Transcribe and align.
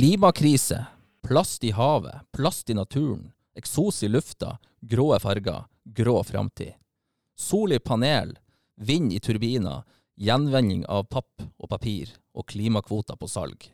Klimakrise, 0.00 0.86
plast 1.20 1.64
i 1.64 1.70
havet, 1.70 2.14
plast 2.32 2.70
i 2.70 2.74
naturen, 2.74 3.32
eksos 3.52 3.98
i 4.02 4.08
lufta, 4.08 4.54
grå 4.80 5.18
farger, 5.20 5.66
grå 5.84 6.14
framtid. 6.24 6.72
Sol 7.36 7.74
i 7.76 7.78
panel, 7.78 8.32
vind 8.80 9.12
i 9.12 9.20
turbiner, 9.20 9.82
gjenvending 10.16 10.86
av 10.88 11.04
papp 11.12 11.44
og 11.44 11.68
papir 11.68 12.14
og 12.32 12.46
klimakvoter 12.48 13.20
på 13.20 13.28
salg. 13.28 13.66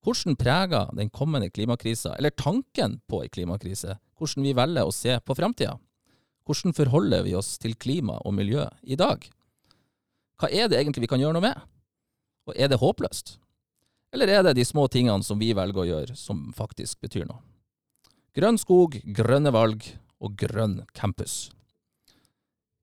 Hvordan 0.00 0.38
preger 0.40 0.88
den 0.96 1.12
kommende 1.12 1.52
klimakrisa, 1.52 2.14
eller 2.16 2.32
tanken 2.32 3.02
på 3.04 3.20
ei 3.26 3.28
klimakrise, 3.28 3.98
hvordan 4.16 4.48
vi 4.48 4.56
velger 4.56 4.88
å 4.88 4.96
se 4.96 5.20
på 5.20 5.36
framtida? 5.36 5.76
Hvordan 6.48 6.72
forholder 6.80 7.28
vi 7.28 7.36
oss 7.36 7.58
til 7.60 7.76
klima 7.76 8.16
og 8.24 8.38
miljø 8.40 8.64
i 8.80 8.96
dag? 8.96 9.28
Hva 10.40 10.48
er 10.48 10.72
det 10.72 10.80
egentlig 10.80 11.04
vi 11.04 11.12
kan 11.12 11.20
gjøre 11.20 11.36
noe 11.36 11.50
med? 11.50 11.72
Og 12.48 12.56
er 12.56 12.72
det 12.72 12.80
håpløst? 12.80 13.41
Eller 14.12 14.28
er 14.28 14.44
det 14.44 14.58
de 14.58 14.64
små 14.68 14.84
tingene 14.92 15.24
som 15.24 15.40
vi 15.40 15.54
velger 15.56 15.82
å 15.82 15.88
gjøre, 15.88 16.16
som 16.18 16.50
faktisk 16.56 17.00
betyr 17.00 17.24
noe? 17.28 17.40
Grønn 18.36 18.58
skog, 18.60 18.98
grønne 19.16 19.52
valg 19.52 19.86
og 20.22 20.36
grønn 20.40 20.82
campus. 20.96 21.50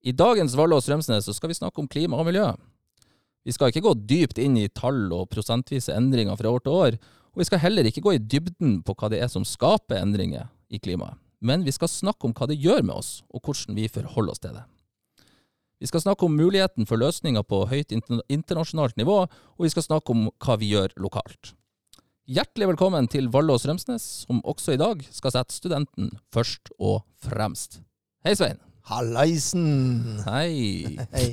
I 0.05 0.13
dagens 0.15 0.55
Vallås 0.57 0.89
Rømsnes 0.89 1.29
skal 1.35 1.51
vi 1.51 1.57
snakke 1.57 1.81
om 1.81 1.87
klima 1.89 2.19
og 2.19 2.27
miljø. 2.29 2.47
Vi 3.45 3.53
skal 3.55 3.71
ikke 3.71 3.83
gå 3.85 3.93
dypt 4.09 4.39
inn 4.41 4.57
i 4.59 4.69
tall 4.73 5.07
og 5.15 5.29
prosentvise 5.31 5.95
endringer 5.95 6.37
fra 6.39 6.51
år 6.53 6.63
til 6.65 6.75
år, 6.75 6.99
og 7.33 7.41
vi 7.41 7.47
skal 7.47 7.61
heller 7.63 7.87
ikke 7.87 8.03
gå 8.05 8.15
i 8.15 8.21
dybden 8.21 8.79
på 8.85 8.95
hva 8.97 9.09
det 9.11 9.21
er 9.23 9.29
som 9.31 9.45
skaper 9.47 10.01
endringer 10.01 10.49
i 10.69 10.81
klimaet. 10.81 11.19
Men 11.39 11.63
vi 11.63 11.71
skal 11.71 11.91
snakke 11.91 12.27
om 12.27 12.33
hva 12.35 12.49
det 12.49 12.59
gjør 12.59 12.83
med 12.83 12.97
oss, 12.99 13.21
og 13.31 13.45
hvordan 13.45 13.77
vi 13.77 13.87
forholder 13.87 14.33
oss 14.33 14.43
til 14.43 14.57
det. 14.57 14.65
Vi 15.79 15.87
skal 15.87 16.01
snakke 16.03 16.27
om 16.27 16.35
muligheten 16.35 16.83
for 16.87 16.99
løsninger 16.99 17.43
på 17.47 17.61
høyt 17.71 17.93
internasjonalt 17.95 18.97
nivå, 18.99 19.21
og 19.23 19.63
vi 19.63 19.69
skal 19.71 19.85
snakke 19.85 20.11
om 20.11 20.25
hva 20.43 20.57
vi 20.59 20.73
gjør 20.73 20.91
lokalt. 20.99 21.53
Hjertelig 22.29 22.67
velkommen 22.73 23.07
til 23.09 23.29
Vallås 23.31 23.63
Rømsnes, 23.65 24.03
som 24.27 24.41
også 24.43 24.75
i 24.75 24.81
dag 24.81 24.99
skal 25.09 25.33
sette 25.33 25.55
studenten 25.55 26.11
først 26.35 26.73
og 26.77 26.99
fremst. 27.23 27.79
Hei, 28.27 28.35
Svein. 28.35 28.59
Hallaisen. 28.91 30.19
Hei. 30.27 30.97
Hei. 31.15 31.29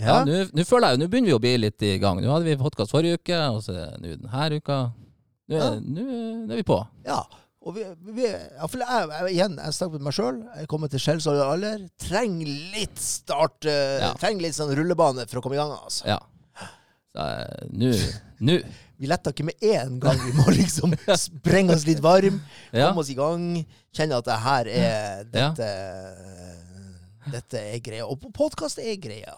Ja, 0.00 0.20
nå 0.26 0.64
føler 0.66 0.90
jeg 0.92 0.98
jo, 0.98 1.02
nå 1.04 1.08
begynner 1.10 1.30
vi 1.30 1.36
å 1.38 1.42
bli 1.42 1.54
litt 1.62 1.82
i 1.86 1.94
gang. 2.02 2.20
Nå 2.22 2.30
hadde 2.30 2.46
vi 2.50 2.58
podkast 2.60 2.92
forrige 2.94 3.18
uke, 3.22 3.38
og 3.54 3.62
så 3.64 3.74
er 3.74 3.94
det 3.94 4.02
nå 4.02 4.16
denne 4.18 4.58
uka. 4.58 4.80
Nå 5.50 5.56
er, 5.56 5.62
Ja. 5.62 5.70
er 6.50 6.58
vi 6.60 6.66
på. 6.66 6.76
Ja. 7.06 7.22
Og 7.60 7.74
vi, 7.76 7.82
vi, 8.16 8.24
jeg, 8.24 8.68
jeg, 8.80 9.24
igjen, 9.34 9.58
jeg 9.60 9.74
snakker 9.76 9.98
med 9.98 10.06
meg 10.08 10.14
sjøl. 10.16 10.38
Jeg 10.56 10.68
kommer 10.72 10.88
til 10.88 11.02
skjellsår 11.02 11.40
alder. 11.44 11.82
Trenger 12.00 12.48
litt 12.72 13.00
start 13.04 13.68
eh, 13.68 13.98
Ja. 14.00 14.14
Trenger 14.20 14.46
litt 14.46 14.56
sånn 14.56 14.72
rullebane 14.78 15.26
for 15.28 15.40
å 15.40 15.42
komme 15.44 15.58
i 15.58 15.60
gang. 15.60 15.74
altså. 15.76 16.06
Ja. 16.08 16.16
Eh, 17.20 17.66
Nå 17.74 17.90
Nå. 18.40 18.56
Vi 19.00 19.08
letter 19.08 19.32
ikke 19.34 19.44
med 19.50 19.60
én 19.64 19.98
gang. 20.00 20.16
Vi 20.24 20.32
må 20.36 20.46
liksom 20.56 20.92
sprenge 21.20 21.76
oss 21.76 21.84
litt 21.88 22.00
varm, 22.04 22.40
Ja. 22.72 22.88
komme 22.90 23.04
oss 23.04 23.12
i 23.12 23.16
gang. 23.18 23.44
Kjenne 23.96 24.16
at 24.20 24.28
det 24.28 24.38
her 24.46 24.68
er 24.68 25.24
Ja. 25.32 25.50
Dette, 25.52 25.70
dette 27.32 27.62
er 27.74 27.78
greia. 27.84 28.08
Og 28.08 28.24
podkast 28.36 28.80
er 28.80 28.96
greia. 29.00 29.36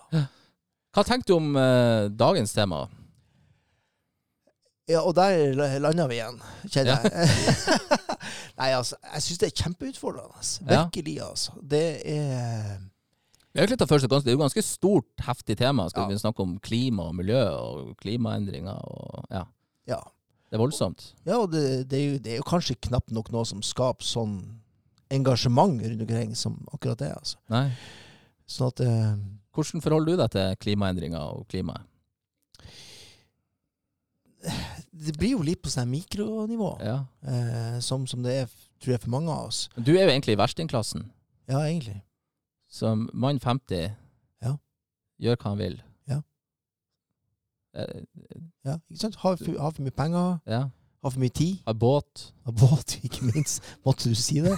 Hva 0.94 1.04
tenker 1.08 1.26
du 1.32 1.36
om 1.40 1.56
eh, 1.58 2.06
dagens 2.14 2.54
tema? 2.54 2.84
Ja, 4.90 5.02
og 5.06 5.14
der 5.14 5.54
landa 5.80 6.06
vi 6.10 6.18
igjen, 6.18 6.38
kjenner 6.70 7.02
jeg. 7.02 7.98
Nei, 8.58 8.70
altså, 8.76 8.96
jeg 9.14 9.26
syns 9.26 9.42
det 9.42 9.50
er 9.50 9.58
kjempeutfordrende. 9.64 10.46
Virkelig, 10.68 11.18
altså. 11.24 11.54
Det 11.62 11.84
er 12.08 12.80
Vi 13.52 13.60
har 13.60 13.68
litt 13.68 13.82
av 13.84 13.88
Det 13.92 14.30
er 14.32 14.36
jo 14.36 14.40
ganske 14.40 14.62
stort, 14.64 15.10
heftig 15.26 15.58
tema. 15.60 15.88
Skal 15.90 16.08
vi 16.08 16.18
snakke 16.18 16.42
om 16.42 16.58
klima 16.58 17.10
og 17.10 17.14
miljø 17.20 17.42
og 17.50 17.96
klimaendringer 18.00 18.78
og 18.78 19.26
Ja. 19.30 19.44
Ja. 19.86 20.00
Det 20.52 20.58
er 20.58 20.60
voldsomt. 20.60 21.14
Ja, 21.24 21.38
og 21.38 21.52
det, 21.52 21.88
det, 21.88 21.98
er 21.98 22.10
jo, 22.10 22.18
det 22.20 22.32
er 22.32 22.36
jo 22.36 22.44
kanskje 22.44 22.74
knapt 22.76 23.10
nok 23.10 23.30
noe 23.32 23.46
som 23.48 23.62
skaper 23.64 24.04
sånn 24.04 24.34
engasjement 25.12 25.80
rundt 25.80 26.02
omkring 26.04 26.34
som 26.36 26.58
akkurat 26.72 27.00
det. 27.00 27.08
altså. 27.16 27.38
Nei. 27.52 27.70
Sånn 28.48 28.68
at 28.68 28.82
eh, 28.84 29.14
Hvordan 29.52 29.82
forholder 29.84 30.12
du 30.12 30.20
deg 30.20 30.30
til 30.32 30.54
klimaendringer 30.64 31.24
og 31.38 31.48
klimaet? 31.48 31.88
Det 35.02 35.16
blir 35.18 35.32
jo 35.34 35.42
litt 35.42 35.62
på 35.62 35.70
sånn 35.72 35.88
mikronivå, 35.90 36.68
Ja. 36.84 36.98
eh, 37.26 37.78
som, 37.80 38.06
som 38.06 38.22
det 38.22 38.32
er, 38.42 38.46
tror 38.80 38.92
jeg, 38.96 39.00
for 39.00 39.10
mange 39.10 39.30
av 39.32 39.48
oss. 39.48 39.68
Du 39.76 39.92
er 39.96 40.04
jo 40.04 40.10
egentlig 40.12 40.34
i 40.36 40.40
verstingklassen. 40.40 41.08
Ja, 41.48 41.58
egentlig. 41.66 42.02
Som 42.70 43.08
mann 43.12 43.40
50 43.40 43.90
Ja. 44.42 44.56
gjør 45.20 45.36
hva 45.36 45.48
han 45.50 45.58
vil. 45.58 45.82
Ja. 46.08 46.20
Eh, 47.74 48.02
Ja, 48.64 48.76
ikke 48.90 49.00
sant? 49.00 49.16
Har 49.16 49.36
for, 49.36 49.58
har 49.58 49.70
for 49.74 49.82
mye 49.82 49.90
penger, 49.96 50.38
ja. 50.46 50.68
Har 51.02 51.10
for 51.10 51.18
mye 51.22 51.34
tid. 51.34 51.56
Har 51.66 51.74
båt. 51.74 52.28
Har 52.46 52.52
båt, 52.52 52.96
ikke 53.06 53.24
minst. 53.34 53.62
Måtte 53.86 54.08
du 54.10 54.14
si 54.18 54.40
det? 54.42 54.54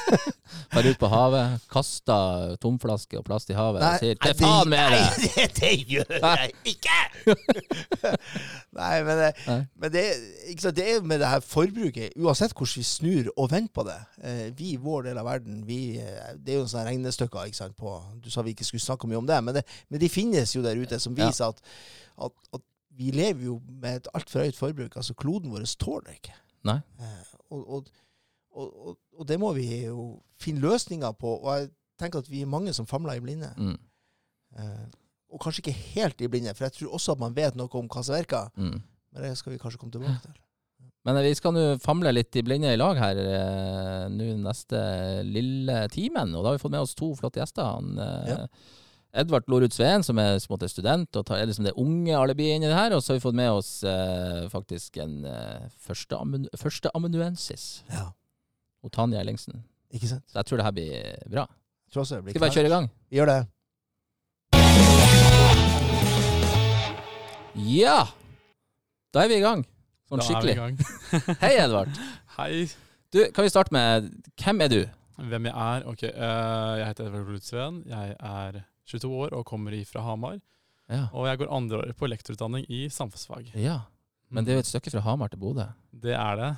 Bare 0.74 0.90
ut 0.90 0.98
på 0.98 1.08
havet. 1.10 1.60
Kaster 1.70 2.54
tomflaske 2.62 3.18
og 3.18 3.24
plast 3.26 3.50
i 3.50 3.56
havet 3.58 3.82
og 3.82 3.98
sier 4.02 4.14
'til 4.18 4.34
nei, 4.34 4.38
faen 4.38 4.70
med 4.70 4.78
Nei, 4.78 5.00
det'! 5.00 5.34
det, 5.34 5.46
det 5.60 5.72
gjør 5.90 6.14
jeg 6.14 6.52
ikke! 6.74 7.00
nei, 8.78 9.02
men, 9.06 9.18
det, 9.18 9.30
Nei. 9.46 9.58
men 9.80 9.92
det, 9.94 10.04
ikke 10.50 10.62
sant, 10.66 10.76
det 10.78 10.86
er 10.94 11.00
med 11.06 11.22
det 11.22 11.30
her 11.30 11.40
forbruket, 11.46 12.14
uansett 12.18 12.52
hvordan 12.56 12.80
vi 12.80 12.86
snur 12.88 13.30
og 13.36 13.50
vender 13.52 13.72
på 13.74 13.86
det. 13.88 13.98
Eh, 14.24 14.44
vi 14.58 14.72
i 14.74 14.80
vår 14.82 15.08
del 15.08 15.18
av 15.22 15.26
verden, 15.28 15.62
vi, 15.68 15.80
eh, 16.02 16.34
det 16.38 16.54
er 16.54 16.60
jo 16.62 16.68
sånne 16.70 16.86
regnestykker 16.90 17.48
ikke 17.50 17.60
sant, 17.62 17.76
på 17.78 17.96
Du 18.24 18.30
sa 18.30 18.42
vi 18.46 18.54
ikke 18.54 18.64
skulle 18.68 18.84
snakke 18.84 19.08
mye 19.10 19.18
om 19.22 19.26
det, 19.30 19.40
men, 19.44 19.54
det, 19.58 19.64
men 19.90 20.00
de 20.02 20.08
finnes 20.12 20.54
jo 20.56 20.62
der 20.62 20.78
ute 20.80 21.00
som 21.00 21.14
Ja. 21.18 21.28
viser 21.28 21.50
at, 21.54 21.60
at, 22.24 22.32
at 22.54 22.62
vi 22.96 23.10
lever 23.14 23.46
jo 23.48 23.58
med 23.66 24.00
et 24.02 24.08
altfor 24.14 24.44
høyt 24.44 24.58
forbruk. 24.58 24.96
Altså 24.96 25.14
kloden 25.18 25.52
vår 25.52 25.66
tåler 25.80 26.10
det 26.10 26.18
ikke. 26.20 26.36
Nei. 26.68 26.78
Eh, 27.00 27.32
og, 27.50 27.64
og, 27.76 27.88
og, 28.54 28.68
og, 28.88 28.98
og 29.18 29.28
det 29.28 29.38
må 29.42 29.52
vi 29.56 29.66
jo 29.84 30.06
finne 30.40 30.62
løsninger 30.64 31.12
på. 31.18 31.36
Og 31.42 31.50
jeg 31.58 31.70
tenker 32.00 32.22
at 32.22 32.30
vi 32.30 32.42
er 32.44 32.50
mange 32.50 32.72
som 32.76 32.86
famler 32.86 33.18
i 33.18 33.24
blinde. 33.24 33.50
Mm. 33.58 33.76
Eh, 34.58 34.86
og 35.34 35.42
kanskje 35.42 35.64
ikke 35.64 35.78
helt 35.96 36.22
i 36.22 36.30
blinde, 36.30 36.54
for 36.54 36.68
jeg 36.68 36.76
tror 36.76 36.94
også 36.94 37.16
at 37.16 37.22
man 37.24 37.34
vet 37.36 37.56
noe 37.58 37.70
om 37.80 37.90
hva 37.90 38.02
som 38.06 38.14
virker. 38.14 38.50
Mm. 38.54 38.78
Men 39.14 39.26
det 39.26 39.34
skal 39.38 39.54
vi 39.54 39.60
kanskje 39.62 39.80
komme 39.82 39.94
tilbake 39.94 40.20
til. 40.22 40.38
Men 41.04 41.18
eh, 41.18 41.26
vi 41.28 41.34
skal 41.36 41.54
nå 41.56 41.64
famle 41.82 42.12
litt 42.14 42.38
i 42.38 42.44
blinde 42.46 42.70
i 42.72 42.78
lag 42.78 42.98
her 43.00 43.18
eh, 43.24 44.06
nå 44.14 44.30
neste 44.44 44.78
lille 45.26 45.82
timen. 45.92 46.32
Og 46.34 46.40
da 46.44 46.52
har 46.52 46.56
vi 46.58 46.62
fått 46.62 46.74
med 46.74 46.86
oss 46.86 46.96
to 46.98 47.10
flotte 47.18 47.42
gjester. 47.42 47.76
Han, 47.76 47.98
eh, 47.98 48.32
Ja. 48.34 48.40
Edvard 49.14 49.46
Lorud 49.46 49.70
Sveen, 49.70 50.02
som 50.02 50.18
er 50.18 50.34
på 50.42 50.48
en 50.48 50.54
måte 50.56 50.68
student 50.70 51.16
og 51.16 51.22
tar, 51.28 51.38
er 51.38 51.46
liksom 51.46 51.66
det 51.68 51.74
unge 51.78 52.16
alibiet 52.18 52.56
inni 52.58 52.66
det 52.66 52.74
her. 52.74 52.94
Og 52.96 53.02
så 53.02 53.12
har 53.12 53.20
vi 53.20 53.22
fått 53.22 53.36
med 53.38 53.50
oss 53.54 53.70
eh, 53.86 54.48
faktisk 54.50 54.98
en 55.04 55.20
eh, 55.30 55.68
første, 55.86 56.18
amun, 56.18 56.48
første 56.58 56.90
amanuensis, 56.98 57.84
Ja, 57.92 58.08
og 58.82 58.92
Tanja 58.92 59.20
Ellingsen. 59.22 59.62
ikke 59.94 60.10
sant? 60.10 60.26
Så 60.30 60.40
jeg 60.40 60.46
tror 60.50 60.58
det 60.60 60.66
her 60.66 60.74
blir 60.74 60.90
bra. 61.30 61.46
Jeg 61.86 61.94
tror 61.94 62.02
også 62.02 62.16
det 62.18 62.24
blir 62.24 62.34
Skal 62.34 62.40
vi 62.40 62.44
bare 62.44 62.56
kjøre 62.58 62.66
i 62.66 62.74
gang? 62.74 62.90
Vi 63.10 63.20
gjør 63.20 63.30
det. 63.30 63.40
Ja! 67.70 68.00
Da 69.14 69.22
er 69.22 69.30
vi 69.30 69.38
i 69.38 69.46
gang. 69.46 69.62
Sånn 70.10 70.18
Da 70.18 70.26
er 70.26 70.42
vi 70.42 70.52
i 70.56 70.58
gang. 70.58 70.78
Hei, 71.38 71.54
Edvard. 71.62 72.02
Hei. 72.40 72.66
Du, 73.14 73.22
kan 73.30 73.46
vi 73.46 73.50
starte 73.52 73.70
med 73.70 74.10
Hvem 74.42 74.64
er 74.66 74.72
du? 74.72 74.80
Hvem 75.22 75.46
jeg 75.46 75.54
er? 75.54 75.84
Ok, 75.86 76.02
uh, 76.02 76.72
Jeg 76.80 76.86
heter 76.90 77.06
Edvard 77.06 77.28
Lorud 77.28 77.46
Sveen. 77.46 77.84
Jeg 77.86 78.16
er 78.18 78.64
22 78.90 79.10
år 79.26 79.34
og 79.38 79.44
kommer 79.48 79.76
fra 79.88 80.02
Hamar. 80.04 80.40
Ja. 80.92 81.06
Og 81.16 81.26
jeg 81.28 81.40
går 81.40 81.52
andre 81.56 81.78
året 81.80 81.96
på 81.96 82.08
lektorutdanning 82.10 82.66
i 82.68 82.86
samfunnsfag. 82.92 83.52
ja. 83.54 83.80
Men 84.34 84.42
det 84.42 84.50
er 84.50 84.56
jo 84.56 84.62
et 84.64 84.66
stykke 84.66 84.90
fra 84.90 85.00
Hamar 85.04 85.28
til 85.30 85.38
Bodø. 85.38 85.62
Det 86.02 86.14
er 86.16 86.38
det. 86.40 86.48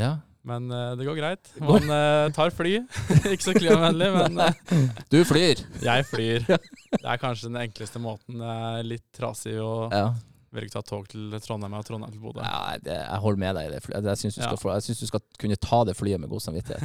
Ja. 0.00 0.08
Men 0.42 0.70
uh, 0.72 0.96
det 0.98 1.04
går 1.06 1.18
greit. 1.20 1.50
Man 1.62 1.84
uh, 1.92 2.30
tar 2.34 2.50
fly. 2.50 2.80
Ikke 3.32 3.44
så 3.44 3.52
klimavennlig, 3.54 4.08
men 4.16 4.40
uh, 4.40 4.96
Du 5.12 5.18
flyr. 5.28 5.60
jeg 5.84 6.06
flyr. 6.08 6.46
Det 6.96 7.04
er 7.04 7.20
kanskje 7.20 7.50
den 7.52 7.60
enkleste 7.60 8.00
måten. 8.02 8.40
Litt 8.88 9.04
trasig 9.14 9.54
å 9.62 9.90
Ja. 9.92 10.08
velge 10.50 10.72
å 10.72 10.78
ta 10.80 10.82
tog 10.88 11.06
til 11.12 11.36
Trondheim 11.44 11.76
og 11.78 11.86
Trondheim 11.86 12.16
til 12.16 12.24
Bodø. 12.24 12.42
Ja, 12.42 12.74
det, 12.82 12.96
jeg 12.98 13.22
holder 13.22 13.42
med 13.44 13.60
deg 13.60 13.68
i 13.68 13.72
det. 13.76 13.82
Jeg 14.10 14.22
syns 14.24 14.40
du, 14.40 14.42
Ja. 14.42 14.80
du 14.80 15.06
skal 15.12 15.22
kunne 15.38 15.60
ta 15.60 15.84
det 15.86 15.94
flyet 16.00 16.18
med 16.24 16.32
god 16.32 16.42
samvittighet. 16.48 16.82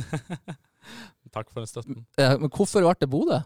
Takk 1.35 1.49
for 1.49 1.63
den 1.63 1.71
støtten. 1.71 2.03
Men 2.19 2.51
hvorfor 2.53 2.85
ble 2.85 2.93
det 3.01 3.09
Bodø? 3.09 3.39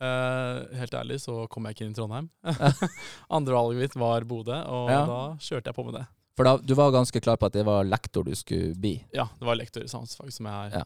Eh, 0.00 0.78
helt 0.80 0.94
ærlig 0.96 1.18
så 1.20 1.42
kom 1.52 1.66
jeg 1.68 1.76
ikke 1.76 1.84
inn 1.86 1.92
i 1.92 1.98
Trondheim. 1.98 2.30
Andre 3.36 3.52
valget 3.58 3.82
mitt 3.82 3.96
var 4.00 4.24
Bodø, 4.24 4.56
og 4.64 4.88
Ja. 4.90 5.02
da 5.06 5.18
kjørte 5.36 5.66
jeg 5.70 5.76
på 5.76 5.84
med 5.84 5.98
det. 6.00 6.06
For 6.38 6.44
da, 6.48 6.54
du 6.56 6.72
var 6.78 6.92
ganske 6.94 7.20
klar 7.20 7.36
på 7.36 7.46
at 7.50 7.52
det 7.52 7.66
var 7.66 7.84
lektor 7.84 8.24
du 8.24 8.32
skulle 8.38 8.72
bli. 8.80 8.94
Ja, 9.12 9.26
det 9.38 9.44
var 9.44 9.58
lektor 9.60 9.82
i 9.84 9.90
samfunnsfag 9.92 10.32
som 10.32 10.46
er 10.46 10.70
Ja. 10.78 10.84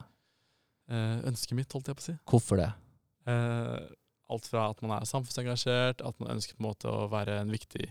eh, 0.90 1.20
ønsket 1.30 1.54
mitt, 1.54 1.70
holdt 1.72 1.86
jeg 1.92 1.96
på 1.96 2.02
å 2.02 2.08
si. 2.08 2.16
Hvorfor 2.26 2.56
det? 2.58 2.72
Eh, 3.30 3.86
alt 4.30 4.46
fra 4.50 4.70
at 4.70 4.82
man 4.82 4.96
er 4.98 5.04
samfunnsengasjert, 5.06 6.00
at 6.04 6.18
man 6.20 6.34
ønsker 6.36 6.56
på 6.56 6.64
en 6.64 6.70
måte 6.72 6.90
å 6.90 7.08
være 7.08 7.38
en 7.40 7.50
viktig 7.54 7.86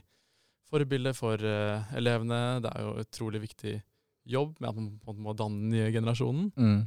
forbilde 0.70 1.14
for 1.16 1.38
elevene. 1.38 2.60
Det 2.62 2.72
er 2.76 2.82
jo 2.82 2.94
utrolig 3.06 3.42
viktig 3.48 3.82
jobb 4.26 4.60
med 4.60 4.70
at 4.70 4.76
man 4.76 5.00
på 5.00 5.10
en 5.14 5.16
måte 5.16 5.24
må 5.24 5.36
danne 5.38 5.60
den 5.62 5.70
nye 5.70 5.92
generasjonen. 5.92 6.52
Mm. 6.58 6.86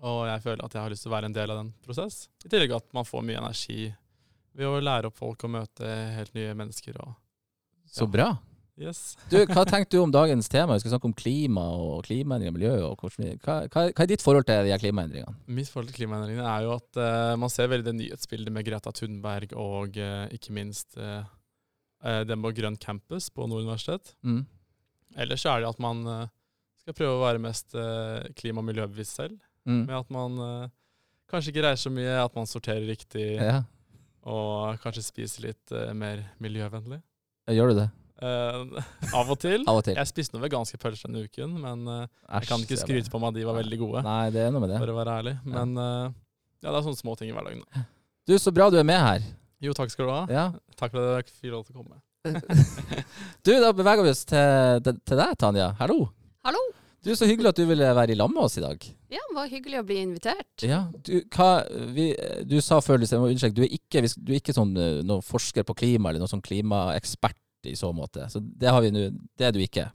Og 0.00 0.20
jeg 0.28 0.42
føler 0.44 0.64
at 0.64 0.76
jeg 0.76 0.82
har 0.84 0.92
lyst 0.92 1.04
til 1.04 1.10
å 1.10 1.16
være 1.16 1.28
en 1.28 1.36
del 1.36 1.52
av 1.52 1.58
den 1.60 1.72
prosess. 1.84 2.22
I 2.44 2.52
tillegg 2.52 2.76
at 2.78 2.86
man 2.96 3.08
får 3.08 3.24
mye 3.26 3.40
energi 3.42 3.90
ved 4.56 4.68
å 4.68 4.78
lære 4.82 5.10
opp 5.10 5.18
folk 5.18 5.44
og 5.46 5.52
møte 5.58 5.90
helt 6.16 6.32
nye 6.36 6.54
mennesker. 6.56 6.96
Og 7.04 7.90
Så 7.90 8.08
bra. 8.10 8.32
Yes. 8.80 9.12
Du, 9.28 9.36
hva 9.50 9.66
tenkte 9.68 9.98
du 9.98 10.00
om 10.00 10.12
dagens 10.12 10.48
tema? 10.48 10.72
Vi 10.72 10.80
skal 10.80 10.94
snakke 10.94 11.10
om 11.10 11.16
klima 11.16 11.66
og 11.76 12.06
klimaendringer 12.06 12.54
miljø. 12.54 12.72
Og 12.88 13.02
hvordan 13.02 13.34
hva, 13.42 13.56
hva, 13.66 13.82
hva 13.90 14.06
er 14.06 14.08
ditt 14.08 14.24
forhold 14.24 14.46
til 14.48 14.70
de 14.70 14.78
klimaendringene? 14.80 15.36
Mitt 15.52 15.68
forhold 15.68 15.90
til 15.90 15.98
klimaendringene 15.98 16.46
er 16.48 16.64
jo 16.64 16.72
at 16.78 17.00
uh, 17.00 17.34
man 17.40 17.52
ser 17.52 17.68
veldig 17.68 17.90
det 17.90 17.96
nyhetsbildet 17.98 18.56
med 18.56 18.64
Greta 18.64 18.94
Thunberg 18.96 19.52
og 19.52 20.00
uh, 20.00 20.24
ikke 20.32 20.56
minst 20.56 20.96
eh, 20.96 21.28
den 22.24 22.40
på 22.40 22.54
Grønn 22.56 22.80
campus 22.80 23.28
på 23.28 23.44
Nord 23.44 23.66
universitet. 23.66 24.14
Mm. 24.24 24.46
Ellers 25.20 25.44
er 25.44 25.60
det 25.60 25.68
at 25.68 25.82
man 25.84 26.00
skal 26.80 26.96
prøve 26.96 27.18
å 27.18 27.24
være 27.26 27.42
mest 27.42 27.74
klima- 28.38 28.62
og 28.62 28.68
miljøbevisst 28.70 29.18
selv. 29.18 29.36
Mm. 29.68 29.82
Med 29.86 29.96
at 29.98 30.10
man 30.14 30.38
uh, 30.40 30.68
kanskje 31.30 31.52
ikke 31.52 31.64
reiser 31.68 31.88
så 31.88 31.92
mye, 31.94 32.14
at 32.24 32.34
man 32.36 32.46
sorterer 32.48 32.86
riktig, 32.88 33.26
Ja. 33.40 33.60
og 34.24 34.78
kanskje 34.82 35.02
spiser 35.04 35.48
litt 35.50 35.74
uh, 35.74 35.90
mer 35.96 36.22
miljøvennlig. 36.42 37.00
Gjør 37.50 37.72
du 37.72 37.80
det? 37.82 37.88
Uh, 38.20 38.80
av 39.16 39.30
og 39.32 39.38
til. 39.40 39.62
Av 39.70 39.78
og 39.80 39.84
til? 39.86 39.96
Jeg 39.96 40.08
spiste 40.10 40.36
noen 40.36 40.44
veganske 40.44 40.76
pølser 40.80 41.08
denne 41.08 41.22
uken, 41.24 41.54
men 41.62 41.86
eh, 41.88 42.02
jeg 42.36 42.50
kan 42.50 42.60
ikke 42.66 42.76
skryte 42.82 43.12
på 43.12 43.20
meg 43.22 43.32
at 43.32 43.38
de 43.38 43.46
var 43.48 43.56
veldig 43.56 43.78
gode, 43.80 44.02
Nei, 44.04 44.26
det 44.34 44.42
er 44.44 44.50
noe 44.52 44.60
med 44.60 44.74
det. 44.74 44.80
for 44.82 44.92
å 44.92 44.96
være 44.98 45.14
ærlig. 45.22 45.32
Men 45.48 45.72
uh, 45.80 46.10
ja, 46.60 46.68
det 46.68 46.74
er 46.74 46.84
sånne 46.84 47.00
små 47.00 47.14
ting 47.16 47.30
i 47.30 47.36
hverdagen. 47.36 47.62
da. 47.72 47.84
Du, 48.28 48.34
så 48.36 48.52
bra 48.52 48.68
du 48.70 48.76
er 48.76 48.84
med 48.84 49.00
her. 49.00 49.24
Jo, 49.64 49.72
takk 49.76 49.92
skal 49.92 50.04
du 50.08 50.12
ha. 50.12 50.20
Ja. 50.32 50.44
Takk 50.76 50.92
for 50.92 51.00
at 51.16 51.24
jeg 51.24 51.32
fikk 51.40 51.54
lov 51.54 51.64
til 51.68 51.76
å 51.76 51.80
komme. 51.80 52.00
Du, 53.44 53.54
da 53.56 53.70
beveger 53.72 54.04
vi 54.04 54.12
oss 54.12 54.26
til, 54.28 54.82
til, 54.84 55.00
til 55.08 55.20
deg, 55.20 55.32
Tanja. 55.40 55.70
Hallo. 55.80 56.02
Hallo. 56.44 56.60
Du, 57.04 57.14
Så 57.16 57.24
hyggelig 57.24 57.48
at 57.54 57.56
du 57.56 57.64
ville 57.64 57.86
være 57.96 58.12
i 58.12 58.16
lag 58.18 58.28
med 58.32 58.42
oss 58.44 58.58
i 58.60 58.62
dag. 58.64 58.82
Ja, 59.10 59.22
det 59.30 59.36
var 59.36 59.48
hyggelig 59.48 59.78
å 59.80 59.84
bli 59.88 59.96
invitert. 60.02 60.64
Ja, 60.66 60.82
Du, 61.06 61.14
hva, 61.32 61.64
vi, 61.96 62.10
du 62.44 62.58
sa 62.60 62.80
før, 62.84 63.00
må 63.00 63.30
du 63.56 63.62
er 63.64 63.72
ikke, 63.72 64.02
du 64.20 64.32
er 64.34 64.40
ikke 64.40 64.54
sånn, 64.56 64.74
eh, 64.76 65.00
noen 65.06 65.24
forsker 65.24 65.64
på 65.64 65.74
klima 65.80 66.10
eller 66.10 66.20
noen 66.20 66.32
sånn 66.34 66.44
klimaekspert 66.44 67.38
i 67.70 67.74
så 67.76 67.92
måte. 67.96 68.28
Så 68.32 68.40
Det, 68.44 68.68
har 68.68 68.82
vi 68.84 68.90
nå, 68.92 69.06
det 69.38 69.48
er 69.48 69.52
du 69.56 69.60
ikke. 69.64 69.88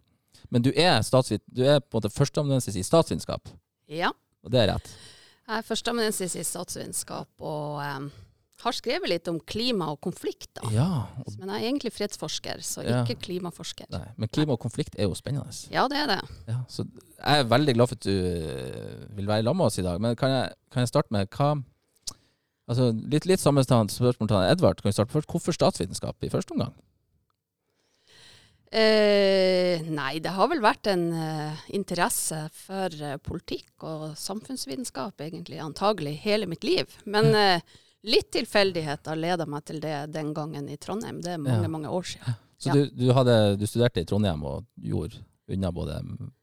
Men 0.49 0.61
du 0.65 0.71
er, 0.73 1.01
statsvit, 1.05 1.41
du 1.49 1.63
er 1.65 1.79
på 1.79 1.97
en 1.97 2.01
måte 2.01 2.13
førsteamanuensis 2.13 2.75
i 2.77 2.83
statsvitenskap, 2.85 3.49
Ja. 3.89 4.11
og 4.43 4.51
det 4.51 4.61
er 4.63 4.73
rett? 4.73 4.89
Jeg 5.45 5.57
er 5.59 5.65
førsteamanuensis 5.65 6.35
i 6.35 6.43
statsvitenskap 6.43 7.29
og 7.39 7.81
em, 7.85 8.09
har 8.63 8.71
skrevet 8.71 9.09
litt 9.11 9.27
om 9.27 9.39
klima 9.43 9.89
og 9.91 9.99
konflikt. 10.01 10.47
da. 10.55 10.69
Ja. 10.71 10.87
Og, 11.25 11.33
Men 11.39 11.49
jeg 11.49 11.55
er 11.63 11.67
egentlig 11.69 11.91
fredsforsker, 11.93 12.61
så 12.63 12.83
Ja. 12.85 13.03
ikke 13.03 13.19
klimaforsker. 13.21 13.85
nei, 13.91 14.07
men 14.17 14.29
klima 14.29 14.53
og 14.53 14.59
konflikt 14.59 14.95
er 14.97 15.03
jo 15.09 15.13
spennende. 15.13 15.51
Ja, 15.71 15.87
det 15.87 15.97
er 15.97 16.07
det. 16.07 16.21
Ja, 16.47 16.59
så 16.69 16.85
jeg 16.87 17.39
er 17.39 17.43
veldig 17.43 17.73
glad 17.75 17.87
for 17.89 17.95
at 17.95 18.01
du 18.07 18.11
eh, 18.11 19.15
vil 19.15 19.27
være 19.27 19.43
sammen 19.43 19.57
med 19.57 19.65
oss 19.65 19.79
i 19.79 19.81
dag. 19.83 19.99
Men 20.01 20.15
kan 20.15 20.29
jeg, 20.29 20.53
kan 20.71 20.81
jeg 20.81 20.87
starte 20.87 21.11
med 21.11 21.27
hva 21.29 21.63
Altså 22.67 22.87
Litt, 23.11 23.27
litt 23.27 23.39
sammenstående 23.39 23.93
spørsmål 23.93 24.27
til 24.27 24.37
Edvard. 24.37 24.81
Kan 24.81 24.89
vi 24.89 24.93
starte 24.95 25.13
først? 25.13 25.27
Hvorfor 25.29 25.53
statsvitenskap 25.53 26.15
i 26.25 26.29
første 26.33 26.51
omgang? 26.55 26.73
Eh, 28.75 29.83
nei, 29.87 30.17
det 30.19 30.31
har 30.33 30.49
vel 30.49 30.59
vært 30.63 30.89
en 30.91 31.03
eh, 31.13 31.61
interesse 31.77 32.39
for 32.65 32.89
eh, 32.97 33.19
politikk 33.23 33.85
og 33.87 34.17
samfunnsvitenskap 34.17 35.21
egentlig, 35.21 35.61
antagelig 35.61 36.17
hele 36.25 36.49
mitt 36.49 36.65
liv. 36.65 36.89
Men 37.05 37.29
eh, 37.37 37.61
litt 38.05 38.29
tilfeldigheter 38.35 39.17
leda 39.17 39.47
meg 39.49 39.65
til 39.65 39.79
det 39.83 39.95
den 40.13 40.33
gangen 40.35 40.67
i 40.69 40.77
Trondheim. 40.81 41.21
Det 41.25 41.35
er 41.35 41.41
mange, 41.41 41.63
Ja. 41.65 41.71
mange 41.71 41.89
år 41.89 42.05
siden. 42.05 42.35
Så 42.57 42.69
Ja. 42.69 42.73
du, 42.73 42.85
du, 42.93 43.07
hadde, 43.13 43.57
du 43.59 43.65
studerte 43.67 44.01
i 44.01 44.05
Trondheim 44.05 44.43
og 44.43 44.65
gjorde 44.77 45.23
unna 45.49 45.71
både 45.71 45.97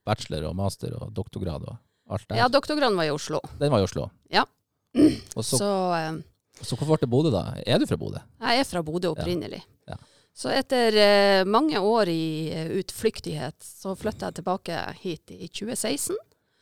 bachelor 0.06 0.50
og 0.50 0.56
master 0.56 0.94
og 1.00 1.12
doktorgrad 1.14 1.64
og 1.67 1.79
alt 2.11 2.29
der? 2.29 2.37
Ja, 2.43 2.49
doktorgraden 2.49 2.97
var 2.99 3.09
i 3.09 3.14
Oslo. 3.14 3.41
Den 3.59 3.70
var 3.73 3.81
i 3.81 3.87
Oslo? 3.87 4.11
Ja. 4.31 4.44
Og 5.38 5.44
så, 5.44 5.56
Så 5.56 5.70
eh, 5.97 6.20
så 6.61 6.76
hvorfor 6.76 6.99
ble 6.99 7.06
det 7.06 7.11
Bodø, 7.11 7.31
da? 7.32 7.55
Er 7.67 7.79
du 7.81 7.87
fra 7.87 7.97
Bodø? 7.97 8.19
jeg 8.43 8.61
er 8.61 8.64
fra 8.69 8.82
Bodø 8.82 9.09
opprinnelig. 9.14 9.62
Ja. 9.88 9.97
Så 10.35 10.50
etter 10.53 10.94
eh, 10.97 11.44
mange 11.44 11.81
år 11.81 12.09
i 12.09 12.50
eh, 12.53 12.69
utflyktighet, 12.81 13.56
så 13.64 13.94
flytta 13.97 14.29
jeg 14.29 14.41
tilbake 14.41 14.76
hit 15.00 15.32
i 15.32 15.49
2016. 15.49 16.17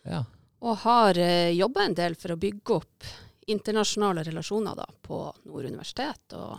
Ja. 0.06 0.24
Og 0.60 0.76
har 0.84 1.16
uh, 1.16 1.50
jobba 1.56 1.86
en 1.86 1.94
del 1.96 2.14
for 2.20 2.34
å 2.34 2.38
bygge 2.40 2.74
opp 2.76 3.04
internasjonale 3.52 4.24
relasjoner 4.26 4.78
da, 4.78 4.86
på 5.06 5.22
Nord 5.44 5.68
universitet. 5.68 6.36
Og 6.38 6.58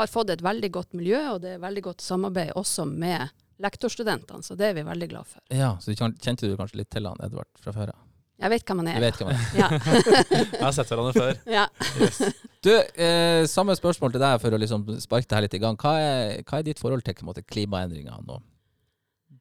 har 0.00 0.10
fått 0.10 0.32
et 0.34 0.42
veldig 0.42 0.70
godt 0.74 0.96
miljø, 0.98 1.20
og 1.34 1.42
det 1.44 1.54
er 1.54 1.62
veldig 1.62 1.84
godt 1.90 2.02
samarbeid 2.02 2.54
også 2.58 2.86
med 2.90 3.28
lektorstudentene. 3.62 4.42
Så 4.42 4.56
det 4.58 4.72
er 4.72 4.80
vi 4.80 4.86
veldig 4.86 5.08
glad 5.12 5.28
for. 5.30 5.42
ja. 5.54 5.74
Så 5.80 5.94
kjente 5.94 6.48
du 6.48 6.56
kanskje 6.58 6.80
litt 6.82 6.90
til 6.90 7.06
han 7.06 7.20
Edvard 7.22 7.50
fra 7.60 7.74
før 7.76 7.94
av? 7.94 8.00
Jeg 8.42 8.50
vet 8.50 8.64
hvem 8.66 8.80
han 8.82 8.88
er. 8.90 8.96
er. 8.98 9.04
vet 9.04 9.20
hvem 9.20 9.28
han 9.30 9.36
er? 9.38 9.52
Ja. 9.54 9.68
Jeg 10.58 10.64
har 10.64 10.72
sett 10.74 10.88
hverandre 10.90 11.12
før. 11.14 11.36
ja. 11.54 11.68
Yes. 12.02 12.18
Du, 12.66 12.72
eh, 12.74 13.44
samme 13.46 13.76
spørsmål 13.78 14.16
til 14.16 14.24
deg 14.24 14.40
for 14.42 14.56
å 14.56 14.58
liksom 14.58 14.88
sparke 15.04 15.28
det 15.30 15.38
her 15.38 15.46
litt 15.46 15.54
i 15.54 15.60
gang. 15.62 15.78
Hva 15.78 15.92
er, 16.02 16.42
hva 16.42 16.58
er 16.58 16.66
ditt 16.66 16.82
forhold 16.82 17.04
til 17.06 17.14
en 17.14 17.28
måte, 17.30 17.44
klimaendringene 17.46 18.34
og 18.34 18.42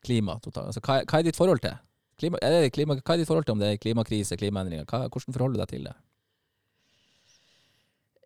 klima 0.06 0.38
totalt? 0.44 0.70
Altså, 0.70 0.84
hva, 0.86 1.00
er, 1.02 1.10
hva 1.10 1.20
er 1.20 1.26
ditt 1.26 1.40
forhold 1.40 1.64
til? 1.66 1.74
Klima, 2.22 2.38
er 2.46 2.54
det 2.54 2.74
klima, 2.76 3.00
hva 3.00 3.16
er 3.16 3.24
ditt 3.24 3.32
forhold 3.32 3.48
til 3.48 3.56
om 3.58 3.64
det 3.64 3.72
er 3.74 3.82
klimakrise, 3.82 4.38
klimaendringer? 4.38 4.86
Hva, 4.86 5.08
hvordan 5.10 5.34
forholder 5.40 5.58
du 5.58 5.64
deg 5.64 5.74
til 5.74 5.90
det? 5.90 5.96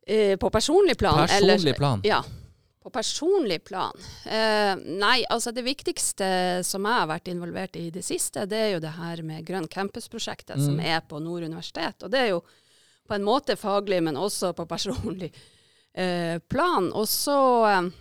Eh, 0.08 0.38
på 0.40 0.50
personlig 0.54 0.96
plan? 0.98 1.20
Personlig 1.28 1.76
plan? 1.76 2.02
Ja. 2.08 2.22
På 2.84 2.90
personlig 2.96 3.58
plan? 3.68 3.92
Eh, 4.26 4.76
nei, 4.96 5.26
altså 5.30 5.52
det 5.52 5.66
viktigste 5.66 6.64
som 6.64 6.86
jeg 6.88 7.02
har 7.02 7.10
vært 7.10 7.28
involvert 7.28 7.76
i 7.76 7.88
i 7.88 7.92
det 7.92 8.06
siste, 8.08 8.46
det 8.48 8.62
er 8.62 8.70
jo 8.78 8.80
det 8.80 8.94
her 8.96 9.22
med 9.28 9.44
Grønn 9.46 9.68
campus-prosjektet 9.68 10.56
som 10.64 10.78
Mm. 10.78 10.86
er 10.86 11.02
på 11.02 11.20
Nord 11.20 11.44
universitet. 11.44 12.04
Og 12.04 12.12
det 12.12 12.20
er 12.22 12.30
jo 12.30 12.42
på 13.08 13.16
en 13.16 13.24
måte 13.28 13.58
faglig, 13.60 14.02
men 14.04 14.16
også 14.16 14.54
på 14.56 14.66
personlig 14.68 15.32
eh, 15.94 16.40
plan. 16.48 16.92
Og 16.94 17.08
så 17.08 17.92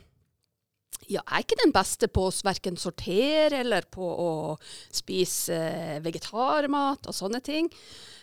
ja, 1.06 1.20
jeg 1.20 1.24
er 1.26 1.44
ikke 1.44 1.62
den 1.62 1.72
beste 1.74 2.08
på 2.12 2.26
å 2.28 2.34
verken 2.46 2.76
sortere 2.80 3.62
eller 3.62 3.86
på 3.90 4.06
å 4.06 4.30
spise 4.94 5.56
eh, 5.56 5.96
vegetarmat 6.04 7.06
og 7.06 7.16
sånne 7.16 7.40
ting. 7.44 7.70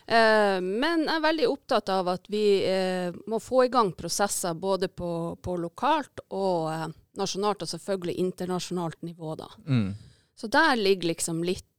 Eh, 0.06 0.60
men 0.60 1.06
jeg 1.06 1.16
er 1.16 1.24
veldig 1.24 1.48
opptatt 1.48 1.92
av 1.94 2.10
at 2.12 2.28
vi 2.32 2.46
eh, 2.68 3.16
må 3.32 3.40
få 3.40 3.66
i 3.66 3.72
gang 3.72 3.94
prosesser 3.96 4.56
både 4.60 4.90
på, 4.92 5.12
på 5.40 5.56
lokalt 5.62 6.26
og 6.36 6.72
eh, 6.74 6.90
nasjonalt, 7.20 7.64
og 7.64 7.72
selvfølgelig 7.72 8.18
internasjonalt 8.26 9.02
nivå. 9.08 9.36
da. 9.40 9.50
Mm. 9.68 9.94
Så 10.36 10.50
der 10.52 10.76
ligger 10.80 11.14
liksom 11.14 11.44
litt 11.46 11.70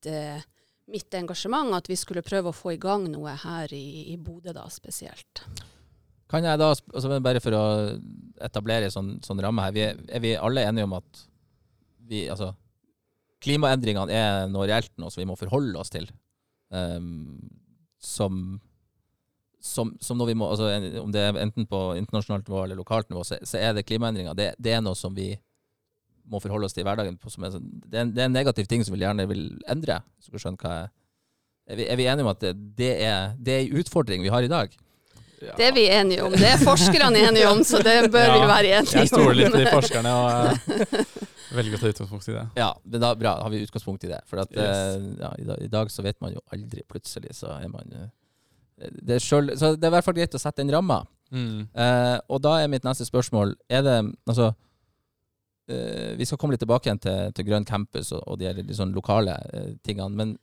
mitt 0.84 1.14
engasjement, 1.16 1.72
at 1.72 1.88
vi 1.88 1.96
skulle 1.96 2.22
prøve 2.22 2.50
å 2.50 2.56
få 2.56 2.74
i 2.74 2.80
gang 2.80 3.06
noe 3.08 3.32
her 3.40 3.72
i, 3.72 4.12
i 4.12 4.18
Bodø 4.20 4.52
da 4.52 4.66
spesielt. 4.70 5.40
Kan 6.34 6.46
jeg 6.48 6.58
da, 6.58 6.72
altså 6.74 7.20
bare 7.22 7.40
for 7.42 7.54
å 7.54 7.64
etablere 8.42 8.88
en 8.88 8.94
sånn, 8.94 9.10
sånn 9.22 9.42
ramme 9.44 9.62
her, 9.62 9.74
vi 9.76 9.82
er, 9.86 9.98
er 10.10 10.22
vi 10.24 10.32
alle 10.34 10.64
enige 10.66 10.88
om 10.88 10.96
at 10.98 11.20
vi, 12.10 12.24
altså, 12.32 12.50
klimaendringene 13.44 14.12
er 14.12 14.48
noe 14.50 14.66
reelt 14.66 14.90
nå 14.98 15.12
som 15.12 15.22
vi 15.22 15.28
må 15.30 15.36
forholde 15.38 15.78
oss 15.78 15.92
til? 15.94 16.08
Um, 16.74 17.38
som, 18.02 18.40
som, 19.62 19.94
som 20.02 20.18
når 20.18 20.32
vi 20.32 20.36
må, 20.42 20.50
altså, 20.50 20.72
om 21.04 21.14
det 21.14 21.22
er 21.22 21.38
enten 21.44 21.68
på 21.70 21.84
internasjonalt 22.00 22.50
nivå 22.50 22.64
eller 22.64 22.82
lokalt 22.82 23.12
nivå, 23.12 23.22
så, 23.28 23.38
så 23.46 23.60
er 23.62 23.76
det 23.76 23.86
klimaendringer. 23.86 24.34
Det, 24.34 24.50
det 24.58 24.74
er 24.74 24.82
noe 24.82 24.98
som 24.98 25.14
vi 25.14 25.30
må 26.26 26.40
forholde 26.42 26.66
oss 26.66 26.74
til 26.74 26.82
i 26.82 26.88
hverdagen. 26.88 27.20
Er, 27.20 27.54
sånn- 27.54 27.70
det, 27.84 27.94
er 27.94 28.02
en, 28.02 28.12
det 28.16 28.24
er 28.24 28.30
en 28.30 28.38
negativ 28.40 28.66
ting 28.66 28.82
som 28.82 28.96
vi 28.96 29.04
gjerne 29.04 29.28
vil 29.30 29.46
endre. 29.70 30.00
Er, 30.34 31.78
vi, 31.78 31.86
er 31.86 32.00
vi 32.00 32.08
enige 32.10 32.26
om 32.26 32.32
at 32.32 32.42
det, 32.42 32.56
det 32.74 32.90
er 33.06 33.36
en 33.38 33.78
utfordring 33.80 34.24
vi 34.24 34.32
har 34.34 34.44
i 34.44 34.50
dag? 34.50 34.74
Ja. 35.44 35.54
Det 35.58 35.68
er 35.68 35.76
vi 35.76 35.84
enige 35.92 36.24
om. 36.26 36.34
Det 36.34 36.48
er 36.48 36.60
forskerne 36.62 37.20
enige 37.28 37.50
om, 37.50 37.62
så 37.66 37.80
det 37.84 37.96
bør 38.12 38.32
vi 38.34 38.42
være 38.50 38.72
enige 38.80 38.96
om. 38.96 39.00
Jeg 39.02 39.12
stoler 39.12 39.38
litt 39.38 39.56
i 39.60 39.70
forskerne 39.76 40.12
og 40.18 40.26
uh, 40.74 41.14
velger 41.54 41.78
å 41.78 41.82
ta 41.82 41.92
utgangspunkt 41.92 42.28
i 42.32 42.36
det. 42.36 42.44
Ja, 42.58 42.70
men 42.84 43.04
da, 43.04 43.12
bra, 43.18 43.36
har 43.44 43.52
vi 43.52 43.62
utgangspunkt 43.66 44.06
i 44.08 44.12
det. 44.12 44.20
For 44.30 44.42
at, 44.42 44.52
Yes. 44.54 44.98
uh, 44.98 45.08
ja, 45.20 45.32
i, 45.38 45.48
dag, 45.48 45.64
i 45.68 45.72
dag 45.72 45.92
så 45.92 46.04
vet 46.06 46.20
man 46.24 46.34
jo 46.36 46.42
aldri. 46.54 46.84
Plutselig 46.90 47.36
så 47.38 47.52
er 47.58 47.70
man 47.72 47.92
uh, 47.94 48.06
det 48.90 49.16
er 49.16 49.22
selv, 49.22 49.54
Så 49.56 49.74
det 49.76 49.86
er 49.86 49.92
i 49.92 49.94
hvert 49.96 50.06
fall 50.06 50.16
greit 50.16 50.34
å 50.34 50.40
sette 50.42 50.62
den 50.62 50.72
ramma. 50.74 51.04
Mm. 51.34 51.66
Eh, 51.72 52.16
og 52.28 52.40
da 52.44 52.58
er 52.60 52.68
mitt 52.70 52.84
neste 52.84 53.06
spørsmål 53.08 53.54
Er 53.72 53.80
det 53.82 53.94
Altså 54.28 54.50
eh, 55.72 56.12
Vi 56.20 56.26
skal 56.28 56.38
komme 56.38 56.52
litt 56.54 56.60
tilbake 56.62 56.86
igjen 56.86 57.00
til, 57.00 57.32
til 57.34 57.46
Grønn 57.48 57.64
campus 57.66 58.12
og, 58.12 58.20
og 58.28 58.38
de 58.38 58.76
sånn 58.76 58.92
lokale 58.94 59.34
tingene. 59.82 60.12
Men 60.14 60.34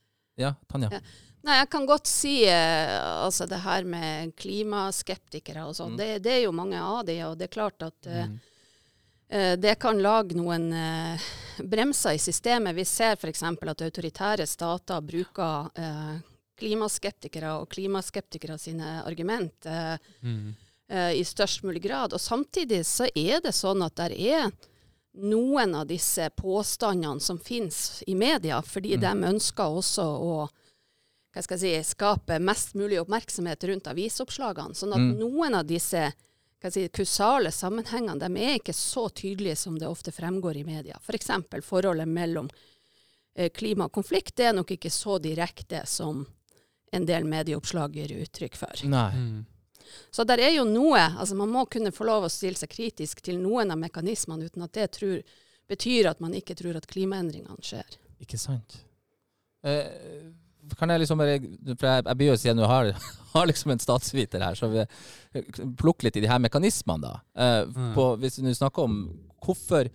ja, 0.42 0.56
Tanja. 0.72 0.90
Ja. 0.92 1.02
Nei, 1.44 1.56
jeg 1.58 1.70
kan 1.74 1.86
godt 1.90 2.06
si 2.06 2.44
eh, 2.46 2.92
altså 3.26 3.48
det 3.50 3.64
her 3.64 3.84
med 3.90 4.36
klimaskeptikere 4.38 5.64
og 5.66 5.74
sånn. 5.78 5.96
Mm. 5.96 5.98
Det, 5.98 6.10
det 6.28 6.34
er 6.36 6.42
jo 6.46 6.52
mange 6.54 6.78
av 6.78 7.04
de, 7.08 7.16
og 7.26 7.38
det 7.40 7.48
er 7.50 7.56
klart 7.56 7.82
at 7.88 8.08
eh, 8.10 8.28
Mm. 8.28 8.36
eh, 9.30 9.56
det 9.58 9.74
kan 9.82 9.98
lage 10.04 10.36
noen 10.38 10.68
eh, 10.74 11.20
bremser 11.66 12.14
i 12.14 12.22
systemet. 12.22 12.76
Vi 12.78 12.86
ser 12.86 13.18
f.eks. 13.18 13.42
at 13.44 13.82
autoritære 13.88 14.46
stater 14.48 15.02
bruker 15.02 15.72
eh, 15.76 16.20
klimaskeptikere 16.62 17.56
og 17.62 17.70
klimaskeptikere 17.74 18.60
sine 18.62 19.00
argument 19.06 19.66
Mm. 20.22 20.54
i 20.92 21.24
størst 21.24 21.64
mulig 21.64 21.82
grad. 21.86 22.12
Og 22.14 22.20
samtidig 22.20 22.84
så 22.86 23.08
er 23.16 23.40
det 23.42 23.54
sånn 23.56 23.82
at 23.86 23.96
der 23.96 24.12
er 24.12 24.52
noen 25.16 25.74
av 25.80 25.88
disse 25.88 26.30
påstandene 26.36 27.20
som 27.24 27.40
finnes 27.40 28.04
i 28.08 28.14
media, 28.14 28.62
fordi 28.62 28.98
Mm. 28.98 29.02
de 29.02 29.28
ønsker 29.32 29.64
også 29.80 30.04
å 30.04 30.50
hva 31.32 31.44
skal 31.44 31.58
jeg 31.60 31.84
si, 31.84 31.94
skape 31.96 32.40
mest 32.44 32.74
mulig 32.76 33.00
oppmerksomhet 33.02 33.64
rundt 33.70 33.88
avisoppslagene. 33.88 34.76
Sånn 34.76 34.92
at 34.92 35.00
Mm. 35.00 35.18
noen 35.20 35.56
av 35.56 35.66
disse 35.66 36.12
hva 36.62 36.70
jeg 36.70 36.74
si, 36.74 36.90
kusale 36.90 37.52
sammenhengene 37.52 38.20
de 38.20 38.42
er 38.44 38.60
ikke 38.60 38.74
så 38.76 39.10
tydelige 39.10 39.58
som 39.58 39.80
det 39.80 39.88
ofte 39.88 40.12
fremgår 40.12 40.58
i 40.58 40.64
media. 40.64 41.00
F.eks. 41.02 41.32
For 41.50 41.62
forholdet 41.62 42.08
mellom 42.08 42.50
eh, 43.36 43.50
klima 43.50 43.86
og 43.86 43.92
konflikt 43.94 44.36
det 44.36 44.46
er 44.46 44.54
nok 44.54 44.72
ikke 44.76 44.92
så 44.92 45.18
direkte 45.20 45.86
som 45.88 46.28
en 46.92 47.06
del 47.06 47.24
medieoppslag 47.24 47.96
gir 47.96 48.12
uttrykk 48.22 48.56
for. 48.60 48.84
Nei. 48.84 49.12
Mm. 49.16 49.46
Så 50.12 50.24
der 50.28 50.40
er 50.40 50.52
jo 50.52 50.64
noe 50.68 51.00
altså 51.00 51.36
Man 51.36 51.50
må 51.50 51.66
kunne 51.66 51.92
få 51.92 52.06
lov 52.06 52.24
å 52.24 52.30
stille 52.30 52.56
seg 52.60 52.70
kritisk 52.70 53.22
til 53.22 53.40
noen 53.40 53.72
av 53.72 53.80
mekanismene 53.80 54.46
uten 54.46 54.64
at 54.64 54.74
det 54.74 54.92
tror, 55.00 55.24
betyr 55.68 56.10
at 56.12 56.20
man 56.20 56.34
ikke 56.34 56.56
tror 56.56 56.76
at 56.78 56.88
klimaendringene 56.88 57.64
skjer. 57.64 57.98
Ikke 58.22 58.38
sant. 58.38 58.78
Eh, 59.64 60.32
kan 60.78 60.90
jeg 60.94 61.02
liksom 61.04 61.18
For 61.22 61.28
jeg, 61.28 61.42
jeg 62.06 62.18
begynner 62.18 62.38
å 62.38 62.40
si 62.42 62.50
at 62.52 62.58
du 62.60 62.64
har, 62.70 62.92
har 63.34 63.50
liksom 63.50 63.72
en 63.74 63.82
statsviter 63.82 64.44
her, 64.46 64.56
så 64.60 64.70
vi 64.72 64.86
plukker 65.80 66.08
litt 66.10 66.18
i 66.20 66.24
de 66.26 66.30
her 66.32 66.40
mekanismene, 66.44 67.02
da. 67.02 67.14
Eh, 67.36 67.66
Mm. 67.72 67.94
på, 67.96 68.06
hvis 68.22 68.40
du 68.42 68.50
snakker 68.54 68.84
om 68.88 68.96
hvorfor 69.46 69.90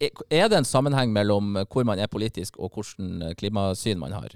Er 0.00 0.48
det 0.48 0.58
en 0.58 0.64
sammenheng 0.68 1.12
mellom 1.12 1.54
hvor 1.70 1.84
man 1.88 1.98
er 1.98 2.06
politisk 2.12 2.58
og 2.60 2.72
hvilket 2.74 3.36
klimasyn 3.40 3.98
man 3.98 4.12
har? 4.12 4.34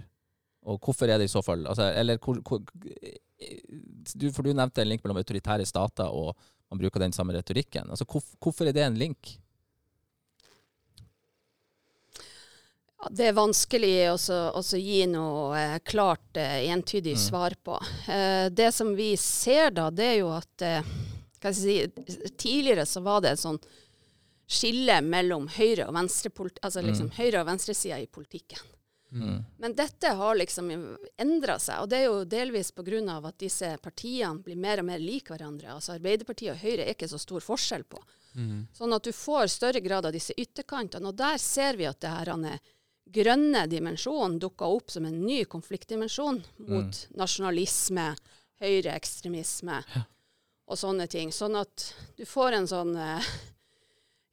Og 0.64 0.78
hvorfor 0.80 1.04
er 1.08 1.18
det 1.20 1.26
i 1.28 1.32
så 1.34 1.42
fall 1.44 1.66
altså, 1.68 1.90
Eller 1.92 2.16
hvor, 2.16 2.38
hvor 2.40 2.62
du, 2.64 4.30
For 4.32 4.42
du 4.42 4.52
nevnte 4.54 4.80
en 4.80 4.88
link 4.88 5.04
mellom 5.04 5.20
autoritære 5.20 5.66
stater 5.68 6.08
og 6.08 6.34
man 6.72 6.80
bruker 6.80 7.00
den 7.04 7.12
samme 7.12 7.34
retorikken. 7.36 7.90
Altså, 7.92 8.06
hvor, 8.08 8.22
hvorfor 8.40 8.66
er 8.66 8.72
det 8.72 8.82
en 8.86 8.96
link? 8.98 9.34
Det 13.10 13.26
er 13.28 13.36
vanskelig 13.36 13.92
å 14.14 14.62
gi 14.78 15.04
noe 15.10 15.56
eh, 15.58 15.78
klart, 15.84 16.36
eh, 16.36 16.68
entydig 16.72 17.14
Mm. 17.16 17.22
svar 17.22 17.54
på. 17.64 17.78
Eh, 18.08 18.48
det 18.50 18.72
som 18.74 18.94
vi 18.96 19.16
ser 19.16 19.70
da, 19.70 19.90
det 19.90 20.04
er 20.04 20.18
jo 20.20 20.30
at 20.34 20.62
eh, 20.62 20.82
si, 21.52 21.86
Tidligere 22.36 22.86
så 22.86 23.02
var 23.02 23.20
det 23.20 23.32
et 23.32 23.38
sånn 23.42 23.58
skille 24.46 25.00
mellom 25.02 25.48
høyre- 25.48 25.86
og 25.88 25.94
venstresida 25.94 26.60
altså 26.62 26.82
liksom 26.84 27.10
Mm. 27.10 27.16
høyre- 27.16 27.40
og 27.40 27.46
venstresida 27.46 27.98
i 28.00 28.06
politikken. 28.06 28.58
Mm. 29.12 29.44
Men 29.58 29.72
dette 29.74 30.08
har 30.14 30.34
liksom 30.34 30.70
endra 31.18 31.58
seg, 31.58 31.80
og 31.82 31.88
det 31.88 31.98
er 31.98 32.04
jo 32.08 32.24
delvis 32.24 32.72
pga. 32.72 33.24
at 33.28 33.38
disse 33.38 33.78
partiene 33.80 34.42
blir 34.42 34.56
mer 34.56 34.78
og 34.80 34.84
mer 34.86 34.98
lik 34.98 35.28
hverandre. 35.28 35.68
Altså 35.70 35.94
Arbeiderpartiet 35.98 36.50
og 36.50 36.58
Høyre 36.58 36.80
er 36.88 36.94
ikke 36.94 37.08
så 37.08 37.18
stor 37.20 37.40
forskjell 37.40 37.84
på. 37.84 37.98
Mm. 38.36 38.66
Sånn 38.76 38.92
at 38.92 39.02
du 39.04 39.12
får 39.12 39.46
større 39.48 39.80
grad 39.80 40.04
av 40.06 40.12
disse 40.12 40.32
ytterkantene. 40.36 41.06
Og 41.06 41.14
der 41.16 41.38
ser 41.38 41.76
vi 41.76 41.84
at 41.86 42.00
det 42.00 42.10
her 42.10 42.24
han 42.32 42.44
er 42.44 42.58
grønne 43.12 43.66
dimensjonen 43.70 44.38
dukka 44.42 44.66
opp 44.66 44.90
som 44.90 45.04
en 45.06 45.20
ny 45.26 45.44
konfliktdimensjon 45.44 46.42
mot 46.68 47.00
nasjonalisme, 47.16 48.14
høyreekstremisme 48.62 49.82
og 50.66 50.78
sånne 50.80 51.06
ting. 51.10 51.30
Sånn 51.34 51.56
at 51.60 51.90
du 52.16 52.24
får 52.26 52.56
en 52.58 52.66
sånn 52.70 52.94
eh, 52.96 53.26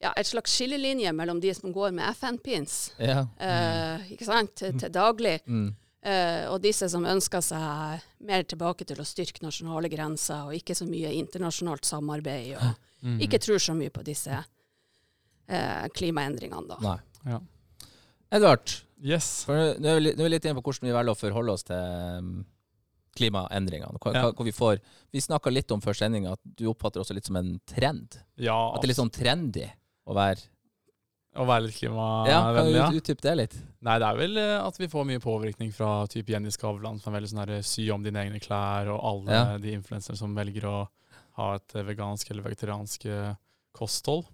ja, 0.01 0.13
et 0.17 0.25
slags 0.29 0.55
skillelinje 0.55 1.11
mellom 1.13 1.41
de 1.43 1.53
som 1.53 1.73
går 1.75 1.91
med 1.93 2.07
FN-pins, 2.15 2.91
Ja. 2.97 3.25
eh, 3.37 4.07
ikke 4.15 4.25
sant, 4.25 4.55
til, 4.55 4.77
til 4.79 4.89
daglig, 4.89 5.39
Mm. 5.45 5.75
eh, 6.03 6.47
og 6.49 6.61
disse 6.63 6.89
som 6.89 7.03
ønsker 7.05 7.41
seg 7.41 8.01
mer 8.25 8.43
tilbake 8.43 8.85
til 8.87 8.97
å 8.97 9.05
styrke 9.05 9.43
nasjonale 9.43 9.89
grenser 9.91 10.47
og 10.47 10.53
ikke 10.57 10.73
så 10.75 10.87
mye 10.89 11.11
internasjonalt 11.19 11.85
samarbeid. 11.85 12.55
og 12.57 12.75
Mm. 13.03 13.19
ikke 13.19 13.39
tror 13.41 13.57
så 13.57 13.73
mye 13.73 13.89
på 13.89 14.03
disse 14.05 14.29
eh, 15.49 15.87
klimaendringene, 15.89 16.67
da. 16.67 16.77
Nei. 16.81 16.99
Ja. 17.33 17.39
Edvard, 18.31 18.77
Yes. 19.03 19.45
nå 19.49 19.55
er 19.57 19.97
vi 19.99 20.29
litt, 20.29 20.45
inne 20.45 20.59
på 20.59 20.63
hvordan 20.69 20.85
vi 20.87 20.93
velger 20.93 21.15
å 21.15 21.17
forholde 21.17 21.53
oss 21.55 21.63
til 21.65 22.19
um, 22.21 22.45
klimaendringene. 23.17 23.97
Hva, 23.99 24.13
Ja. 24.13 24.31
hva 24.31 24.45
vi 24.45 24.53
får. 24.53 24.79
Vi 25.11 25.19
snakka 25.19 25.51
litt 25.51 25.71
om 25.73 25.81
før 25.81 25.97
sendinga 25.97 26.33
at 26.37 26.39
du 26.45 26.67
oppfatter 26.69 27.01
også 27.01 27.15
litt 27.17 27.25
som 27.25 27.35
en 27.41 27.59
trend. 27.67 28.19
Ja, 28.37 28.55
At 28.75 28.81
det 28.81 28.87
er 28.87 28.93
litt 28.93 29.01
sånn 29.01 29.11
trendy 29.11 29.65
å 30.07 30.13
være 30.15 30.39
å 31.33 31.45
være 31.47 31.63
litt 31.69 31.77
klimavennlig, 31.79 32.27
Ja, 32.27 32.53
kan 32.53 32.91
du 32.91 32.97
utdype 32.99 33.21
det 33.23 33.35
litt? 33.39 33.53
Nei, 33.81 33.93
det 33.99 34.07
er 34.09 34.17
vel 34.19 34.37
eh, 34.37 34.57
at 34.67 34.77
vi 34.77 34.87
får 34.91 35.05
mye 35.07 35.19
påvirkning 35.23 35.71
fra 35.73 36.05
type 36.11 36.27
Jenny 36.27 36.51
Skavlan, 36.51 36.99
som 36.99 37.13
er 37.13 37.21
veldig 37.21 37.29
sånn 37.31 37.39
her 37.47 37.61
sy 37.63 37.85
om 37.89 38.03
dine 38.03 38.19
egne 38.19 38.41
klær, 38.43 38.89
og 38.91 38.99
alle 38.99 39.31
Ja. 39.31 39.57
de 39.57 39.71
influenserne 39.71 40.17
som 40.19 40.35
velger 40.35 40.65
å 40.67 40.89
ha 41.37 41.55
et 41.55 41.73
eh, 41.75 41.83
vegansk 41.87 42.29
eller 42.31 42.43
vegetariansk 42.43 43.05
eh, 43.05 43.33
kosthold. 43.73 44.25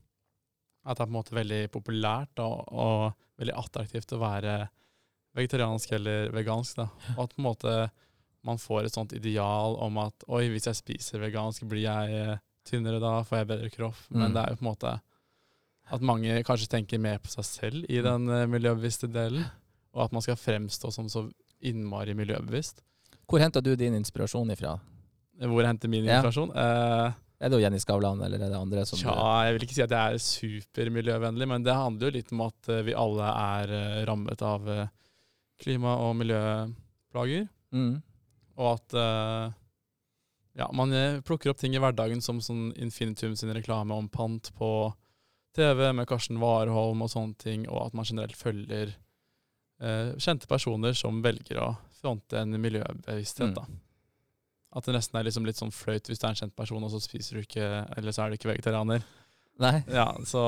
At 0.87 0.97
det 0.97 1.03
er 1.03 1.05
på 1.05 1.13
en 1.13 1.19
måte 1.21 1.37
veldig 1.37 1.61
populært 1.69 2.33
da, 2.35 2.47
og 2.49 3.13
veldig 3.39 3.53
attraktivt 3.57 4.11
å 4.13 4.19
være 4.21 4.69
vegetariansk 5.37 5.91
eller 5.97 6.31
vegansk. 6.33 6.75
Da. 6.79 6.87
Og 7.15 7.23
at 7.27 7.35
på 7.35 7.41
en 7.41 7.47
måte 7.47 7.75
man 8.47 8.57
får 8.61 8.85
et 8.87 8.93
sånt 8.95 9.13
ideal 9.13 9.75
om 9.83 9.97
at 9.99 10.23
oi, 10.31 10.45
hvis 10.53 10.67
jeg 10.69 10.75
spiser 10.79 11.19
vegansk, 11.19 11.65
blir 11.67 11.83
jeg 11.83 12.13
eh, 12.21 12.37
tynnere 12.67 12.99
da, 13.03 13.21
får 13.27 13.41
jeg 13.43 13.47
bedre 13.53 13.69
kropp. 13.73 13.99
Men 14.09 14.31
Mm. 14.31 14.33
det 14.33 14.41
er 14.43 14.49
jo 14.49 14.55
på 14.61 14.65
en 14.65 14.71
måte 14.71 14.93
at 15.91 16.01
mange 16.01 16.43
kanskje 16.43 16.67
tenker 16.69 16.99
mer 16.99 17.17
på 17.23 17.27
seg 17.31 17.45
selv 17.45 17.85
i 17.89 18.01
den 18.03 18.29
eh, 18.29 18.45
miljøbevisste 18.47 19.07
delen, 19.11 19.45
og 19.93 20.05
at 20.05 20.11
man 20.15 20.21
skal 20.21 20.35
fremstå 20.35 20.91
som 20.93 21.07
så 21.09 21.25
innmari 21.61 22.13
miljøbevisst. 22.13 22.81
Hvor 23.27 23.39
henter 23.39 23.61
du 23.61 23.75
din 23.75 23.95
inspirasjon 23.95 24.51
ifra? 24.51 24.77
Hvor 25.39 25.59
jeg 25.61 25.67
henter 25.67 25.89
min 25.89 26.05
Ja. 26.05 26.21
inspirasjon? 26.21 26.51
Eh, 26.55 27.11
Er 27.37 27.51
det 27.51 27.59
jo 27.59 27.61
Jenny 27.61 27.77
Skavlan, 27.81 28.21
eller 28.25 28.41
er 28.41 28.49
det 28.49 28.57
andre 28.57 28.83
som 28.89 28.97
Tja, 28.97 29.13
jeg 29.45 29.55
vil 29.55 29.65
ikke 29.67 29.77
si 29.77 29.83
at 29.85 29.93
jeg 29.93 30.15
er 30.15 30.23
supermiljøvennlig, 30.25 31.47
men 31.51 31.65
det 31.65 31.75
handler 31.77 32.09
jo 32.09 32.15
litt 32.15 32.33
om 32.33 32.43
at 32.47 32.69
eh, 32.73 32.83
vi 32.87 32.97
alle 32.97 33.29
er 33.29 33.73
eh, 33.77 34.01
rammet 34.09 34.41
av 34.41 34.69
eh, 34.73 34.89
klima- 35.61 35.99
og 36.07 36.15
miljøplager. 36.23 37.47
mm. 37.75 37.95
Og 38.57 38.71
at 38.71 38.93
ja, 40.57 40.65
man 40.73 40.89
plukker 41.21 41.51
opp 41.51 41.59
ting 41.61 41.75
i 41.77 41.81
hverdagen 41.83 42.23
som 42.25 42.39
sånn 42.41 42.71
Infinitum 42.81 43.35
sin 43.37 43.51
reklame 43.53 43.93
om 43.93 44.07
pant 44.09 44.49
på 44.57 44.69
TV 45.53 45.91
med 45.93 46.07
Karsten 46.09 46.39
Warholm 46.41 47.01
og 47.05 47.11
sånne 47.13 47.37
ting, 47.37 47.67
og 47.69 47.87
at 47.87 47.97
man 47.97 48.07
generelt 48.09 48.37
følger 48.37 48.95
eh, 49.81 50.13
kjente 50.17 50.49
personer 50.49 50.93
som 50.97 51.21
velger 51.25 51.61
å 51.61 51.69
fronte 51.99 52.41
en 52.41 52.57
miljøbevissthet. 52.61 53.53
Mm. 53.53 53.55
da. 53.57 53.65
At 54.75 54.83
det 54.85 54.93
nesten 54.97 55.15
er 55.19 55.23
liksom 55.23 55.45
litt 55.47 55.55
sånn 55.57 55.71
flaut 55.71 56.07
hvis 56.09 56.19
det 56.19 56.25
er 56.27 56.33
en 56.35 56.39
kjent 56.41 56.55
person, 56.55 56.83
og 56.83 56.91
så 56.91 56.99
spiser 57.01 57.37
du 57.37 57.41
ikke, 57.45 57.67
eller 57.97 58.11
så 58.11 58.25
er 58.25 58.29
du 58.29 58.35
ikke 58.37 58.49
vegetarianer. 58.51 59.03
Nei? 59.63 59.77
Ja, 59.89 60.09
så 60.27 60.41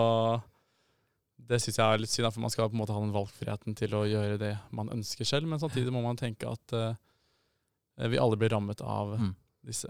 det 1.50 1.62
syns 1.64 1.78
jeg 1.80 1.86
er 1.88 2.02
litt 2.04 2.12
synd, 2.12 2.28
for 2.36 2.44
man 2.44 2.52
skal 2.54 2.68
på 2.70 2.76
en 2.76 2.82
måte 2.82 2.94
ha 2.94 3.00
den 3.02 3.14
valgfriheten 3.16 3.76
til 3.80 3.96
å 3.96 4.04
gjøre 4.06 4.38
det 4.42 4.52
man 4.76 4.92
ønsker 4.94 5.26
selv, 5.26 5.48
men 5.50 5.62
samtidig 5.62 5.94
må 5.96 6.02
man 6.04 6.20
tenke 6.20 6.50
at 6.52 6.76
uh, 6.76 6.94
vi 8.12 8.20
alle 8.20 8.38
blir 8.40 8.52
rammet 8.54 8.82
av 8.84 9.16
Mm. 9.20 9.32
disse 9.66 9.90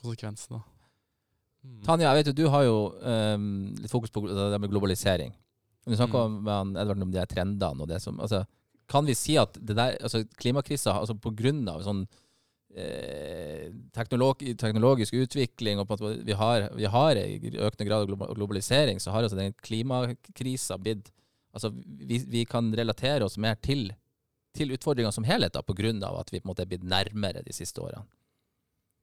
konsekvensene. 0.00 0.62
Mm. 1.64 1.82
Tanja, 1.84 2.08
jeg 2.08 2.18
vet 2.24 2.30
jo, 2.32 2.36
du 2.40 2.48
har 2.52 2.64
jo 2.64 2.76
um, 3.04 3.46
litt 3.76 3.92
fokus 3.92 4.10
på 4.12 4.22
det 4.28 4.60
med 4.60 4.70
globalisering. 4.72 5.32
Du 5.86 5.94
snakka 5.96 6.24
Mm. 6.28 6.40
med 6.44 6.80
Edvard 6.80 7.02
om 7.02 7.12
de 7.12 7.26
trendene 7.28 7.80
og 7.84 7.88
det 7.88 8.00
som 8.02 8.18
altså, 8.20 8.44
Kan 8.90 9.06
vi 9.06 9.14
si 9.14 9.36
at 9.38 9.52
det 9.54 9.76
der, 9.76 9.94
altså 10.02 10.24
klimakrisa 10.36 10.96
altså 10.98 11.14
på 11.14 11.30
grunn 11.36 11.62
av 11.68 11.82
sånn 11.86 12.08
teknolog, 13.96 14.44
teknologisk 14.58 15.16
utvikling 15.18 15.80
og 15.82 15.88
på 15.90 16.12
vi 16.22 16.36
har, 16.38 16.68
vi 16.76 16.86
har 16.86 17.18
i 17.18 17.50
økende 17.58 17.86
grad 17.88 18.04
av 18.04 18.34
globalisering, 18.36 19.00
så 19.02 19.10
har 19.10 19.26
altså 19.26 19.38
den 19.38 19.56
klimakrisa 19.62 20.78
blitt 20.78 21.10
Altså 21.50 21.72
vi, 21.74 22.20
vi 22.30 22.44
kan 22.46 22.68
relatere 22.78 23.26
oss 23.26 23.34
mer 23.42 23.56
til, 23.58 23.88
til 24.54 24.70
utfordringer 24.70 25.10
som 25.10 25.24
helhet 25.26 25.56
da, 25.56 25.64
av 26.06 26.20
at 26.20 26.28
vi 26.30 26.38
på 26.38 26.46
en 26.46 26.50
måte 26.52 26.62
er 26.62 26.68
blitt 26.70 26.84
nærmere 26.86 27.42
de 27.42 27.50
siste 27.50 27.82
årene. 27.82 28.04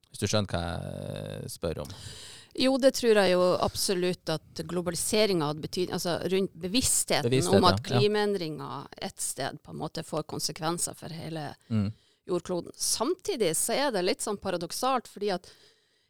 Hvis 0.08 0.22
du 0.22 0.30
skjønner 0.30 0.48
hva 0.48 0.62
jeg 0.62 1.52
spør 1.52 1.82
om? 1.84 1.92
Jo, 2.58 2.72
det 2.80 2.94
tror 2.96 3.20
jeg 3.20 3.34
jo 3.34 3.42
absolutt 3.60 4.32
at 4.32 4.62
globaliseringa 4.70 5.50
hadde 5.50 5.62
betydning 5.62 5.94
altså 5.98 6.16
rundt 6.32 6.56
bevisstheten 6.56 7.28
bevisstheten 7.30 7.60
om 7.60 7.68
at 7.68 7.82
ja. 7.84 7.98
klimaendringer 7.98 8.88
et 9.10 9.20
sted 9.22 9.60
på 9.62 9.74
en 9.74 9.82
måte 9.84 10.02
får 10.06 10.24
konsekvenser 10.32 10.96
for 10.98 11.12
hele 11.14 11.50
Mm. 11.68 11.92
Jordkloden. 12.28 12.74
Samtidig 12.76 13.54
så 13.56 13.76
er 13.76 13.94
det 13.94 14.04
litt 14.04 14.24
sånn 14.24 14.40
paradoksalt, 14.40 15.08
fordi 15.10 15.32
at 15.34 15.48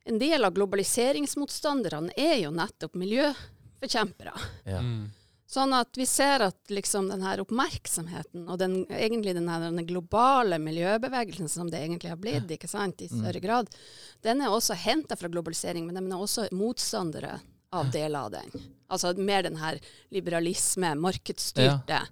en 0.09 0.19
del 0.21 0.45
av 0.45 0.57
globaliseringsmotstanderne 0.57 2.15
er 2.17 2.39
jo 2.43 2.53
nettopp 2.55 2.97
miljøforkjempere. 2.99 4.35
Ja. 4.69 4.83
Mm. 4.83 5.09
Sånn 5.49 5.73
at 5.73 5.97
vi 5.97 6.05
ser 6.05 6.43
at 6.45 6.73
liksom 6.73 7.07
den 7.09 7.23
her 7.25 7.41
oppmerksomheten, 7.41 8.43
og 8.53 8.59
den, 8.61 8.83
egentlig 8.93 9.33
den 9.33 9.47
her 9.49 9.63
den 9.65 9.81
globale 9.89 10.59
miljøbevegelsen 10.61 11.49
som 11.49 11.71
det 11.73 11.81
egentlig 11.81 12.11
har 12.13 12.21
blitt, 12.21 12.51
ikke 12.53 12.69
sant, 12.69 13.01
i 13.01 13.09
større 13.09 13.41
grad, 13.41 13.71
den 14.27 14.45
er 14.45 14.53
også 14.53 14.77
henta 14.77 15.17
fra 15.17 15.31
globalisering, 15.33 15.87
men 15.89 15.97
de 15.97 16.05
er 16.05 16.27
også 16.27 16.51
motstandere 16.53 17.39
av 17.73 17.89
deler 17.93 18.27
av 18.27 18.35
den. 18.37 18.69
Altså 18.93 19.15
mer 19.17 19.49
den 19.49 19.57
her 19.61 19.81
liberalisme, 20.13 20.93
markedsstyrte 21.01 22.03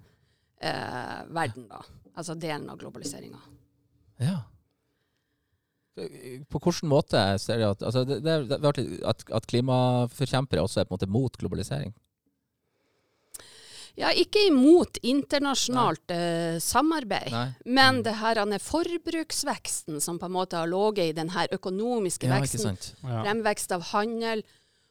eh, 0.61 1.21
verden, 1.29 1.69
da. 1.69 1.85
Altså 2.17 2.37
delen 2.41 2.71
av 2.73 2.81
globaliseringa. 2.81 3.41
Ja. 4.23 4.39
På 6.53 6.61
hvilken 6.61 6.91
måte 6.93 7.21
ser 7.41 7.57
du 7.63 7.65
at 7.71 7.83
altså 7.83 8.03
det, 8.05 8.19
det, 8.27 8.99
at, 9.09 9.23
at 9.33 9.47
klimaforkjempere 9.49 10.61
også 10.61 10.83
er 10.83 10.89
på 10.89 10.93
en 10.93 10.99
måte 10.99 11.09
mot 11.09 11.39
globalisering? 11.41 11.95
Ja, 13.97 14.11
ikke 14.13 14.43
imot 14.51 14.99
internasjonalt 15.09 16.13
uh, 16.13 16.59
samarbeid, 16.61 17.31
Nei. 17.33 17.47
men 17.79 18.03
det 18.05 18.13
her 18.21 18.37
er 18.43 18.61
forbruksveksten 18.61 20.03
som 20.05 20.19
på 20.21 20.29
en 20.29 20.35
måte 20.37 20.59
har 20.61 20.69
ligget 20.69 21.15
i 21.15 21.17
den 21.17 21.33
her 21.33 21.49
økonomiske 21.57 22.29
Ja, 22.29 22.37
veksten. 22.43 22.77
Ja. 23.01 23.23
fremvekst 23.25 23.73
av 23.73 23.87
handel 23.95 24.45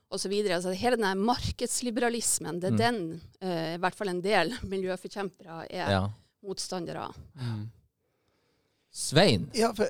osv. 0.10 0.34
Altså, 0.50 0.74
hele 0.74 0.98
denne 0.98 1.14
markedsliberalismen, 1.22 2.58
det 2.64 2.72
er 2.72 2.74
Mm. 2.74 2.82
den 2.82 3.22
uh, 3.46 3.76
i 3.76 3.78
hvert 3.78 3.94
fall 3.96 4.10
en 4.10 4.22
del 4.26 4.56
miljøforkjempere 4.74 5.68
er 5.70 5.92
Ja. 6.00 6.04
motstandere 6.42 7.06
av. 7.12 7.16
Mm. 7.38 7.70
Svein. 8.96 9.50
Ja, 9.58 9.74
for 9.76 9.90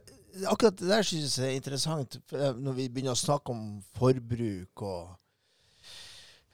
akkurat 0.49 0.79
det 0.79 0.89
der 0.89 1.05
synes 1.05 1.37
jeg 1.37 1.51
er 1.51 1.59
interessant. 1.59 2.17
Når 2.33 2.73
vi 2.79 2.87
begynner 2.89 3.13
å 3.13 3.19
snakke 3.19 3.53
om 3.53 3.65
forbruk 3.95 4.81
og 4.81 5.11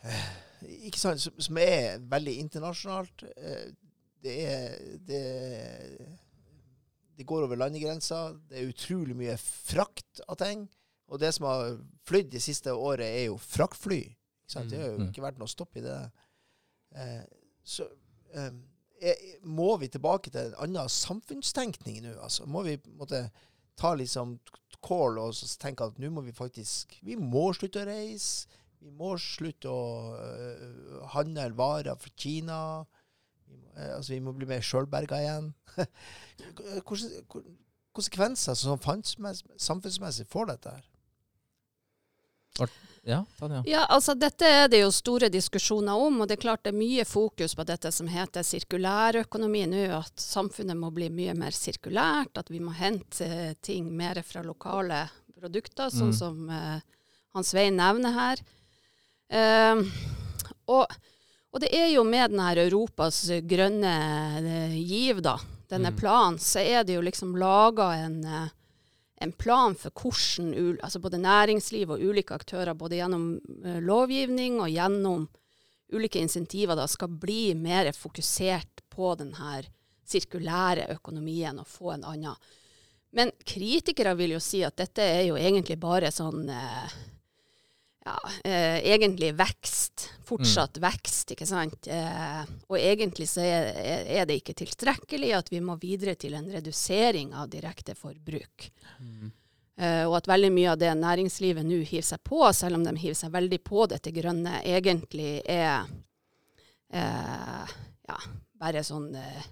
eh, 0.03 0.27
Ikke 0.89 0.99
sant? 0.99 1.23
Som, 1.23 1.57
er 1.57 2.01
veldig 2.11 2.35
internasjonalt. 2.43 3.23
Eh, 3.37 3.69
det 4.21 4.35
er 4.45 4.75
det, 5.07 5.21
det 7.17 7.25
går 7.25 7.47
over 7.47 7.57
landegrenser. 7.57 8.35
Det 8.49 8.59
er 8.59 8.69
utrolig 8.69 9.15
mye 9.17 9.37
frakt 9.41 10.21
av 10.27 10.37
ting. 10.43 10.67
Og 11.11 11.19
det 11.19 11.31
som 11.35 11.47
har 11.49 11.79
flydd 12.07 12.29
det 12.35 12.43
siste 12.43 12.71
året, 12.75 13.07
er 13.07 13.25
jo 13.31 13.39
fraktfly. 13.41 14.03
Det 14.51 14.77
har 14.77 14.91
jo 14.91 14.97
Mm. 14.99 15.07
ikke 15.09 15.23
vært 15.23 15.39
noe 15.39 15.47
stopp 15.49 15.75
i 15.79 15.81
det. 15.83 15.97
Eh, 16.95 17.23
så 17.63 17.87
eh, 18.35 18.51
må 19.43 19.75
vi 19.81 19.89
tilbake 19.89 20.29
til 20.29 20.51
en 20.51 20.57
annen 20.61 20.89
samfunnstenkning 20.91 22.01
nå? 22.05 22.15
Altså, 22.21 22.45
må 22.45 22.63
vi 22.67 22.77
måtte, 22.97 23.25
ta 23.79 23.93
liksom 23.97 24.35
kål 24.85 25.19
og 25.21 25.37
tenke 25.61 25.87
at 25.87 25.99
nå 26.01 26.09
må 26.13 26.23
vi 26.25 26.33
faktisk 26.35 26.97
Vi 27.05 27.15
må 27.17 27.51
slutte 27.57 27.81
å 27.81 27.87
reise. 27.87 28.49
Vi 28.81 28.89
må 28.97 29.13
slutte 29.21 29.69
å 29.69 29.81
uh, 30.17 31.01
handle 31.13 31.51
varer 31.57 31.97
fra 32.01 32.13
Kina. 32.17 32.59
Vi 33.45 33.57
må, 33.57 33.67
uh, 33.75 33.97
altså, 33.97 34.15
vi 34.15 34.21
må 34.25 34.33
bli 34.33 34.49
mer 34.49 34.63
sjølberga 34.65 35.19
igjen. 35.21 35.51
Hvilke 36.41 37.43
konsekvenser 37.93 38.57
samfunnsmess- 38.57 39.45
samfunnsmessig 39.61 40.25
får 40.31 40.49
dette 40.53 40.73
her? 40.77 40.90
Ja, 43.03 43.23
Tanja. 43.39 43.63
Ja, 43.65 43.85
altså 43.89 44.13
dette 44.13 44.45
er 44.45 44.67
det 44.69 44.83
jo 44.83 44.91
store 44.93 45.29
diskusjoner 45.33 45.97
om, 45.97 46.19
og 46.21 46.27
det 46.29 46.35
er 46.37 46.41
klart 46.43 46.61
det 46.67 46.69
er 46.69 46.77
mye 46.77 47.05
fokus 47.09 47.55
på 47.57 47.63
dette 47.65 47.89
som 47.91 48.05
heter 48.11 48.45
sirkulærøkonomi 48.45 49.63
nå, 49.71 49.79
at 49.97 50.21
samfunnet 50.21 50.77
må 50.77 50.91
bli 50.93 51.07
mye 51.09 51.33
mer 51.33 51.55
sirkulært, 51.55 52.37
at 52.37 52.51
vi 52.53 52.59
må 52.61 52.75
hente 52.77 53.25
eh, 53.25 53.53
ting 53.61 53.89
mer 53.97 54.21
fra 54.27 54.43
lokale 54.45 55.07
produkter, 55.33 55.89
sånn 55.89 56.11
Mm. 56.13 56.17
som 56.19 56.49
uh, 56.53 56.77
Hans 57.33 57.49
Svein 57.55 57.75
nevner 57.79 58.13
her. 58.13 58.43
Eh, 59.31 59.81
og, 60.69 60.93
og 61.51 61.59
det 61.63 61.71
er 61.73 61.87
jo 61.95 62.03
med 62.05 62.29
denne 62.35 62.51
Europas 62.67 63.23
grønne 63.49 63.95
uh, 64.45 64.77
giv, 64.77 65.23
da, 65.25 65.39
denne 65.71 65.89
Mm. 65.89 65.97
planen, 65.97 66.37
så 66.37 66.59
er 66.61 66.83
det 66.85 66.99
jo 66.99 67.01
liksom 67.01 67.33
laga 67.39 67.93
en 68.05 68.21
eh, 68.25 68.49
en 69.21 69.31
plan 69.31 69.75
for 69.77 69.93
hvordan 69.93 70.79
altså 70.81 70.99
både 70.99 71.19
næringsliv 71.21 71.93
og 71.93 72.01
ulike 72.01 72.33
aktører, 72.33 72.73
både 72.73 72.97
gjennom 72.97 73.27
eh, 73.65 73.77
lovgivning 73.83 74.59
og 74.61 74.71
gjennom 74.73 75.27
ulike 75.91 76.21
insentiver, 76.23 76.75
da, 76.79 76.87
skal 76.87 77.11
bli 77.21 77.53
mer 77.59 77.91
fokusert 77.93 78.83
på 78.89 79.13
denne 79.19 79.61
sirkulære 80.07 80.89
økonomien 80.95 81.59
og 81.61 81.69
få 81.69 81.93
en 81.95 82.07
annen. 82.07 82.51
Men 83.11 83.31
kritikere 83.43 84.15
vil 84.15 84.37
jo 84.37 84.41
si 84.43 84.61
at 84.63 84.77
dette 84.79 85.03
er 85.03 85.25
jo 85.27 85.37
egentlig 85.39 85.77
bare 85.79 86.13
sånn 86.15 86.47
eh, 86.49 86.99
ja, 88.05 88.17
eh, 88.43 88.79
egentlig 88.93 89.33
vekst. 89.37 90.07
Fortsatt 90.25 90.79
vekst, 90.81 91.33
ikke 91.35 91.45
sant. 91.45 91.87
Eh, 91.91 92.41
og 92.67 92.77
egentlig 92.79 93.27
så 93.29 93.43
er, 93.45 93.69
er 94.21 94.25
det 94.29 94.39
ikke 94.41 94.55
tilstrekkelig 94.63 95.33
at 95.37 95.51
vi 95.53 95.61
må 95.61 95.75
videre 95.81 96.15
til 96.19 96.37
en 96.37 96.49
redusering 96.49 97.35
av 97.37 97.51
direkte 97.51 97.95
forbruk. 97.97 98.71
Mm. 98.99 99.29
Eh, 99.81 100.03
og 100.07 100.17
at 100.19 100.29
veldig 100.31 100.51
mye 100.53 100.73
av 100.73 100.79
det 100.81 100.91
næringslivet 100.97 101.65
nå 101.67 101.81
hiver 101.83 102.07
seg 102.13 102.23
på, 102.25 102.41
selv 102.57 102.79
om 102.79 102.85
de 102.85 102.95
hiver 103.01 103.17
seg 103.17 103.33
veldig 103.33 103.61
på 103.65 103.85
dette 103.91 104.13
grønne, 104.15 104.59
egentlig 104.65 105.39
er 105.45 105.85
eh, 106.93 107.77
ja, 108.09 108.17
bare 108.61 108.83
sånn 108.85 109.11
eh, 109.17 109.45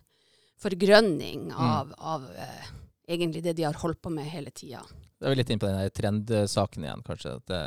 forgrønning 0.60 1.52
av, 1.54 1.94
av 1.98 2.26
eh, 2.34 2.74
egentlig 3.10 3.44
det 3.46 3.56
de 3.58 3.66
har 3.68 3.78
holdt 3.82 4.02
på 4.02 4.12
med 4.14 4.28
hele 4.30 4.52
tida. 4.52 4.84
Da 5.20 5.28
er 5.28 5.34
vi 5.34 5.42
litt 5.42 5.50
inne 5.52 5.62
på 5.64 5.70
den 5.70 5.96
trendsaken 5.96 6.86
igjen, 6.86 7.02
kanskje. 7.06 7.38
At 7.40 7.50
det, 7.52 7.64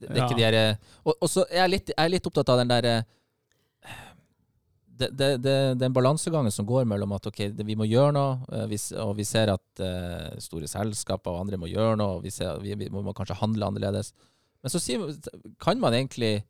det, 0.00 0.08
det 0.10 0.16
er 0.18 0.24
ikke 0.26 0.36
de 0.40 0.44
her 0.46 0.56
eh, 0.58 0.76
Og, 1.04 1.14
og 1.22 1.28
så 1.30 1.44
er 1.50 1.62
jeg 1.64 1.70
litt, 1.74 1.92
jeg 1.94 2.04
er 2.04 2.12
litt 2.12 2.26
opptatt 2.30 2.50
av 2.54 2.58
den 2.62 2.72
derre 2.72 2.94
det, 4.96 5.08
det, 5.18 5.28
det, 5.42 5.54
den 5.80 5.92
balansegangen 5.94 6.52
som 6.54 6.66
går 6.68 6.84
mellom 6.86 7.12
at 7.16 7.26
ok, 7.26 7.40
vi 7.66 7.74
må 7.78 7.86
gjøre 7.90 8.12
noe, 8.14 8.34
eh, 8.54 8.66
vi, 8.70 8.78
og 9.02 9.16
vi 9.18 9.24
ser 9.26 9.50
at 9.50 9.82
eh, 9.82 10.36
store 10.42 10.68
selskaper 10.70 11.34
og 11.34 11.40
andre 11.42 11.58
må 11.58 11.66
gjøre 11.70 11.96
noe, 11.98 12.18
og 12.20 12.26
vi, 12.26 12.30
ser, 12.30 12.60
vi, 12.62 12.76
vi 12.78 12.90
må 12.94 13.14
kanskje 13.16 13.40
handle 13.40 13.66
annerledes. 13.72 14.12
Men 14.62 14.70
så 14.72 14.78
kan 15.60 15.82
man 15.82 15.96
egentlig 15.98 16.44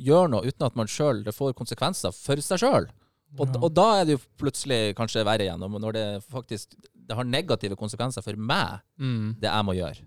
gjøre 0.00 0.32
noe 0.34 0.48
uten 0.48 0.66
at 0.66 0.76
man 0.78 0.88
sjøl 0.90 1.22
Det 1.26 1.32
får 1.36 1.54
konsekvenser 1.58 2.12
for 2.16 2.40
seg 2.44 2.60
sjøl. 2.64 2.90
Og, 3.38 3.46
Ja. 3.46 3.60
og 3.62 3.70
da 3.78 3.86
er 4.00 4.08
det 4.08 4.16
jo 4.16 4.24
plutselig 4.42 4.96
kanskje 4.98 5.22
verre 5.24 5.46
igjen, 5.46 5.62
når 5.62 5.92
det 5.94 6.06
faktisk 6.26 6.74
det 7.10 7.14
har 7.18 7.26
negative 7.26 7.76
konsekvenser 7.78 8.22
for 8.26 8.34
meg, 8.38 8.80
Mm. 8.98 9.36
det 9.38 9.46
jeg 9.50 9.64
må 9.66 9.74
gjøre. 9.78 10.02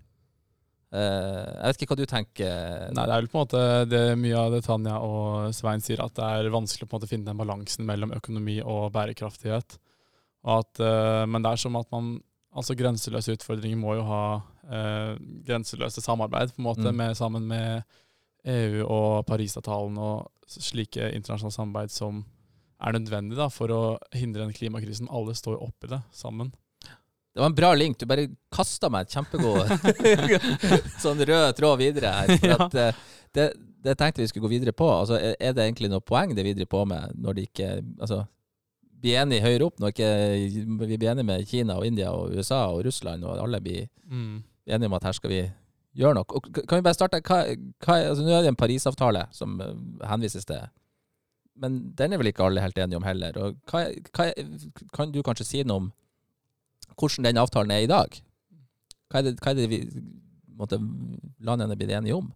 Eh, 0.94 1.46
jeg 1.58 1.72
vet 1.72 1.82
ikke 1.82 1.90
hva 1.94 1.98
du 1.98 2.06
tenker. 2.06 2.52
Nei, 2.94 3.04
det 3.04 3.14
er 3.14 3.22
vel 3.24 3.30
på 3.32 3.40
en 3.40 3.42
måte 3.44 3.62
det 3.90 4.02
mye 4.20 4.38
av 4.38 4.52
det 4.54 4.62
Tanja 4.66 5.00
og 5.02 5.54
Svein 5.56 5.82
sier, 5.82 6.02
at 6.04 6.14
det 6.14 6.28
er 6.28 6.52
vanskelig 6.54 6.86
å 6.86 7.08
finne 7.10 7.26
den 7.26 7.40
balansen 7.40 7.88
mellom 7.88 8.14
økonomi 8.14 8.60
og 8.62 8.92
bærekraftighet. 8.94 9.78
Og 10.44 10.60
at, 10.60 10.80
eh, 10.84 11.24
men 11.26 11.42
det 11.42 11.54
er 11.54 11.66
som 11.66 11.80
at 11.80 11.90
man 11.94 12.16
Altså 12.54 12.76
grenseløse 12.78 13.34
utfordringer 13.34 13.74
må 13.74 13.96
jo 13.96 14.04
ha 14.06 14.18
eh, 14.70 15.16
grenseløse 15.42 15.98
samarbeid, 15.98 16.52
på 16.54 16.60
en 16.62 16.68
måte, 16.68 16.84
Mm. 16.86 16.96
med, 17.00 17.16
sammen 17.18 17.48
med 17.48 17.82
EU 18.46 18.84
og 18.86 19.26
Parisavtalen 19.26 19.98
og 19.98 20.30
slike 20.46 21.08
internasjonale 21.16 21.50
samarbeid 21.56 21.90
som 21.90 22.24
er 22.78 22.92
nødvendig 22.92 23.34
da, 23.34 23.48
for 23.48 23.74
å 23.74 23.98
hindre 24.14 24.44
den 24.44 24.54
klimakrisen. 24.54 25.10
Alle 25.10 25.34
står 25.34 25.58
oppi 25.66 25.88
det 25.88 25.98
sammen. 26.12 26.52
Det 27.34 27.40
var 27.42 27.46
en 27.50 27.54
bra 27.58 27.72
link. 27.74 27.98
Du 27.98 28.06
bare 28.06 28.28
kasta 28.54 28.88
meg 28.94 29.08
et 29.08 29.14
kjempegod 29.16 29.66
sånn 31.02 31.18
rød 31.26 31.56
tråd 31.58 31.80
videre 31.80 32.12
her. 32.14 32.36
For 32.38 32.48
Ja. 32.52 32.58
at, 32.68 32.74
eh, 32.78 33.00
det, 33.34 33.46
det 33.82 33.96
tenkte 33.98 34.22
vi 34.22 34.28
skulle 34.30 34.46
gå 34.46 34.52
videre 34.52 34.72
på. 34.76 34.86
Altså, 34.86 35.18
er, 35.18 35.52
det 35.56 35.64
egentlig 35.64 35.90
noe 35.90 36.04
poeng 36.04 36.34
det 36.34 36.44
er 36.44 36.50
videre 36.52 36.68
på 36.70 36.84
med, 36.86 37.16
når 37.18 37.34
de 37.40 37.46
ikke 37.48 37.70
altså, 37.98 38.20
blir 39.02 39.18
enige 39.24 39.42
høyere 39.44 39.66
opp? 39.66 39.80
Når 39.82 39.90
ikke 39.96 40.10
vi 40.86 40.96
blir 41.00 41.10
enige 41.10 41.26
med 41.26 41.48
Kina 41.50 41.74
og 41.80 41.86
India 41.88 42.12
og 42.14 42.36
USA 42.38 42.60
og 42.70 42.84
Russland, 42.86 43.24
og 43.26 43.40
alle 43.42 43.60
blir 43.60 43.88
Mm. 44.04 44.42
enige 44.68 44.86
om 44.86 44.94
at 44.94 45.02
her 45.08 45.12
skal 45.16 45.30
vi 45.32 45.40
gjøre 45.96 46.14
noe. 46.14 46.24
Og 46.36 46.48
kan 46.68 46.76
vi 46.78 46.82
bare 46.84 46.94
starte? 46.94 47.20
Hva, 47.24 47.38
hva, 47.82 47.94
altså, 48.10 48.22
nå 48.22 48.30
er 48.36 48.42
det 48.44 48.50
en 48.52 48.58
Parisavtale 48.60 49.26
som 49.32 49.58
eh, 49.64 49.74
henvises 50.10 50.44
til. 50.46 50.60
Men 51.56 51.78
den 51.96 52.12
er 52.12 52.18
vel 52.20 52.28
ikke 52.30 52.44
alle 52.46 52.60
helt 52.60 52.78
enige 52.78 52.98
om 53.00 53.06
heller. 53.06 53.36
Og 53.40 53.56
hva, 53.70 53.84
hva, 54.14 54.26
kan 54.92 55.10
du 55.14 55.22
kanskje 55.24 55.46
si 55.48 55.62
noe 55.64 55.82
om 55.82 55.92
hvordan 56.98 57.28
den 57.28 57.40
avtalen 57.42 57.74
er 57.74 57.84
i 57.84 57.90
dag? 57.90 58.16
Hva 59.10 59.20
er 59.20 59.28
det, 59.28 59.36
hva 59.40 59.52
er 59.52 59.58
det 59.58 59.68
vi 59.70 59.82
måtte, 60.58 60.78
landene 61.44 61.76
blir 61.78 61.92
enige 61.94 62.18
om? 62.18 62.32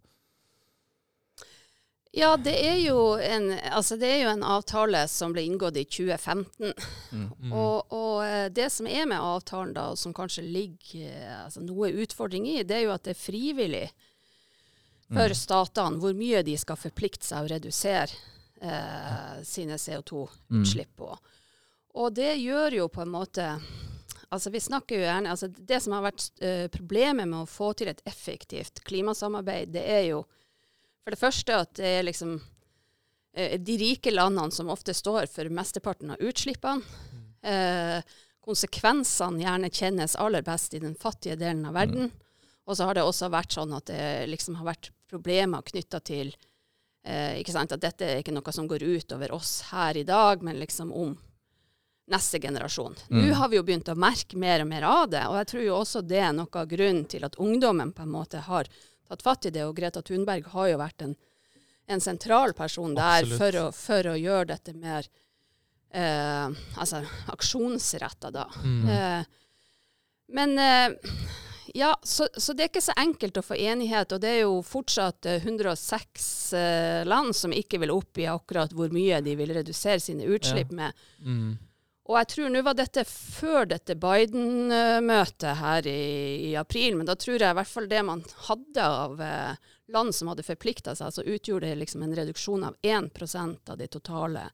Ja, 2.11 2.33
det 2.41 2.55
er, 2.57 2.79
jo 2.81 3.19
en, 3.21 3.51
altså 3.69 3.93
det 4.01 4.07
er 4.09 4.23
jo 4.23 4.31
en 4.31 4.43
avtale 4.43 5.03
som 5.11 5.33
ble 5.35 5.43
inngått 5.45 5.77
i 5.77 5.83
2015. 5.85 6.71
Mm. 7.13 7.51
Og, 7.53 7.93
og 7.93 8.23
eh, 8.25 8.47
det 8.49 8.71
som 8.73 8.89
er 8.89 9.05
med 9.05 9.21
avtalen, 9.21 9.75
da, 9.77 9.91
og 9.93 9.99
som 10.01 10.15
kanskje 10.17 10.41
ligger 10.47 11.05
eh, 11.05 11.35
altså 11.43 11.61
noe 11.61 11.91
utfordring 12.01 12.47
i, 12.49 12.63
det 12.65 12.79
er 12.79 12.87
jo 12.87 12.95
at 12.95 13.05
det 13.05 13.13
er 13.13 13.21
frivillig 13.25 13.87
for 15.09 15.25
Mm. 15.25 15.33
statene 15.33 15.97
hvor 15.97 16.13
mye 16.13 16.43
de 16.45 16.53
skal 16.61 16.77
forplikte 16.77 17.25
seg 17.25 17.41
å 17.41 17.49
redusere 17.49 18.13
eh, 18.61 19.39
sine 19.41 19.77
CO2-utslipp 19.81 20.91
på. 21.01 21.07
Og 21.97 22.13
det 22.13 22.35
gjør 22.37 22.75
jo 22.77 22.89
på 22.93 23.01
en 23.01 23.13
måte 23.15 23.47
Altså 24.29 24.51
Vi 24.53 24.61
snakker 24.61 24.99
jo 24.99 25.05
gjerne 25.07 25.31
altså 25.33 25.47
Det 25.49 25.79
som 25.81 25.95
har 25.97 26.05
vært 26.05 26.25
uh, 26.43 26.67
problemet 26.73 27.29
med 27.29 27.41
å 27.41 27.49
få 27.49 27.71
til 27.77 27.89
et 27.91 28.01
effektivt 28.09 28.83
klimasamarbeid, 28.85 29.73
det 29.73 29.85
er 29.89 30.03
jo 30.11 30.23
for 31.03 31.15
det 31.15 31.21
første 31.21 31.55
at 31.63 31.71
det 31.79 31.91
er 31.97 32.05
liksom 32.05 32.35
uh, 32.37 33.53
de 33.57 33.77
rike 33.81 34.13
landene 34.13 34.53
som 34.53 34.69
ofte 34.69 34.93
står 34.93 35.29
for 35.31 35.49
mesteparten 35.49 36.13
av 36.13 36.21
utslippene. 36.21 37.05
Uh, 37.39 38.01
konsekvensene 38.45 39.43
gjerne 39.43 39.69
kjennes 39.73 40.15
aller 40.19 40.43
best 40.45 40.73
i 40.73 40.81
den 40.83 40.95
fattige 40.97 41.37
delen 41.39 41.65
av 41.69 41.77
verden. 41.77 42.11
Og 42.69 42.77
så 42.77 42.85
har 42.85 42.97
det 42.97 43.05
også 43.05 43.31
vært 43.33 43.55
sånn 43.55 43.73
at 43.77 43.89
det 43.89 44.29
liksom 44.29 44.59
har 44.59 44.69
vært 44.71 44.91
problemer 45.09 45.65
knytta 45.65 45.99
til 46.05 46.31
eh, 47.03 47.39
ikke 47.41 47.55
sant, 47.55 47.73
At 47.73 47.81
dette 47.81 48.05
er 48.05 48.21
ikke 48.21 48.35
noe 48.35 48.53
som 48.53 48.67
går 48.69 48.85
ut 48.85 49.15
over 49.15 49.33
oss 49.37 49.53
her 49.71 49.97
i 49.97 50.05
dag, 50.05 50.43
men 50.45 50.61
liksom 50.61 50.93
om 50.93 51.15
neste 52.09 52.39
generasjon. 52.41 52.95
Mm. 53.09 53.21
Nå 53.21 53.33
har 53.39 53.49
vi 53.49 53.59
jo 53.59 53.63
begynt 53.65 53.89
å 53.91 53.97
merke 53.99 54.37
mer 54.39 54.63
og 54.63 54.69
mer 54.71 54.85
av 54.89 55.09
det, 55.13 55.23
og 55.29 55.37
jeg 55.39 55.49
tror 55.51 55.65
jo 55.65 55.79
også 55.79 56.03
det 56.05 56.21
er 56.25 56.35
noe 56.35 56.61
av 56.61 56.69
grunnen 56.69 57.05
til 57.09 57.25
at 57.27 57.37
ungdommen 57.41 57.93
på 57.95 58.05
en 58.05 58.13
måte 58.13 58.43
har 58.45 58.69
tatt 59.09 59.25
fatt 59.25 59.49
i 59.49 59.53
det. 59.53 59.65
Og 59.67 59.75
Greta 59.77 60.03
Thunberg 60.05 60.49
har 60.53 60.71
jo 60.71 60.79
vært 60.81 61.05
en, 61.05 61.17
en 61.89 62.03
sentral 62.03 62.55
person 62.57 62.95
der 62.97 63.27
for 63.37 63.59
å, 63.61 63.65
for 63.75 64.13
å 64.13 64.17
gjøre 64.19 64.51
dette 64.53 64.75
mer 64.77 65.09
eh, 65.91 66.47
altså, 66.77 67.03
aksjonsretta, 67.33 68.33
da. 68.33 68.47
Mm. 68.63 68.89
Eh, 68.95 69.37
men 70.29 70.57
eh, 70.61 71.13
ja, 71.73 71.99
så, 72.03 72.27
så 72.37 72.53
det 72.53 72.63
er 72.63 72.71
ikke 72.71 72.83
så 72.83 72.93
enkelt 72.97 73.37
å 73.37 73.45
få 73.45 73.57
enighet, 73.57 74.13
og 74.13 74.21
det 74.23 74.33
er 74.33 74.43
jo 74.43 74.59
fortsatt 74.65 75.29
eh, 75.29 75.45
106 75.45 76.29
eh, 76.57 77.01
land 77.07 77.35
som 77.37 77.53
ikke 77.55 77.81
vil 77.83 77.93
oppgi 77.93 78.27
akkurat 78.29 78.73
hvor 78.75 78.93
mye 78.93 79.21
de 79.25 79.35
vil 79.39 79.53
redusere 79.57 80.01
sine 80.03 80.27
utslipp 80.29 80.73
med. 80.75 81.09
Mm. 81.21 81.57
Og 82.09 82.15
jeg 82.17 82.27
tror 82.31 82.49
nå 82.49 82.61
var 82.65 82.73
dette 82.73 83.03
før 83.05 83.67
dette 83.69 83.93
Biden-møtet 84.01 85.59
her 85.59 85.87
i, 85.87 86.49
i 86.49 86.55
april, 86.57 86.95
men 86.97 87.05
da 87.05 87.13
tror 87.19 87.37
jeg 87.37 87.53
i 87.53 87.57
hvert 87.59 87.69
fall 87.69 87.87
det 87.91 88.01
man 88.07 88.23
hadde 88.47 88.85
av 88.85 89.19
eh, 89.21 89.55
land 89.93 90.15
som 90.17 90.31
hadde 90.31 90.45
forplikta 90.47 90.95
seg, 90.97 91.13
så 91.13 91.21
utgjorde 91.25 91.69
det 91.69 91.79
liksom 91.83 92.03
en 92.05 92.15
reduksjon 92.17 92.65
av 92.65 92.75
1% 92.81 93.69
av 93.73 93.77
de 93.77 93.87
totale 93.93 94.47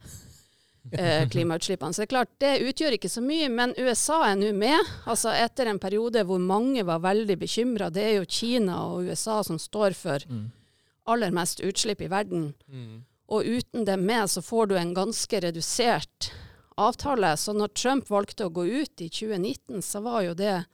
eh, 0.92 1.24
klimautslippene. 1.32 1.94
Så 1.96 2.04
det 2.04 2.10
er 2.10 2.14
klart, 2.18 2.34
det 2.44 2.54
utgjør 2.68 2.98
ikke 2.98 3.12
så 3.16 3.24
mye, 3.24 3.48
men 3.52 3.76
USA 3.80 4.22
er 4.34 4.36
nå 4.40 4.52
med. 4.56 4.92
Altså 5.08 5.32
etter 5.36 5.72
en 5.72 5.80
periode 5.80 6.26
hvor 6.28 6.44
mange 6.44 6.84
var 6.88 7.04
veldig 7.08 7.40
bekymra. 7.42 7.88
Det 7.94 8.04
er 8.04 8.18
jo 8.20 8.28
Kina 8.28 8.82
og 8.92 9.08
USA 9.12 9.42
som 9.48 9.60
står 9.60 9.96
for 9.96 10.28
Mm. 10.28 10.50
aller 11.08 11.32
mest 11.32 11.60
utslipp 11.62 12.02
i 12.02 12.08
verden. 12.10 12.54
Mm. 12.68 13.04
Og 13.30 13.46
uten 13.46 13.86
dem 13.86 14.06
med, 14.06 14.28
så 14.30 14.42
får 14.42 14.68
du 14.68 14.76
en 14.78 14.94
ganske 14.94 15.40
redusert 15.42 16.32
avtale. 16.78 17.34
Så 17.38 17.54
når 17.56 17.74
Trump 17.78 18.10
valgte 18.10 18.46
å 18.48 18.54
gå 18.54 18.66
ut 18.68 19.02
i 19.02 19.10
2019, 19.10 19.82
så 19.82 20.02
var 20.06 20.22
jo 20.26 20.34
det 20.38 20.66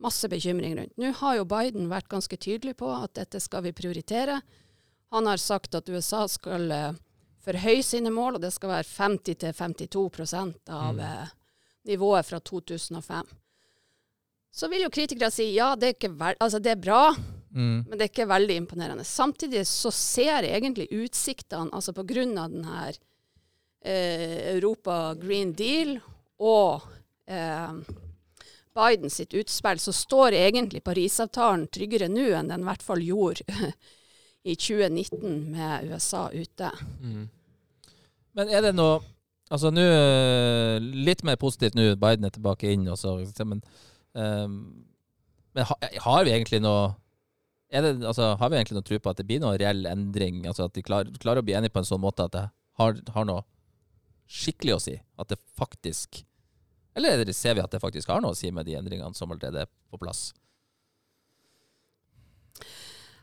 masse 0.00 0.28
bekymring 0.32 0.76
rundt. 0.78 0.94
Nå 0.96 1.12
har 1.18 1.36
jo 1.36 1.44
Biden 1.44 1.88
vært 1.90 2.08
ganske 2.08 2.36
tydelig 2.40 2.76
på 2.80 2.88
at 2.94 3.14
dette 3.18 3.40
skal 3.40 3.62
vi 3.66 3.72
prioritere. 3.76 4.40
Han 5.12 5.26
har 5.26 5.36
sagt 5.42 5.74
at 5.74 5.88
USA 5.90 6.26
skal 6.30 6.70
eh, 6.72 6.92
forhøye 7.44 7.82
sine 7.84 8.10
mål, 8.14 8.38
og 8.38 8.44
det 8.44 8.52
skal 8.54 8.70
være 8.76 8.88
50-52% 8.88 10.70
av 10.70 10.94
Mm. 10.94 11.00
eh, 11.00 11.28
nivået 11.86 12.26
fra 12.26 12.38
2005. 12.40 13.26
Så 14.52 14.68
vil 14.68 14.82
jo 14.82 14.90
kritikere 14.90 15.30
si 15.30 15.52
ja, 15.54 15.74
det 15.76 15.96
er, 16.02 16.36
altså 16.40 16.58
det 16.62 16.72
er 16.72 16.76
bra, 16.76 17.14
Mm. 17.52 17.84
men 17.88 17.98
det 17.98 18.02
er 18.02 18.08
ikke 18.12 18.28
veldig 18.30 18.56
imponerende. 18.56 19.04
Samtidig 19.04 19.66
så 19.66 19.90
ser 19.90 20.42
jeg 20.46 20.62
egentlig 20.62 20.86
utsiktene, 20.92 21.70
altså 21.72 21.92
på 21.92 22.04
grunn 22.06 22.38
av 22.38 22.50
den 22.50 22.62
her 22.64 22.88
eh, 22.90 22.94
Europa 23.82 25.14
Green 25.20 25.54
Deal 25.56 25.96
og 26.40 26.82
eh, 27.26 27.72
Biden 28.76 29.10
sitt 29.10 29.34
utspill, 29.34 29.80
så 29.82 29.92
står 29.92 30.36
egentlig 30.38 30.82
Parisavtalen 30.86 31.66
tryggere 31.72 32.10
nå 32.12 32.28
enn 32.38 32.52
den 32.52 32.64
i 32.64 32.68
hvert 32.68 32.84
fall 32.84 33.02
gjorde 33.02 33.44
i 34.50 34.54
2019 34.54 35.50
med 35.52 35.90
USA 35.90 36.28
ute. 36.32 36.70
Mm. 37.00 37.24
Men 38.38 38.52
er 38.52 38.68
det 38.68 38.76
noe 38.76 39.00
Altså 39.50 39.72
nå 39.74 39.82
eh, 39.82 40.76
Litt 40.78 41.24
mer 41.26 41.34
positivt 41.40 41.74
nå, 41.74 41.88
Biden 41.98 42.28
er 42.28 42.30
tilbake 42.30 42.70
inn, 42.70 42.84
også, 42.86 43.16
men, 43.42 43.58
um, 44.14 44.52
men 45.56 45.66
ha, 45.66 45.76
har 46.04 46.22
vi 46.22 46.30
egentlig 46.36 46.60
noe 46.62 46.92
det, 47.70 47.96
altså, 48.06 48.36
Har 48.38 48.52
vi 48.52 48.60
egentlig 48.60 48.78
noe 48.78 48.86
tro 48.86 49.00
på 49.02 49.10
at 49.10 49.18
det 49.18 49.26
blir 49.26 49.42
noen 49.42 49.58
reell 49.58 49.82
endring? 49.90 50.44
Altså 50.46 50.68
At 50.68 50.78
de 50.78 50.84
klar, 50.86 51.10
klarer 51.18 51.42
å 51.42 51.46
bli 51.46 51.56
enige 51.58 51.74
på 51.74 51.82
en 51.82 51.88
sånn 51.90 52.02
måte 52.02 52.28
at 52.30 52.36
det 52.36 52.44
har, 52.78 53.02
har 53.16 53.26
noe 53.26 53.42
skikkelig 54.30 54.76
å 54.76 54.82
si? 54.82 54.96
At 55.18 55.32
det 55.32 55.40
faktisk 55.58 56.22
Eller 56.96 57.22
er 57.22 57.32
ser 57.32 57.54
vi 57.54 57.62
at 57.62 57.70
det 57.70 57.82
faktisk 57.82 58.10
har 58.10 58.22
noe 58.22 58.34
å 58.34 58.38
si 58.38 58.50
med 58.50 58.66
de 58.66 58.76
endringene 58.78 59.14
som 59.14 59.30
allerede 59.30 59.64
er 59.64 59.70
på 59.90 59.98
plass? 59.98 60.30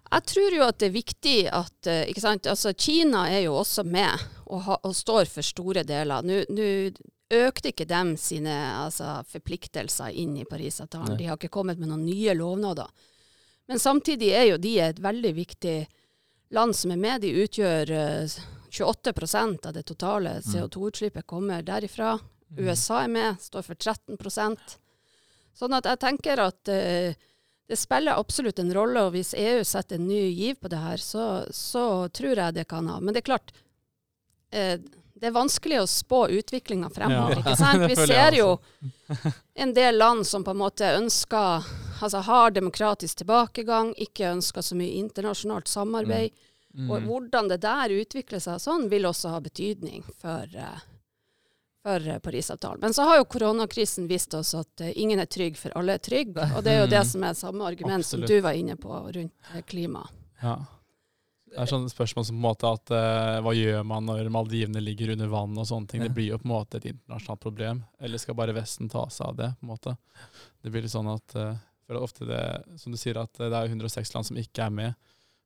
Jeg 0.08 0.24
tror 0.32 0.56
jo 0.56 0.64
at 0.64 0.78
det 0.80 0.88
er 0.88 0.96
viktig 0.96 1.38
at 1.52 1.90
eh, 1.92 2.06
ikke 2.08 2.24
sant? 2.24 2.48
Altså, 2.48 2.72
Kina 2.74 3.26
er 3.28 3.44
jo 3.44 3.58
også 3.60 3.84
med 3.84 4.14
og, 4.46 4.62
ha, 4.64 4.78
og 4.88 4.96
står 4.96 5.28
for 5.28 5.44
store 5.44 5.84
deler. 5.88 6.24
Nå 6.24 6.46
nå 6.48 6.70
økte 7.28 7.74
ikke 7.74 7.88
dem 7.88 8.14
sine 8.20 8.54
altså, 8.86 9.18
forpliktelser 9.28 10.16
inn 10.16 10.38
i 10.40 10.46
Parisavtalen. 10.48 11.16
Nei. 11.16 11.20
De 11.20 11.28
har 11.28 11.40
ikke 11.40 11.52
kommet 11.52 11.80
med 11.80 11.92
noen 11.92 12.06
nye 12.08 12.36
lovnader. 12.38 12.88
Men 13.68 13.84
samtidig 13.84 14.32
er 14.32 14.46
jo 14.54 14.60
de 14.64 14.78
et 14.80 15.02
veldig 15.04 15.34
viktig 15.36 15.78
land 16.56 16.76
som 16.76 16.94
er 16.96 17.02
med. 17.02 17.26
De 17.26 17.34
utgjør 17.44 17.92
eh, 17.92 18.38
28% 18.72 19.68
av 19.68 19.74
det 19.74 19.84
totale 19.88 20.40
CO2-utslippet 20.42 21.28
kommer 21.28 21.64
derifra. 21.64 22.18
USA 22.58 23.04
er 23.04 23.12
med, 23.12 23.42
står 23.42 23.66
for 23.66 23.76
13% 23.76 24.78
Sånn 25.58 25.74
at 25.74 25.88
jeg 25.90 25.98
tenker 26.04 26.38
at 26.38 26.70
uh, 26.70 27.16
det 27.68 27.78
spiller 27.82 28.20
absolutt 28.22 28.60
en 28.62 28.70
rolle, 28.76 29.08
og 29.08 29.16
hvis 29.16 29.34
EU 29.34 29.64
setter 29.66 29.98
en 29.98 30.06
ny 30.06 30.28
giv 30.30 30.60
på 30.62 30.70
det 30.70 30.78
her, 30.84 31.02
så, 31.02 31.48
så 31.50 32.06
tror 32.14 32.38
jeg 32.38 32.56
det 32.60 32.68
kan 32.70 32.86
ha. 32.92 33.00
Men 33.02 33.16
det 33.16 33.24
er 33.24 33.30
klart, 33.32 33.50
uh, 34.54 34.78
det 35.18 35.32
er 35.32 35.34
vanskelig 35.34 35.80
å 35.82 35.90
spå 35.90 36.28
utviklinga 36.38 36.92
fremover. 36.94 37.40
Ja. 37.40 37.42
ikke 37.42 37.58
sant? 37.58 37.88
Vi 37.92 37.98
ser 37.98 38.38
jo 38.38 38.52
en 39.66 39.74
del 39.74 39.98
land 39.98 40.28
som 40.30 40.46
på 40.46 40.54
en 40.54 40.64
måte 40.66 40.94
ønsker 41.00 41.76
Altså 41.98 42.20
har 42.28 42.52
demokratisk 42.54 43.24
tilbakegang, 43.24 43.88
ikke 43.98 44.28
ønsker 44.30 44.62
så 44.62 44.76
mye 44.78 45.00
internasjonalt 45.00 45.66
samarbeid. 45.66 46.30
Mm. 46.30 46.57
Og 46.78 47.02
hvordan 47.08 47.48
det 47.50 47.58
der 47.64 47.90
utvikler 47.90 48.40
seg 48.44 48.60
sånn, 48.62 48.88
vil 48.92 49.08
også 49.10 49.32
ha 49.34 49.40
betydning 49.42 50.04
for, 50.22 50.46
eh, 50.54 50.80
for 51.82 52.08
eh, 52.08 52.20
Parisavtalen. 52.22 52.82
Men 52.84 52.94
så 52.94 53.08
har 53.10 53.18
jo 53.18 53.26
koronakrisen 53.26 54.06
vist 54.08 54.34
oss 54.38 54.54
at 54.54 54.82
eh, 54.86 54.94
ingen 54.96 55.20
er 55.20 55.26
trygg 55.26 55.58
for 55.58 55.74
alle 55.80 55.96
er 55.98 56.04
trygg. 56.06 56.38
Og 56.56 56.62
det 56.64 56.76
er 56.76 56.82
jo 56.84 56.90
det 56.92 57.02
Mm. 57.02 57.12
som 57.12 57.24
er 57.24 57.34
samme 57.34 57.66
argument 57.66 58.06
Absolutt. 58.06 58.28
som 58.30 58.36
du 58.36 58.42
var 58.46 58.54
inne 58.54 58.76
på 58.78 58.94
rundt 59.16 59.66
klima. 59.66 60.04
Ja. 60.44 60.58
Det 61.48 61.64
er 61.64 61.70
sånne 61.72 61.90
spørsmål 61.90 62.26
som 62.28 62.36
på 62.36 62.42
en 62.44 62.46
måte 62.46 62.70
at 62.76 62.92
uh, 62.92 63.40
hva 63.42 63.54
gjør 63.56 63.86
man 63.88 64.06
når 64.06 64.28
Maldivene 64.30 64.82
ligger 64.84 65.14
under 65.16 65.30
vann 65.32 65.58
og 65.58 65.66
sånne 65.66 65.88
ting. 65.88 66.02
Ja. 66.04 66.10
Det 66.10 66.14
blir 66.18 66.28
jo 66.34 66.38
på 66.38 66.46
en 66.46 66.52
måte 66.52 66.78
et 66.78 66.86
internasjonalt 66.92 67.40
problem. 67.42 67.80
Eller 68.04 68.20
skal 68.22 68.36
bare 68.36 68.54
Vesten 68.54 68.90
ta 68.92 69.06
seg 69.10 69.30
av 69.32 69.36
det? 69.40 69.48
på 69.58 69.66
en 69.66 69.72
måte. 69.72 69.94
Det 70.62 70.70
blir 70.70 70.84
litt 70.86 70.92
sånn 70.94 71.08
at 71.10 71.38
uh, 71.40 71.56
for 71.88 71.96
det 71.96 72.02
er 72.02 72.04
ofte 72.04 72.28
det, 72.28 72.42
som 72.84 72.92
du 72.92 72.98
sier, 73.00 73.18
at 73.18 73.32
det 73.40 73.48
er 73.48 73.72
106 73.72 74.14
land 74.14 74.28
som 74.28 74.38
ikke 74.38 74.66
er 74.68 74.74
med. 74.76 74.94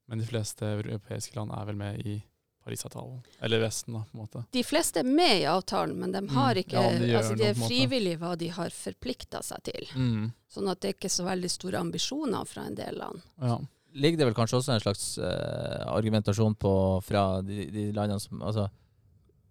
Men 0.07 0.19
de 0.19 0.25
fleste 0.25 0.65
europeiske 0.65 1.35
land 1.35 1.51
er 1.55 1.65
vel 1.65 1.75
med 1.79 1.99
i 2.05 2.17
Parisavtalen. 2.63 3.23
Eller 3.41 3.59
Vesten, 3.63 3.93
da, 3.95 4.03
på 4.05 4.17
en 4.17 4.21
måte. 4.21 4.43
De 4.53 4.61
fleste 4.63 4.99
er 5.01 5.07
med 5.07 5.39
i 5.41 5.45
avtalen, 5.49 5.95
men 5.97 6.11
de 6.11 6.19
har 6.29 6.53
Mm. 6.55 6.59
ikke 6.61 6.73
Ja, 6.83 6.99
de 6.99 7.13
altså 7.17 7.35
De 7.37 7.43
er 7.47 7.53
frivillig 7.55 7.67
frivillige 7.89 8.19
hva 8.19 8.35
de 8.37 8.47
har 8.49 8.69
forplikta 8.69 9.41
seg 9.43 9.63
til. 9.63 9.87
Mm. 9.95 10.31
Sånn 10.53 10.69
at 10.69 10.79
det 10.81 10.89
er 10.89 10.93
ikke 10.93 11.09
så 11.09 11.23
veldig 11.25 11.49
store 11.49 11.79
ambisjoner 11.79 12.45
fra 12.45 12.65
en 12.67 12.75
del 12.75 12.97
land. 12.97 13.21
Ja. 13.41 13.57
ligger 13.93 14.17
det 14.19 14.25
vel 14.27 14.33
kanskje 14.35 14.55
også 14.61 14.71
en 14.73 14.79
slags 14.79 15.17
uh, 15.17 15.83
argumentasjon 15.91 16.53
på 16.55 17.01
fra 17.03 17.41
de, 17.41 17.65
de 17.71 17.91
landene 17.91 18.21
som 18.21 18.41
Altså, 18.41 18.69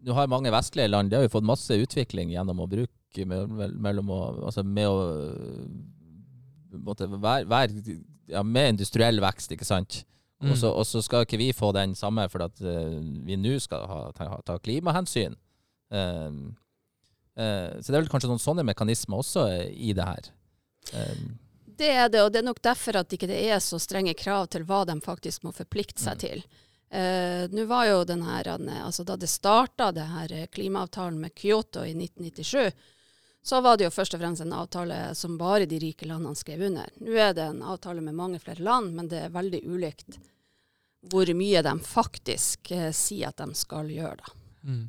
du 0.03 0.13
har 0.17 0.27
mange 0.29 0.49
vestlige 0.51 0.89
land, 0.89 1.11
de 1.11 1.17
har 1.17 1.23
jo 1.27 1.29
fått 1.29 1.45
masse 1.45 1.69
utvikling 1.77 2.31
gjennom 2.33 2.61
å 2.61 2.69
bruke 2.71 3.27
me- 3.27 3.69
mellom 3.77 4.09
å 4.09 4.21
Altså 4.47 4.63
med 4.65 4.87
å 4.89 5.67
måtte 6.79 7.09
være, 7.11 7.45
være 7.51 7.99
ja, 8.31 8.43
med 8.43 8.77
industriell 8.77 9.21
vekst, 9.21 9.51
ikke 9.53 9.67
sant? 9.67 10.05
Mm. 10.41 10.51
Og 10.53 10.87
så- 10.87 11.03
skal 11.05 11.27
ikke 11.27 11.37
vi 11.39 11.53
få 11.53 11.73
den 11.77 11.95
samme 11.95 12.25
for 12.31 12.43
at 12.43 12.61
eh, 12.61 12.97
vi 13.27 13.37
nå 13.37 13.59
skal 13.61 13.87
ha, 13.87 13.99
ta, 14.17 14.41
ta 14.47 14.59
klimahensyn. 14.59 15.35
Um, 15.91 16.57
uh, 17.37 17.77
så 17.81 17.91
det 17.91 17.97
er 17.97 18.01
vel 18.05 18.09
kanskje 18.09 18.31
noen 18.31 18.41
sånne 18.41 18.65
mekanismer 18.65 19.21
også 19.21 19.47
eh, 19.51 19.69
i 19.75 19.93
det 19.93 20.07
her. 20.07 20.31
Um, 20.95 21.39
Det 21.81 21.91
er 21.93 22.09
det, 22.13 22.21
og 22.23 22.33
det 22.33 22.41
er 22.41 22.47
nok 22.49 22.61
derfor 22.63 22.97
at 23.01 23.13
ikke 23.13 23.29
det 23.29 23.39
er 23.51 23.61
så 23.65 23.79
strenge 23.81 24.15
krav 24.15 24.49
til 24.53 24.65
hva 24.69 24.83
de 24.87 24.97
faktisk 25.01 25.43
må 25.45 25.53
forplikte 25.53 26.01
seg 26.01 26.17
Mm. 26.17 26.21
til. 26.21 26.43
Uh, 26.93 27.45
Nå 27.55 27.67
var 27.69 27.85
jo 27.87 28.05
den 28.05 28.23
her, 28.23 28.45
altså 28.85 29.05
Da 29.05 29.17
det 29.17 29.29
starta 29.29 29.93
det 29.95 30.07
her 30.09 30.47
klimaavtalen 30.51 31.21
med 31.21 31.35
Kyoto 31.35 31.85
i 31.85 31.93
1997, 31.95 32.73
så 33.43 33.61
var 33.65 33.79
det 33.79 33.87
jo 33.87 33.95
først 33.95 34.15
og 34.15 34.21
fremst 34.21 34.45
en 34.45 34.53
avtale 34.53 34.99
som 35.17 35.39
bare 35.41 35.69
de 35.69 35.79
rike 35.81 36.09
landene 36.09 36.37
skrev 36.37 36.67
under. 36.69 36.91
Nå 37.01 37.17
er 37.17 37.33
det 37.37 37.47
en 37.49 37.63
avtale 37.63 38.05
med 38.05 38.17
mange 38.19 38.41
flere 38.43 38.63
land, 38.63 38.93
men 38.97 39.09
det 39.09 39.25
er 39.25 39.35
veldig 39.35 39.63
ulikt 39.65 40.21
hvor 41.09 41.31
mye 41.33 41.63
de 41.65 41.73
faktisk 41.81 42.75
eh, 42.77 42.91
sier 42.93 43.31
at 43.31 43.41
de 43.41 43.57
skal 43.57 43.89
gjøre. 43.89 44.19
da. 44.21 44.35
Mm. 44.69 44.89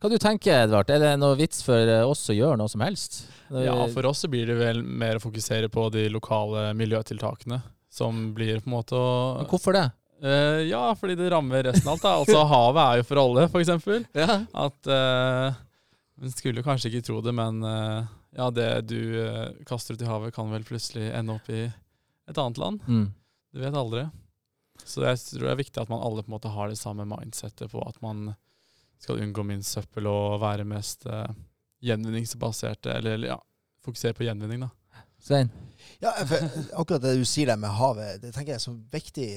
Hva 0.00 0.10
du 0.10 0.16
tenker 0.18 0.64
Edvard? 0.64 0.88
Er 0.90 1.02
det 1.02 1.10
noe 1.20 1.36
vits 1.38 1.60
for 1.62 1.78
eh, 1.78 2.06
oss 2.06 2.24
å 2.32 2.34
gjøre 2.34 2.56
noe 2.58 2.70
som 2.72 2.82
helst? 2.82 3.20
Når 3.52 3.66
Ja, 3.66 3.76
for 3.92 4.08
oss 4.08 4.24
så 4.24 4.30
blir 4.32 4.48
det 4.48 4.56
vel 4.58 4.80
mer 4.82 5.20
å 5.20 5.22
fokusere 5.22 5.68
på 5.70 5.86
de 5.94 6.08
lokale 6.10 6.72
miljøtiltakene. 6.78 7.60
Som 7.92 8.32
blir 8.36 8.60
på 8.62 8.68
en 8.68 8.74
måte 8.74 8.96
å 8.96 9.12
Men 9.38 9.48
Hvorfor 9.52 9.76
det? 9.76 9.86
Uh, 10.18 10.64
ja, 10.66 10.82
fordi 10.98 11.14
det 11.14 11.28
rammer 11.30 11.62
resten 11.68 11.86
av 11.86 11.94
alt. 11.94 12.02
Da. 12.02 12.16
Altså 12.24 12.42
havet 12.50 12.82
er 12.82 13.00
jo 13.00 13.06
for 13.06 13.22
alle, 13.22 13.46
eksempel. 13.60 14.02
Ja. 14.18 14.40
At 14.66 14.90
uh, 14.90 15.60
Man 16.18 16.32
skulle 16.34 16.64
kanskje 16.66 16.90
ikke 16.90 17.06
tro 17.06 17.20
det, 17.22 17.34
men 17.36 17.62
eh, 17.62 18.08
ja, 18.38 18.48
det 18.50 18.68
du 18.90 19.00
eh, 19.22 19.52
kaster 19.68 19.94
ut 19.94 20.02
i 20.02 20.08
havet, 20.08 20.34
kan 20.34 20.50
vel 20.50 20.66
plutselig 20.66 21.12
ende 21.14 21.36
opp 21.38 21.50
i 21.52 21.66
et 21.68 22.40
annet 22.40 22.58
land. 22.58 22.82
Mm. 22.88 23.06
Du 23.54 23.60
vet 23.62 23.78
aldri. 23.78 24.08
Så 24.84 25.04
jeg 25.06 25.20
tror 25.22 25.46
det 25.46 25.52
er 25.52 25.60
viktig 25.62 25.82
at 25.82 25.90
man 25.90 26.02
alle 26.02 26.24
på 26.24 26.30
en 26.30 26.36
måte 26.36 26.52
har 26.54 26.70
det 26.70 26.78
samme 26.80 27.06
mindsettet 27.08 27.70
på 27.70 27.82
at 27.86 27.98
man 28.02 28.32
skal 28.98 29.20
unngå 29.22 29.44
minst 29.46 29.76
søppel 29.76 30.08
og 30.10 30.40
være 30.42 30.66
mest 30.66 31.06
uh, 31.06 31.30
gjenvinningsbaserte, 31.86 32.96
eller, 32.98 33.14
eller 33.14 33.32
ja, 33.34 33.38
fokusere 33.86 34.16
på 34.18 34.26
gjenvinning, 34.26 34.64
da. 34.66 35.02
Svein? 35.22 35.50
Ja, 36.02 36.12
for 36.26 36.58
akkurat 36.82 37.04
det 37.04 37.14
du 37.18 37.24
sier 37.26 37.50
der 37.50 37.58
med 37.62 37.74
havet, 37.74 38.20
det 38.22 38.32
tenker 38.34 38.54
jeg 38.54 38.58
er 38.60 38.64
så 38.64 38.74
viktig, 38.90 39.28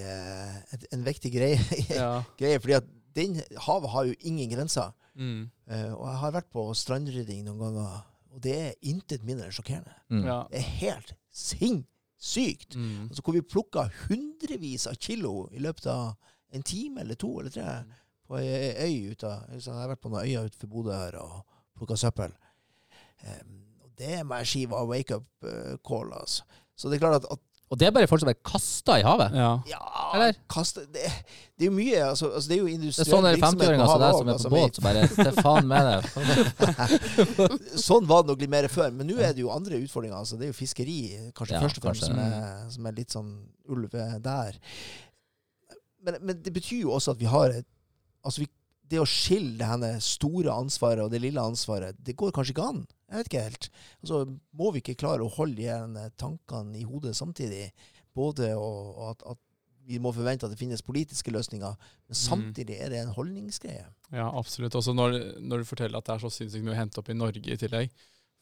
en 0.93 1.05
viktig 1.05 1.33
greie. 1.33 1.61
Ja. 2.01 2.23
greie 2.37 2.61
fordi 2.61 2.77
at 2.77 2.89
den, 3.17 3.37
havet 3.65 3.93
har 3.93 4.09
jo 4.09 4.17
ingen 4.19 4.49
grenser. 4.53 4.93
Mm. 5.15 5.49
Uh, 5.67 5.93
og 5.97 6.05
jeg 6.07 6.19
har 6.23 6.35
vært 6.37 6.51
på 6.53 6.65
strandrydding 6.77 7.45
noen 7.47 7.61
ganger, 7.65 8.03
og 8.31 8.43
det 8.43 8.57
er 8.57 8.77
intet 8.87 9.25
mindre 9.27 9.49
enn 9.49 9.55
sjokkerende. 9.55 9.95
Mm. 10.11 10.25
ja. 10.27 10.37
Det 10.51 10.61
er 10.61 10.69
helt 10.81 11.15
sinnssykt. 11.35 12.77
Mm. 12.77 13.09
Altså, 13.09 13.25
hvor 13.25 13.35
vi 13.35 13.43
plukka 13.45 13.87
hundrevis 14.05 14.87
av 14.87 14.99
kilo 15.01 15.49
i 15.51 15.63
løpet 15.63 15.89
av 15.91 16.13
en 16.51 16.63
time 16.67 17.03
eller 17.03 17.19
to 17.19 17.31
eller 17.39 17.53
tre 17.53 17.81
på 18.31 18.39
ei 18.39 18.71
øy 18.79 19.11
ute 19.11 19.27
av 19.27 19.59
så 19.59 19.73
Jeg 19.73 19.81
har 19.81 19.91
vært 19.91 20.03
på 20.03 20.11
noen 20.11 20.23
øyer 20.23 20.47
utenfor 20.47 20.71
Bodø 20.71 20.95
her 20.95 21.17
og 21.19 21.41
plukka 21.75 21.97
søppel. 21.99 22.33
Um, 23.27 23.57
og 23.83 23.89
det 23.99 24.21
må 24.27 24.39
jeg 24.41 24.51
si 24.51 24.65
var 24.69 24.87
wake 24.87 25.17
up 25.19 25.47
eh, 25.47 25.75
call, 25.87 26.13
altså. 26.15 26.45
Så 26.75 26.89
det 26.89 26.97
er 26.97 27.03
klart 27.03 27.19
at, 27.21 27.27
at 27.31 27.41
Og 27.71 27.79
det 27.79 27.87
er 27.87 27.93
bare 27.95 28.07
folk 28.11 28.19
som 28.19 28.29
er 28.29 28.35
kasta 28.43 28.97
i 28.99 29.03
havet? 29.05 29.31
Ja. 29.37 29.51
ja, 29.69 29.79
Eller? 30.17 30.35
kaste, 30.51 30.83
det, 30.91 31.07
det 31.55 31.63
er 31.63 31.69
jo 31.69 31.75
mye 31.77 32.01
altså, 32.03 32.27
altså, 32.35 32.49
Det 32.51 32.57
er 32.57 32.59
jo 32.59 32.67
Det 32.67 32.89
er 32.89 32.97
sånn 32.97 33.09
sånne 33.13 33.31
50-åringer 33.39 33.91
som 33.91 34.01
deg 34.03 34.17
som 34.17 34.21
er 34.21 34.31
på 34.31 34.35
altså, 34.35 34.51
båt, 34.51 34.79
som 34.79 34.87
bare 34.87 35.05
Til 35.15 35.37
faen 35.39 35.69
med 35.71 35.87
det. 35.87 37.79
sånn 37.87 38.09
var 38.09 38.25
det 38.25 38.33
nok 38.33 38.43
litt 38.43 38.51
mer 38.51 38.67
før. 38.73 38.91
Men 38.97 39.07
nå 39.07 39.15
er 39.23 39.31
det 39.37 39.45
jo 39.45 39.53
andre 39.55 39.79
utfordringer. 39.79 40.17
Altså, 40.19 40.39
det 40.39 40.49
er 40.49 40.51
jo 40.51 40.57
fiskeri 40.59 40.97
kanskje 41.37 41.55
Ja, 41.55 41.63
først 41.63 41.79
og 41.79 41.87
fremst 41.87 42.07
som 42.09 42.19
er, 42.19 42.35
som 42.75 42.91
er 42.91 42.97
litt 42.97 43.15
sånn 43.15 43.31
ulv 43.71 43.95
der. 43.95 44.59
Men, 46.03 46.17
men 46.19 46.41
det 46.43 46.51
betyr 46.51 46.83
jo 46.83 46.97
også 46.97 47.15
at 47.15 47.21
vi 47.21 47.29
har 47.31 47.55
et 47.61 47.69
Altså 48.21 48.43
vi, 48.43 48.51
det 48.91 48.99
å 49.01 49.07
skille 49.09 49.77
det 49.81 49.95
store 50.05 50.53
ansvaret 50.53 51.01
og 51.01 51.09
det 51.09 51.23
lille 51.23 51.41
ansvaret, 51.41 51.95
det 51.97 52.13
går 52.19 52.35
kanskje 52.35 52.53
ikke 52.53 52.67
an. 52.67 52.83
Jeg 53.11 53.19
vet 53.19 53.29
ikke 53.29 53.45
helt. 53.45 53.69
Altså, 54.01 54.19
må 54.57 54.71
vi 54.71 54.81
ikke 54.81 54.99
klare 55.03 55.25
å 55.25 55.31
holde 55.35 55.59
igjen 55.59 55.97
tankene 56.19 56.79
i 56.79 56.85
hodet 56.87 57.13
samtidig? 57.17 57.67
Både 58.15 58.53
og, 58.55 58.93
og 58.95 59.09
at, 59.11 59.25
at 59.35 59.41
vi 59.87 59.99
må 59.99 60.13
forvente 60.15 60.47
at 60.47 60.53
det 60.53 60.59
finnes 60.59 60.83
politiske 60.85 61.33
løsninger, 61.33 61.75
men 62.07 62.17
samtidig 62.17 62.77
er 62.79 62.93
det 62.93 63.01
en 63.01 63.13
holdningsgreie. 63.15 63.87
Ja, 64.13 64.29
absolutt. 64.29 64.77
Også 64.77 64.93
når, 64.95 65.17
når 65.41 65.61
du 65.61 65.67
forteller 65.67 65.99
at 65.99 66.07
det 66.07 66.15
er 66.15 66.23
så 66.23 66.31
sinnssykt 66.31 66.65
mye 66.65 66.75
å 66.75 66.79
hente 66.79 67.01
opp 67.01 67.11
i 67.11 67.17
Norge 67.17 67.43
i 67.43 67.59
tillegg. 67.59 67.91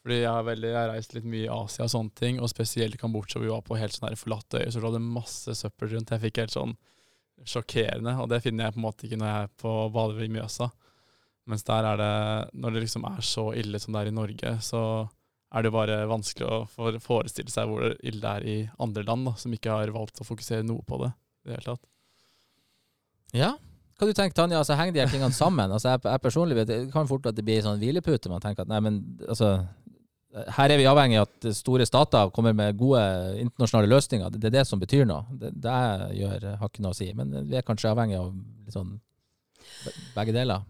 Fordi 0.03 0.21
jeg 0.21 0.31
har, 0.31 0.45
veldig, 0.47 0.69
jeg 0.69 0.79
har 0.79 0.93
reist 0.93 1.15
litt 1.15 1.25
mye 1.27 1.45
i 1.47 1.51
Asia 1.51 1.85
og 1.85 1.91
sånne 1.91 2.15
ting, 2.15 2.37
og 2.39 2.51
spesielt 2.51 2.99
Kambodsja, 2.99 3.39
hvor 3.39 3.47
vi 3.47 3.51
var 3.51 3.65
på 3.65 3.79
helt 3.79 3.95
sånn 3.95 4.15
forlatte 4.19 4.61
øyer, 4.61 4.71
så 4.71 4.83
lå 4.83 4.93
det 4.95 5.01
masse 5.03 5.55
søppel 5.59 5.91
rundt. 5.95 6.13
Jeg 6.15 6.23
fikk 6.23 6.39
helt 6.43 6.55
sånn 6.55 6.75
sjokkerende, 7.47 8.15
og 8.19 8.29
det 8.31 8.41
finner 8.43 8.67
jeg 8.67 8.75
på 8.75 8.79
en 8.79 8.85
måte 8.85 9.07
ikke 9.07 9.19
når 9.19 9.31
jeg 9.31 9.47
er 9.47 9.51
på 9.63 9.73
bader 9.95 10.23
i 10.23 10.31
Mjøsa. 10.31 10.69
Mens 11.49 11.65
der 11.65 11.87
er 11.91 11.97
det, 11.97 12.15
når 12.61 12.75
det 12.75 12.83
liksom 12.85 13.07
er 13.09 13.23
så 13.25 13.49
ille 13.57 13.79
som 13.81 13.95
det 13.95 14.03
er 14.03 14.11
i 14.11 14.15
Norge, 14.15 14.51
så 14.65 14.81
er 15.49 15.63
det 15.65 15.71
jo 15.71 15.77
bare 15.79 16.01
vanskelig 16.09 16.45
å 16.45 16.99
forestille 17.01 17.49
seg 17.49 17.69
hvor 17.69 17.87
ille 17.89 18.21
det 18.21 18.33
er 18.35 18.45
i 18.45 18.57
andre 18.81 19.05
land, 19.07 19.25
da, 19.25 19.33
som 19.41 19.55
ikke 19.55 19.73
har 19.73 19.95
valgt 19.95 20.21
å 20.21 20.27
fokusere 20.27 20.67
noe 20.67 20.85
på 20.85 21.01
det 21.01 21.09
i 21.09 21.49
det 21.49 21.57
hele 21.57 21.71
tatt. 21.71 21.83
Ja. 23.33 23.55
Hva 23.99 24.07
du 24.07 24.13
tenker 24.15 24.37
Tanja? 24.37 24.61
Altså, 24.61 24.77
henger 24.79 24.95
de 24.95 25.01
her 25.01 25.11
tingene 25.11 25.35
sammen? 25.35 25.73
Altså, 25.73 25.91
jeg, 25.95 26.05
jeg 26.05 26.23
personlig 26.23 26.55
vet, 26.61 26.69
Det 26.69 26.93
kan 26.93 27.09
fort 27.09 27.25
at 27.27 27.35
det 27.35 27.43
blir 27.45 27.65
sånn 27.65 27.81
hvilepute. 27.81 28.31
Man 28.31 28.43
tenker 28.43 28.63
at 28.63 28.71
nei, 28.71 28.79
men 28.85 29.01
altså 29.25 29.57
her 30.29 30.69
er 30.69 30.77
vi 30.77 30.85
avhengig 30.85 31.17
av 31.17 31.25
at 31.25 31.47
store 31.57 31.85
stater 31.89 32.29
kommer 32.33 32.53
med 32.53 32.77
gode 32.77 33.01
internasjonale 33.41 33.89
løsninger. 33.89 34.29
Det, 34.29 34.41
det 34.43 34.51
er 34.51 34.57
det 34.59 34.67
som 34.69 34.81
betyr 34.81 35.07
noe. 35.09 35.25
Det, 35.41 35.49
det 35.57 35.77
gjør, 36.19 36.45
har 36.61 36.69
ikke 36.69 36.85
noe 36.85 36.93
å 36.93 36.99
si. 36.99 37.09
Men 37.17 37.33
vi 37.49 37.57
er 37.57 37.65
kanskje 37.65 37.89
avhengig 37.89 38.19
av 38.19 38.29
litt 38.29 38.75
sånn 38.77 38.93
begge 40.13 40.35
deler. 40.35 40.61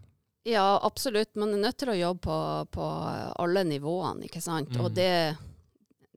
Ja, 0.48 0.80
absolutt. 0.82 1.34
Man 1.36 1.52
er 1.54 1.60
nødt 1.60 1.76
til 1.82 1.90
å 1.92 1.98
jobbe 1.98 2.22
på, 2.24 2.36
på 2.72 2.84
alle 3.44 3.64
nivåene, 3.68 4.24
ikke 4.28 4.40
sant. 4.40 4.72
Og 4.80 4.88
Mm. 4.90 4.94
det, 4.96 5.36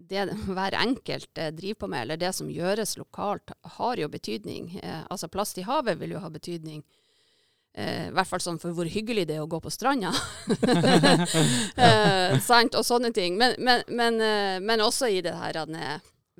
det 0.09 0.25
hver 0.47 0.77
enkelt 0.79 1.37
eh, 1.37 1.51
driver 1.51 1.79
på 1.83 1.89
med, 1.91 2.01
eller 2.05 2.17
det 2.21 2.33
som 2.35 2.49
gjøres 2.51 2.95
lokalt, 2.97 3.51
har 3.77 3.99
jo 3.99 4.07
betydning. 4.07 4.77
Eh, 4.79 5.01
altså 5.11 5.27
plast 5.27 5.57
i 5.59 5.65
havet 5.67 5.99
vil 5.99 6.15
jo 6.15 6.23
ha 6.23 6.29
betydning. 6.31 6.83
Eh, 7.75 8.07
I 8.07 8.13
hvert 8.15 8.29
fall 8.29 8.39
sånn 8.39 8.61
for 8.61 8.71
hvor 8.71 8.87
hyggelig 8.87 9.27
det 9.27 9.35
er 9.35 9.43
å 9.43 9.49
gå 9.49 9.59
på 9.59 9.71
stranda. 9.73 10.13
eh, 11.75 12.39
sant? 12.39 12.75
Og 12.79 12.85
sånne 12.87 13.11
ting. 13.13 13.35
Men, 13.37 13.55
men, 13.59 13.83
men, 13.89 14.21
eh, 14.23 14.57
men 14.63 14.83
også 14.87 15.11
i 15.11 15.21
det 15.25 15.35
her 15.35 15.59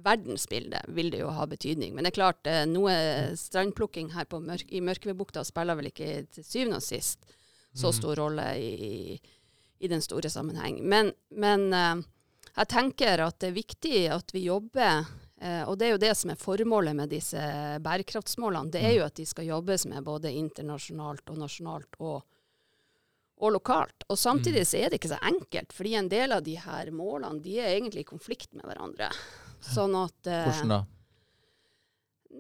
verdensbildet 0.04 0.88
vil 0.96 1.12
det 1.14 1.20
jo 1.22 1.30
ha 1.36 1.46
betydning. 1.50 1.94
Men 1.94 2.06
det 2.06 2.14
er 2.14 2.20
klart, 2.22 2.48
eh, 2.48 2.64
noe 2.70 2.96
strandplukking 3.38 4.14
her 4.16 4.26
på 4.26 4.40
mørk, 4.40 4.72
i 4.72 4.82
Mørkvedbukta 4.82 5.44
spiller 5.46 5.76
vel 5.80 5.92
ikke 5.92 6.24
til 6.32 6.44
syvende 6.48 6.80
og 6.80 6.86
sist 6.86 7.20
så 7.74 7.90
Mhm. 7.92 7.98
stor 8.00 8.16
rolle 8.16 8.48
i, 8.58 9.20
i 9.80 9.88
den 9.88 10.02
store 10.02 10.30
sammenheng. 10.30 10.80
Men, 10.88 11.12
men 11.32 11.74
eh, 11.74 12.02
jeg 12.56 12.68
tenker 12.70 13.20
at 13.26 13.40
det 13.40 13.50
er 13.50 13.56
viktig 13.58 14.10
at 14.14 14.32
vi 14.34 14.46
jobber, 14.46 15.06
eh, 15.42 15.64
og 15.68 15.78
det 15.80 15.88
er 15.88 15.92
jo 15.96 16.02
det 16.04 16.12
som 16.18 16.30
er 16.32 16.36
formålet 16.40 16.96
med 16.96 17.10
disse 17.10 17.42
bærekraftsmålene. 17.82 18.72
Det 18.72 18.84
er 18.84 18.94
jo 19.00 19.06
at 19.08 19.16
de 19.16 19.26
skal 19.26 19.46
jobbes 19.50 19.86
med 19.90 20.04
både 20.06 20.32
internasjonalt 20.32 21.28
og 21.34 21.38
nasjonalt 21.42 21.98
og, 22.00 22.22
og 23.44 23.52
lokalt. 23.52 24.06
Og 24.10 24.18
samtidig 24.22 24.68
så 24.70 24.78
er 24.84 24.90
det 24.94 25.00
ikke 25.02 25.16
så 25.16 25.22
enkelt, 25.26 25.74
fordi 25.74 25.96
en 25.98 26.10
del 26.10 26.32
av 26.32 26.44
de 26.46 26.56
her 26.62 26.92
målene 26.92 27.42
de 27.44 27.58
er 27.60 27.74
egentlig 27.74 28.06
i 28.06 28.12
konflikt 28.14 28.54
med 28.54 28.64
hverandre. 28.70 29.10
Sånn 29.64 29.96
at 29.98 30.28
eh, 30.30 30.46
Hvordan 30.46 30.70
da? 30.78 30.84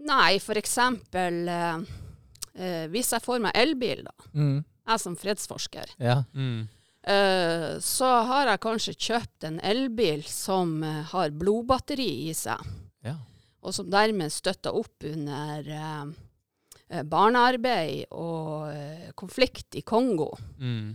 Nei, 0.03 0.39
for 0.41 0.57
eksempel 0.57 1.47
eh, 1.47 2.87
Hvis 2.91 3.11
jeg 3.13 3.21
får 3.23 3.41
meg 3.41 3.55
elbil, 3.57 4.03
da. 4.07 4.13
Mm. 4.37 4.63
Jeg 4.83 5.01
som 5.03 5.15
fredsforsker. 5.19 5.93
Ja. 6.03 6.23
Mm. 6.35 6.67
Eh, 7.03 7.69
så 7.83 8.09
har 8.29 8.51
jeg 8.51 8.63
kanskje 8.63 8.95
kjøpt 8.95 9.47
en 9.47 9.59
elbil 9.63 10.23
som 10.27 10.77
eh, 10.83 11.01
har 11.11 11.35
blodbatteri 11.35 12.29
i 12.29 12.35
seg, 12.37 12.59
ja. 13.03 13.17
og 13.63 13.75
som 13.75 13.89
dermed 13.91 14.31
støtter 14.31 14.75
opp 14.75 15.03
under 15.07 15.67
eh, 15.67 17.03
barnearbeid 17.03 18.11
og 18.11 19.15
konflikt 19.19 19.75
i 19.79 19.83
Kongo. 19.87 20.31
Mm. 20.59 20.93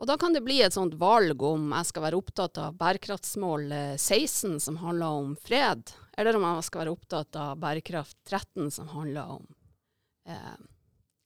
Og 0.00 0.08
da 0.08 0.16
kan 0.16 0.32
det 0.32 0.40
bli 0.40 0.62
et 0.64 0.72
sånt 0.72 0.94
valg 1.00 1.42
om 1.44 1.74
jeg 1.74 1.88
skal 1.90 2.06
være 2.06 2.18
opptatt 2.18 2.58
av 2.62 2.76
bærekraftsmål 2.80 3.66
eh, 3.76 3.96
16, 3.98 4.56
som 4.64 4.78
handler 4.80 5.18
om 5.20 5.34
fred, 5.36 5.92
eller 6.16 6.38
om 6.38 6.46
jeg 6.48 6.68
skal 6.70 6.84
være 6.84 6.94
opptatt 6.94 7.36
av 7.36 7.58
bærekraft 7.60 8.16
13, 8.24 8.70
som 8.72 8.88
handler 8.94 9.34
om 9.36 9.44
eh, 10.24 10.56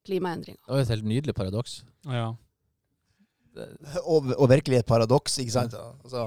klimaendringer. 0.06 0.60
Det 0.62 0.74
var 0.74 0.82
et 0.84 0.94
helt 0.94 1.06
nydelig 1.08 1.34
paradoks. 1.36 1.82
Ja. 2.06 2.32
og, 4.02 4.32
og 4.34 4.48
virkelig 4.50 4.80
et 4.80 4.88
paradoks, 4.88 5.38
ikke 5.38 5.54
sant? 5.54 5.76
Altså, 6.04 6.26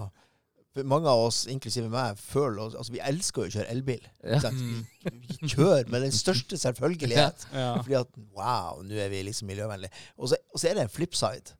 mange 0.85 1.09
av 1.09 1.23
oss, 1.27 1.43
inklusive 1.49 1.89
meg, 1.89 2.19
føler 2.21 2.61
oss 2.61 2.75
Altså, 2.77 2.93
vi 2.93 3.01
elsker 3.01 3.43
jo 3.45 3.49
å 3.49 3.53
kjøre 3.55 3.71
elbil. 3.73 4.09
Ja. 4.21 4.37
Ikke 4.37 4.43
sant? 4.47 4.61
Mm. 4.61 5.21
Vi 5.23 5.51
kjører 5.53 5.91
med 5.93 6.05
den 6.05 6.15
største 6.15 6.59
selvfølgelighet. 6.61 7.47
ja. 7.53 7.69
Fordi 7.81 7.99
at 8.01 8.19
wow, 8.37 8.83
nå 8.85 8.99
er 9.01 9.13
vi 9.13 9.23
liksom 9.27 9.49
miljøvennlige. 9.49 9.93
Og 10.17 10.33
så, 10.33 10.41
og 10.53 10.61
så 10.61 10.69
er 10.69 10.77
det 10.77 10.85
en 10.85 10.93
flipside. 10.93 11.55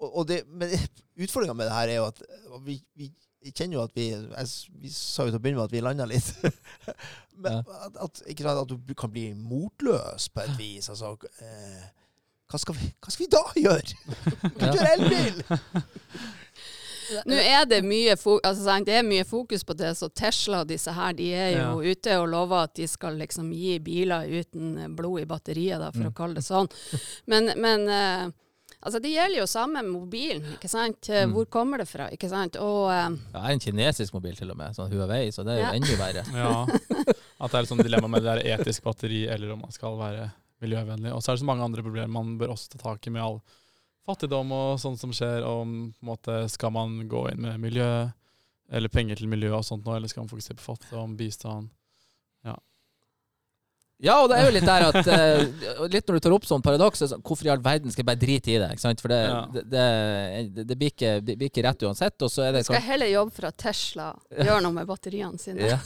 Og, 0.00 0.08
og 0.08 0.28
det, 0.28 0.42
men 0.48 0.72
utfordringa 1.24 1.56
med 1.56 1.68
det 1.68 1.76
her 1.76 1.92
er 1.92 2.00
jo 2.00 2.06
at 2.08 2.22
vi, 2.64 2.80
vi 2.96 3.52
kjenner 3.54 3.78
jo 3.78 3.82
at 3.84 3.96
vi 3.96 4.10
jeg, 4.10 4.48
Vi 4.82 4.92
sa 4.92 5.26
jo 5.26 5.32
til 5.32 5.40
å 5.40 5.42
begynne 5.42 5.60
med 5.60 5.68
at 5.70 5.74
vi 5.76 5.84
landa 5.84 6.08
litt. 6.08 6.32
Men 7.40 7.60
at, 7.64 7.96
at, 8.04 8.22
ikke 8.28 8.44
sant, 8.46 8.60
at 8.70 8.88
du 8.88 8.94
kan 8.98 9.10
bli 9.12 9.28
motløs 9.34 10.28
på 10.34 10.44
et 10.44 10.54
vis. 10.58 10.88
Altså 10.92 11.14
eh, 11.40 11.88
hva, 12.50 12.58
skal 12.60 12.74
vi, 12.78 12.90
hva 13.00 13.12
skal 13.14 13.24
vi 13.26 13.30
da 13.32 13.42
gjøre? 13.56 13.96
Vi 14.42 14.54
kan 14.60 14.76
kjøre 14.76 14.94
elbil! 14.98 15.42
Nå 17.26 17.34
er 17.42 17.64
det 17.66 17.80
mye, 17.82 18.14
fo 18.14 18.36
altså, 18.46 18.62
sant, 18.68 18.86
det 18.86 18.94
er 19.00 19.06
mye 19.06 19.24
fokus 19.26 19.64
på 19.66 19.74
det, 19.74 19.88
så 19.98 20.06
Tesla 20.14 20.60
og 20.62 20.68
disse 20.70 20.92
her, 20.94 21.14
de 21.18 21.26
er 21.34 21.48
jo 21.56 21.80
ute 21.82 22.12
og 22.22 22.28
lover 22.30 22.68
at 22.68 22.76
de 22.78 22.86
skal 22.86 23.16
liksom 23.18 23.48
gi 23.50 23.72
biler 23.82 24.28
uten 24.30 24.94
blod 24.94 25.24
i 25.24 25.26
batteriet, 25.26 25.80
da, 25.82 25.88
for 25.90 26.04
Mm. 26.06 26.12
å 26.12 26.14
kalle 26.20 26.38
det 26.38 26.44
sånn. 26.46 26.68
Men, 27.26 27.50
men 27.58 27.88
eh, 27.90 28.30
altså, 28.82 29.00
det 29.02 29.10
gjelder 29.12 29.38
jo 29.42 29.46
samme 29.50 29.82
med 29.82 29.92
mobilen, 29.92 30.44
ikke 30.56 30.68
sant. 30.72 31.08
Eh, 31.08 31.26
Mm. 31.26 31.32
Hvor 31.36 31.46
kommer 31.52 31.78
det 31.78 31.88
fra, 31.88 32.08
ikke 32.10 32.28
sant. 32.28 32.56
Og 32.56 32.90
eh, 32.92 33.08
Jeg 33.32 33.40
har 33.44 33.50
en 33.54 33.60
kinesisk 33.66 34.14
mobil 34.16 34.36
til 34.36 34.50
og 34.50 34.56
med, 34.56 34.74
sånn 34.76 34.90
Huawei, 34.92 35.30
så 35.32 35.44
det 35.44 35.54
er 35.54 35.60
jo 35.60 35.66
Ja. 35.66 35.72
enda 35.76 35.96
verre. 36.00 36.24
Ja. 36.34 36.66
At 37.40 37.50
det 37.50 37.58
er 37.58 37.62
et 37.62 37.68
sånt 37.72 37.82
dilemma 37.84 38.08
med 38.08 38.22
det 38.22 38.34
der 38.36 38.58
etisk 38.58 38.82
batteri, 38.84 39.26
eller 39.28 39.52
om 39.54 39.60
man 39.64 39.72
skal 39.72 39.96
være 40.00 40.30
miljøvennlig. 40.60 41.12
Og 41.14 41.22
så 41.22 41.30
er 41.32 41.36
det 41.38 41.40
så 41.44 41.48
mange 41.48 41.64
andre 41.64 41.82
problemer 41.82 42.08
man 42.12 42.36
bør 42.38 42.52
også 42.52 42.74
ta 42.74 42.78
tak 42.90 43.06
i 43.06 43.10
med 43.14 43.22
all 43.24 43.38
fattigdom 44.06 44.50
og 44.52 44.78
sånt 44.82 45.00
som 45.00 45.12
skjer. 45.12 45.44
Og 45.48 45.62
om, 45.62 45.72
på 45.96 46.04
en 46.04 46.10
måte, 46.10 46.34
skal 46.52 46.72
man 46.74 46.98
gå 47.08 47.30
inn 47.32 47.40
med 47.40 47.60
miljø, 47.62 48.10
eller 48.70 48.88
penger 48.92 49.16
til 49.16 49.28
miljø 49.32 49.54
og 49.56 49.64
sånt 49.64 49.84
nå, 49.86 49.96
eller 49.96 50.08
skal 50.12 50.22
man 50.26 50.28
fokusere 50.32 50.56
på 50.60 50.66
fattigdom, 50.68 51.16
bistand? 51.16 51.70
Ja, 52.44 52.56
og 54.22 54.30
det 54.32 54.36
er 54.38 54.46
jo 54.46 54.52
litt 54.54 54.64
der 54.64 54.84
at 54.86 55.08
uh, 55.12 55.88
Litt 55.92 56.06
når 56.08 56.16
du 56.16 56.20
tar 56.24 56.32
opp 56.32 56.46
sånn 56.48 56.62
paradoks, 56.64 57.02
så 57.04 57.18
hvorfor 57.20 57.44
i 57.44 57.50
all 57.52 57.60
verden 57.60 57.92
skal 57.92 58.00
jeg 58.00 58.08
bare 58.08 58.20
drite 58.22 58.52
i 58.54 58.58
det? 58.62 58.70
ikke 58.72 58.84
sant? 58.86 59.02
For 59.04 59.12
det, 59.12 59.18
Ja. 59.28 59.40
det, 59.52 59.64
det, 59.74 60.64
det, 60.70 60.76
blir 60.80 60.92
ikke, 60.94 61.10
blir 61.26 61.50
ikke 61.50 61.64
rett 61.66 61.84
uansett. 61.84 62.16
Og 62.24 62.32
så 62.32 62.46
er 62.46 62.52
det 62.56 62.62
skal 62.64 62.78
jeg 62.80 62.86
heller 62.88 63.10
jobbe 63.12 63.34
for 63.36 63.50
at 63.50 63.58
Tesla 63.60 64.06
gjør 64.32 64.64
noe 64.64 64.72
med 64.78 64.88
batteriene 64.88 65.38
sine. 65.42 65.68
ja, 65.68 65.76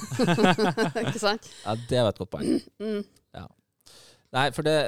ikke 1.09 1.19
sant. 1.23 1.51
ja, 1.65 1.75
det 1.91 2.05
var 2.07 2.13
et 2.15 2.23
godt 2.23 2.31
poeng. 2.37 2.61
Mm. 2.79 3.03
Nei, 4.35 4.49
for 4.55 4.67
det 4.67 4.79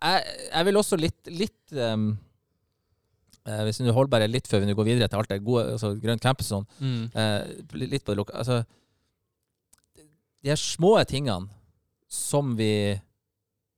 jeg, 0.00 0.22
jeg 0.54 0.66
vil 0.66 0.78
også 0.80 0.96
litt, 0.98 1.28
litt 1.28 1.74
um, 1.76 2.06
uh, 3.46 3.60
Hvis 3.66 3.78
du 3.82 3.90
holder 3.92 4.10
bare 4.14 4.28
litt 4.30 4.48
før 4.50 4.62
vi 4.64 4.74
går 4.74 4.86
videre 4.88 5.08
til 5.12 5.20
alt 5.20 5.30
det 5.30 5.42
gode, 5.44 5.66
altså 5.74 5.92
Grønn 6.00 6.22
campus 6.22 6.48
og 6.50 6.62
sånn, 6.62 6.68
Mm. 6.80 7.02
uh, 7.14 7.84
litt 7.84 8.04
på 8.06 8.14
det 8.14 8.20
lokale 8.22 8.40
Altså, 8.44 8.62
de 10.42 10.50
her 10.52 10.60
små 10.60 10.96
tingene 11.08 11.48
som 12.10 12.56
vi 12.58 12.72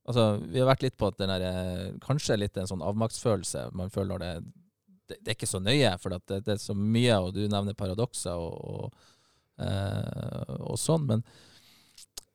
Altså, 0.02 0.40
vi 0.50 0.58
har 0.58 0.66
vært 0.66 0.82
litt 0.82 0.96
på 0.98 1.06
at 1.12 1.18
den 1.20 1.30
der, 1.30 1.42
eh, 1.46 1.92
Kanskje 2.02 2.34
litt 2.36 2.56
en 2.58 2.66
sånn 2.66 2.82
avmaktsfølelse 2.82 3.68
man 3.78 3.90
føler 3.94 4.10
når 4.16 4.18
det 4.24 4.30
Det, 5.08 5.16
det 5.22 5.28
er 5.30 5.36
ikke 5.36 5.46
så 5.50 5.60
nøye, 5.62 5.92
for 6.02 6.14
at 6.16 6.24
det, 6.26 6.40
det 6.46 6.54
er 6.56 6.58
så 6.62 6.74
mye, 6.74 7.18
og 7.22 7.34
du 7.36 7.42
nevner 7.46 7.74
paradokser 7.78 8.34
og, 8.34 8.54
og, 8.62 8.92
eh, 9.62 10.54
og 10.58 10.78
sånn, 10.80 11.06
men 11.06 11.22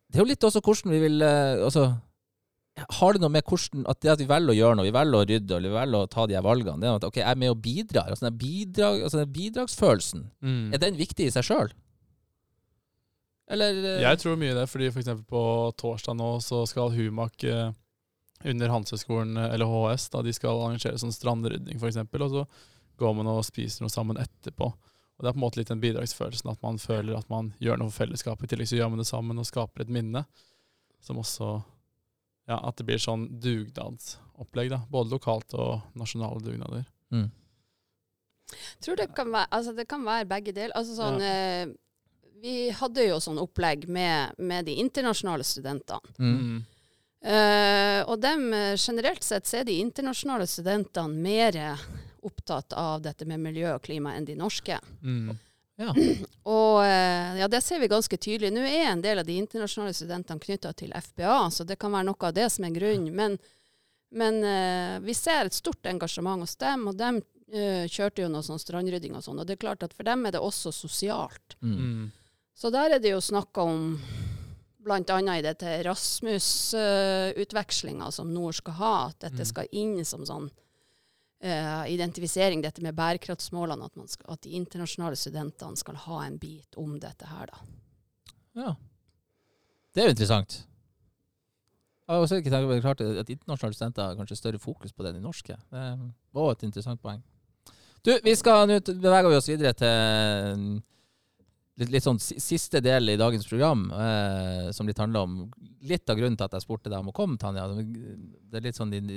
det 0.07 0.19
er 0.19 0.23
jo 0.23 0.29
litt 0.29 0.43
også 0.47 0.61
hvordan 0.63 0.93
vi 0.93 0.99
vil 1.03 1.21
eh, 1.25 1.63
Altså 1.65 1.87
har 2.77 3.15
det 3.15 3.23
noe 3.23 3.33
med 3.33 3.41
hvordan, 3.47 3.87
at 3.89 3.99
det 4.05 4.11
at 4.13 4.19
vi 4.21 4.27
velger 4.29 4.53
å 4.53 4.57
gjøre 4.59 4.77
noe, 4.77 4.85
vi 4.85 4.93
velger 4.93 5.17
å 5.17 5.25
rydde 5.25 5.55
eller 5.57 5.71
vi 5.71 5.77
velger 5.79 6.03
å 6.05 6.09
ta 6.13 6.25
de 6.29 6.35
her 6.37 6.43
valgene, 6.45 6.77
det 6.83 6.87
er 6.91 6.99
at 6.99 7.07
ok, 7.07 7.15
jeg 7.17 7.25
er 7.31 7.39
med 7.41 7.49
og 7.49 7.61
bidrar. 7.63 8.11
Altså 8.13 8.27
den, 8.27 8.35
bidrag, 8.37 8.99
altså 9.07 9.17
den 9.23 9.31
bidragsfølelsen, 9.33 10.25
Mm. 10.45 10.73
er 10.75 10.83
den 10.83 10.99
viktig 10.99 11.25
i 11.25 11.31
seg 11.33 11.47
sjøl? 11.47 11.71
Eller 13.47 13.77
eh, 13.83 14.01
Jeg 14.03 14.19
tror 14.21 14.39
mye 14.39 14.55
det, 14.57 14.65
fordi 14.69 14.89
f.eks. 14.91 15.11
på 15.27 15.43
torsdag 15.79 16.17
nå 16.19 16.31
så 16.43 16.63
skal 16.67 16.91
Humak 16.95 17.43
eh, 17.47 17.69
under 18.45 18.73
Handelshøyskolen, 18.73 19.37
eh, 19.37 19.53
eller 19.55 19.71
HS, 19.71 20.09
da 20.13 20.23
de 20.25 20.33
skal 20.35 20.59
arrangere 20.65 20.99
sånn 20.99 21.15
strandrydding 21.15 21.79
f.eks., 21.79 22.01
og 22.03 22.33
så 22.33 22.43
går 22.97 23.15
man 23.15 23.29
og 23.31 23.45
spiser 23.45 23.85
noe 23.85 23.93
sammen 23.93 24.19
etterpå. 24.19 24.67
Og 25.17 25.23
Det 25.23 25.29
er 25.29 25.33
på 25.33 25.39
en 25.39 25.45
måte 25.45 25.59
litt 25.61 25.71
den 25.71 25.81
bidragsfølelsen, 25.81 26.51
at 26.51 26.61
man 26.61 26.77
føler 26.81 27.17
at 27.17 27.29
man 27.29 27.53
gjør 27.63 27.79
noe 27.79 27.89
for 27.89 28.03
fellesskapet. 28.03 28.45
I 28.45 28.53
tillegg 28.53 28.69
så 28.69 28.77
gjør 28.77 28.91
man 28.93 29.01
det 29.01 29.09
sammen 29.09 29.41
og 29.41 29.47
skaper 29.49 29.85
et 29.85 29.93
minne, 29.93 30.27
som 31.01 31.19
også 31.23 31.57
Ja, 32.47 32.61
at 32.63 32.77
det 32.79 32.85
blir 32.87 33.01
sånn 33.01 33.25
dugnadsopplegg, 33.43 34.69
da. 34.71 34.77
Både 34.87 35.11
lokalt 35.11 35.51
og 35.59 35.81
nasjonale 35.99 36.39
dugnader. 36.39 36.85
mm. 37.11 37.25
Tror 38.79 38.95
det 38.95 39.09
kan 39.11 39.27
være, 39.33 39.49
altså 39.51 39.73
det 39.75 39.83
kan 39.91 40.05
være 40.05 40.29
begge 40.29 40.53
deler. 40.55 40.71
Altså 40.79 40.95
sånn, 40.95 41.19
eh, 41.19 41.73
vi 42.41 42.69
hadde 42.75 43.05
jo 43.07 43.19
sånn 43.23 43.39
opplegg 43.41 43.87
med, 43.89 44.37
med 44.37 44.67
de 44.67 44.77
internasjonale 44.81 45.45
studentene. 45.47 46.17
Mm. 46.19 46.65
Uh, 47.27 48.01
og 48.05 48.19
dem, 48.21 48.45
eh, 48.53 48.75
generelt 48.77 49.25
sett 49.25 49.47
så 49.49 49.57
er 49.59 49.65
de 49.67 49.79
internasjonale 49.81 50.45
studentene 50.47 51.17
mer 51.17 51.57
opptatt 52.27 52.75
av 52.77 53.01
dette 53.01 53.25
med 53.25 53.41
miljø 53.41 53.73
og 53.73 53.83
klima 53.87 54.13
enn 54.15 54.27
de 54.27 54.35
norske. 54.37 54.77
Mm. 55.01 55.33
Ja. 55.77 55.93
Og 56.57 56.79
eh, 56.85 57.37
ja, 57.41 57.47
det 57.47 57.61
ser 57.61 57.79
vi 57.79 57.89
ganske 57.91 58.17
tydelig. 58.17 58.51
Nå 58.53 58.65
er 58.65 58.91
en 58.91 59.03
del 59.03 59.21
av 59.21 59.27
de 59.27 59.37
internasjonale 59.37 59.95
studentene 59.95 60.41
knytta 60.41 60.73
til 60.77 60.93
FBA, 60.93 61.39
så 61.53 61.65
det 61.67 61.77
kan 61.81 61.93
være 61.93 62.09
noe 62.09 62.29
av 62.29 62.35
det 62.37 62.49
som 62.53 62.67
er 62.67 62.75
grunnen. 62.75 63.13
Men, 63.15 63.37
men 64.17 64.39
uh, 64.43 64.97
vi 65.05 65.15
ser 65.17 65.47
et 65.47 65.57
stort 65.57 65.85
engasjement 65.89 66.41
hos 66.43 66.55
dem, 66.59 66.87
og 66.89 66.97
de 66.97 67.11
eh, 67.53 67.85
kjørte 67.91 68.23
jo 68.23 68.31
noe 68.31 68.45
sånn 68.45 68.61
strandrydding 68.61 69.17
og 69.17 69.25
sånn. 69.25 69.41
Og 69.41 69.47
det 69.47 69.57
er 69.57 69.65
klart 69.67 69.85
at 69.85 69.95
for 69.95 70.07
dem 70.07 70.25
er 70.25 70.35
det 70.35 70.43
også 70.43 70.73
sosialt. 70.75 71.57
Mm. 71.61 72.09
Så 72.57 72.69
der 72.73 72.89
er 72.95 72.99
det 73.03 73.11
jo 73.13 73.19
snakka 73.21 73.61
om 73.69 73.81
bl.a. 74.87 75.17
i 75.37 75.43
dette 75.45 75.67
Erasmus-utvekslinga 75.83 78.07
som 78.11 78.31
Nord 78.33 78.55
skal 78.57 78.73
ha, 78.79 78.93
at 79.11 79.19
dette 79.27 79.43
Mm. 79.43 79.49
skal 79.51 79.65
inn 79.71 80.05
som 80.05 80.23
sånn 80.25 80.47
uh, 81.43 81.83
identifisering, 81.91 82.61
dette 82.63 82.81
med 82.81 82.95
bærekraftsmålene, 82.97 83.85
at, 83.85 83.95
man 83.95 84.07
skal, 84.09 84.25
at 84.33 84.41
de 84.41 84.49
internasjonale 84.57 85.15
studentene 85.19 85.77
skal 85.77 85.95
ha 86.07 86.23
en 86.25 86.37
bit 86.41 86.75
om 86.81 86.97
dette 86.99 87.25
her, 87.29 87.45
da. 87.51 87.57
ja. 88.63 88.71
Det 89.93 90.01
er 90.03 90.07
jo 90.09 90.13
interessant. 90.13 90.51
Jeg 92.07 92.15
har 92.15 92.21
også 92.23 92.35
ikke 92.39 92.51
tenkt, 92.53 92.67
på- 92.69 92.81
klart 92.81 93.01
at 93.01 93.29
internasjonale 93.29 93.73
studenter 93.75 94.01
har 94.03 94.15
kanskje 94.15 94.35
større 94.37 94.59
fokus 94.61 94.91
på 94.93 95.03
det 95.03 95.09
enn 95.09 95.17
de 95.17 95.21
norske. 95.25 95.55
Det 95.71 95.97
var 96.33 96.51
et 96.53 96.63
interessant 96.63 97.01
poeng. 97.01 97.21
Du, 98.05 98.11
vi 98.23 98.35
skal 98.37 98.67
nå 98.69 98.77
bevege 98.85 99.25
oss 99.35 99.47
videre 99.49 99.73
til 99.73 100.81
litt, 101.77 101.91
litt 101.93 102.03
sånn 102.05 102.19
siste 102.19 102.81
del 102.83 103.09
i 103.13 103.17
dagens 103.19 103.47
program, 103.49 103.87
eh, 103.93 104.69
som 104.75 104.87
litt 104.89 104.97
handler 105.01 105.25
om 105.27 105.39
litt 105.87 106.09
av 106.09 106.17
grunnen 106.19 106.37
til 106.37 106.47
at 106.47 106.57
jeg 106.57 106.65
spurte 106.65 106.89
deg 106.91 106.99
om 106.99 107.11
å 107.11 107.15
komme, 107.15 107.37
Tanja. 107.41 107.67
Det 107.77 108.57
er 108.59 108.65
litt 108.67 108.77
sånn 108.79 108.91
din, 108.93 109.07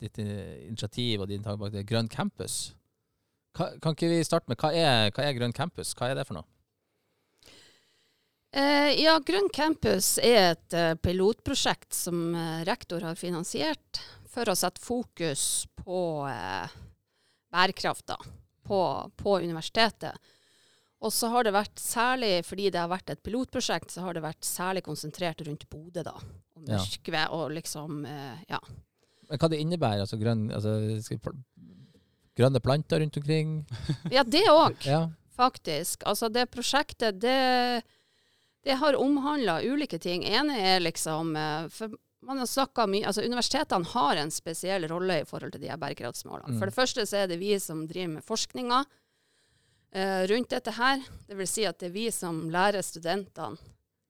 ditt 0.00 0.18
initiativ 0.22 1.22
og 1.24 1.28
din 1.32 1.42
tanke 1.44 1.60
bak 1.64 1.72
det. 1.74 1.86
Grønn 1.88 2.08
campus. 2.12 2.74
Ka- 3.56 3.74
Kan 3.80 3.94
ikke 3.96 4.10
vi 4.12 4.22
starte 4.24 4.48
med 4.52 4.58
hva 4.60 4.70
er, 4.76 5.10
hva 5.10 5.24
er 5.26 5.34
Grønn 5.38 5.54
campus? 5.56 5.94
Hva 5.96 6.10
er 6.10 6.18
det 6.20 6.26
for 6.28 6.38
noe? 6.40 6.46
Eh, 8.56 8.94
ja, 9.02 9.18
Grønn 9.20 9.50
campus 9.52 10.14
er 10.22 10.52
et 10.54 10.76
eh, 10.76 10.94
pilotprosjekt 11.02 11.92
som 11.92 12.30
eh, 12.34 12.62
rektor 12.64 13.02
har 13.04 13.18
finansiert 13.18 14.00
for 14.32 14.48
å 14.48 14.54
sette 14.56 14.80
fokus 14.80 15.66
på 15.82 15.98
eh, 16.30 16.70
bærekrafta 17.52 18.16
på, 18.66 18.78
på 19.20 19.34
universitetet. 19.42 20.16
Og 21.04 21.12
så 21.12 21.28
har 21.28 21.44
det 21.44 21.52
vært 21.52 21.80
særlig, 21.80 22.40
fordi 22.46 22.70
det 22.72 22.80
har 22.80 22.88
vært 22.88 23.12
et 23.12 23.22
pilotprosjekt, 23.24 23.92
så 23.92 24.06
har 24.06 24.16
det 24.16 24.24
vært 24.24 24.46
særlig 24.46 24.82
konsentrert 24.86 25.42
rundt 25.44 25.66
Bodø 25.70 26.04
da. 26.06 26.14
Og. 26.56 26.64
Mørkved 26.70 27.34
og 27.36 27.50
liksom, 27.58 28.04
eh, 28.08 28.46
ja. 28.48 28.60
Men 29.28 29.42
hva 29.42 29.50
det 29.52 29.60
innebærer? 29.60 30.06
Altså, 30.06 30.16
grønn, 30.20 30.48
altså 30.54 30.72
grønne 32.36 32.62
planter 32.64 33.02
rundt 33.02 33.20
omkring? 33.20 33.60
Ja, 34.14 34.24
det 34.24 34.46
òg. 34.52 34.80
Ja. 34.88 35.04
faktisk. 35.36 36.06
Altså 36.08 36.30
det 36.32 36.48
prosjektet, 36.48 37.20
det, 37.20 37.82
det 38.64 38.80
har 38.80 38.96
omhandla 38.96 39.60
ulike 39.62 39.98
ting. 40.00 40.24
ene 40.24 40.56
er 40.56 40.80
liksom 40.80 41.36
eh, 41.36 41.68
for 41.68 41.92
man 42.26 42.40
har 42.40 42.48
snakket 42.50 42.90
mye, 42.90 43.06
altså 43.06 43.22
Universitetene 43.22 43.86
har 43.92 44.18
en 44.18 44.32
spesiell 44.34 44.88
rolle 44.90 45.20
i 45.20 45.26
forhold 45.28 45.52
til 45.54 45.62
de 45.62 45.68
her 45.70 45.78
bærekraftsmålene. 45.78 46.56
Mm. 46.56 46.58
For 46.58 46.66
det 46.66 46.74
første 46.74 47.04
så 47.06 47.20
er 47.22 47.28
det 47.30 47.38
vi 47.38 47.52
som 47.62 47.84
driver 47.86 48.16
med 48.16 48.26
forskninga 48.26 48.80
eh, 49.92 50.26
rundt 50.26 50.50
dette 50.50 50.74
her. 50.76 51.02
Det 51.26 51.38
vil 51.38 51.48
si 51.50 51.66
at 51.68 51.78
det 51.80 51.90
er 51.90 51.96
vi 51.96 52.06
som 52.14 52.44
lærer 52.50 52.84
studentene 52.86 53.56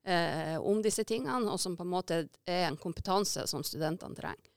eh, 0.07 0.57
om 0.61 0.83
disse 0.83 1.05
tingene, 1.05 1.51
og 1.51 1.61
som 1.61 1.77
på 1.77 1.87
en 1.87 1.93
måte 1.93 2.21
er 2.47 2.69
en 2.69 2.81
kompetanse 2.81 3.47
som 3.51 3.65
studentene 3.67 4.17
trenger. 4.17 4.53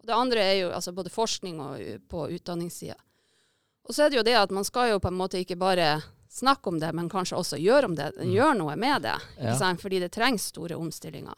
Og 0.00 0.08
det 0.08 0.16
andre 0.16 0.42
er 0.42 0.56
jo 0.60 0.72
altså 0.74 0.94
både 0.94 1.12
forskning 1.12 1.60
og 1.60 2.08
på 2.08 2.28
utdanningssida. 2.38 2.98
Og 3.86 3.94
så 3.94 4.06
er 4.06 4.10
det 4.10 4.18
jo 4.18 4.26
det 4.26 4.36
at 4.38 4.52
man 4.54 4.66
skal 4.66 4.92
jo 4.94 5.00
på 5.02 5.10
en 5.12 5.18
måte 5.18 5.38
ikke 5.38 5.58
bare 5.58 6.00
snakke 6.36 6.68
om 6.68 6.78
det, 6.82 6.90
men 6.92 7.08
kanskje 7.08 7.38
også 7.38 7.58
gjøre, 7.60 7.88
om 7.88 7.94
det, 7.96 8.10
gjøre 8.18 8.58
noe 8.58 8.74
med 8.76 9.06
det. 9.06 9.16
Ja. 9.40 9.72
Fordi 9.80 10.00
det 10.02 10.12
trengs 10.14 10.50
store 10.50 10.76
omstillinger. 10.76 11.36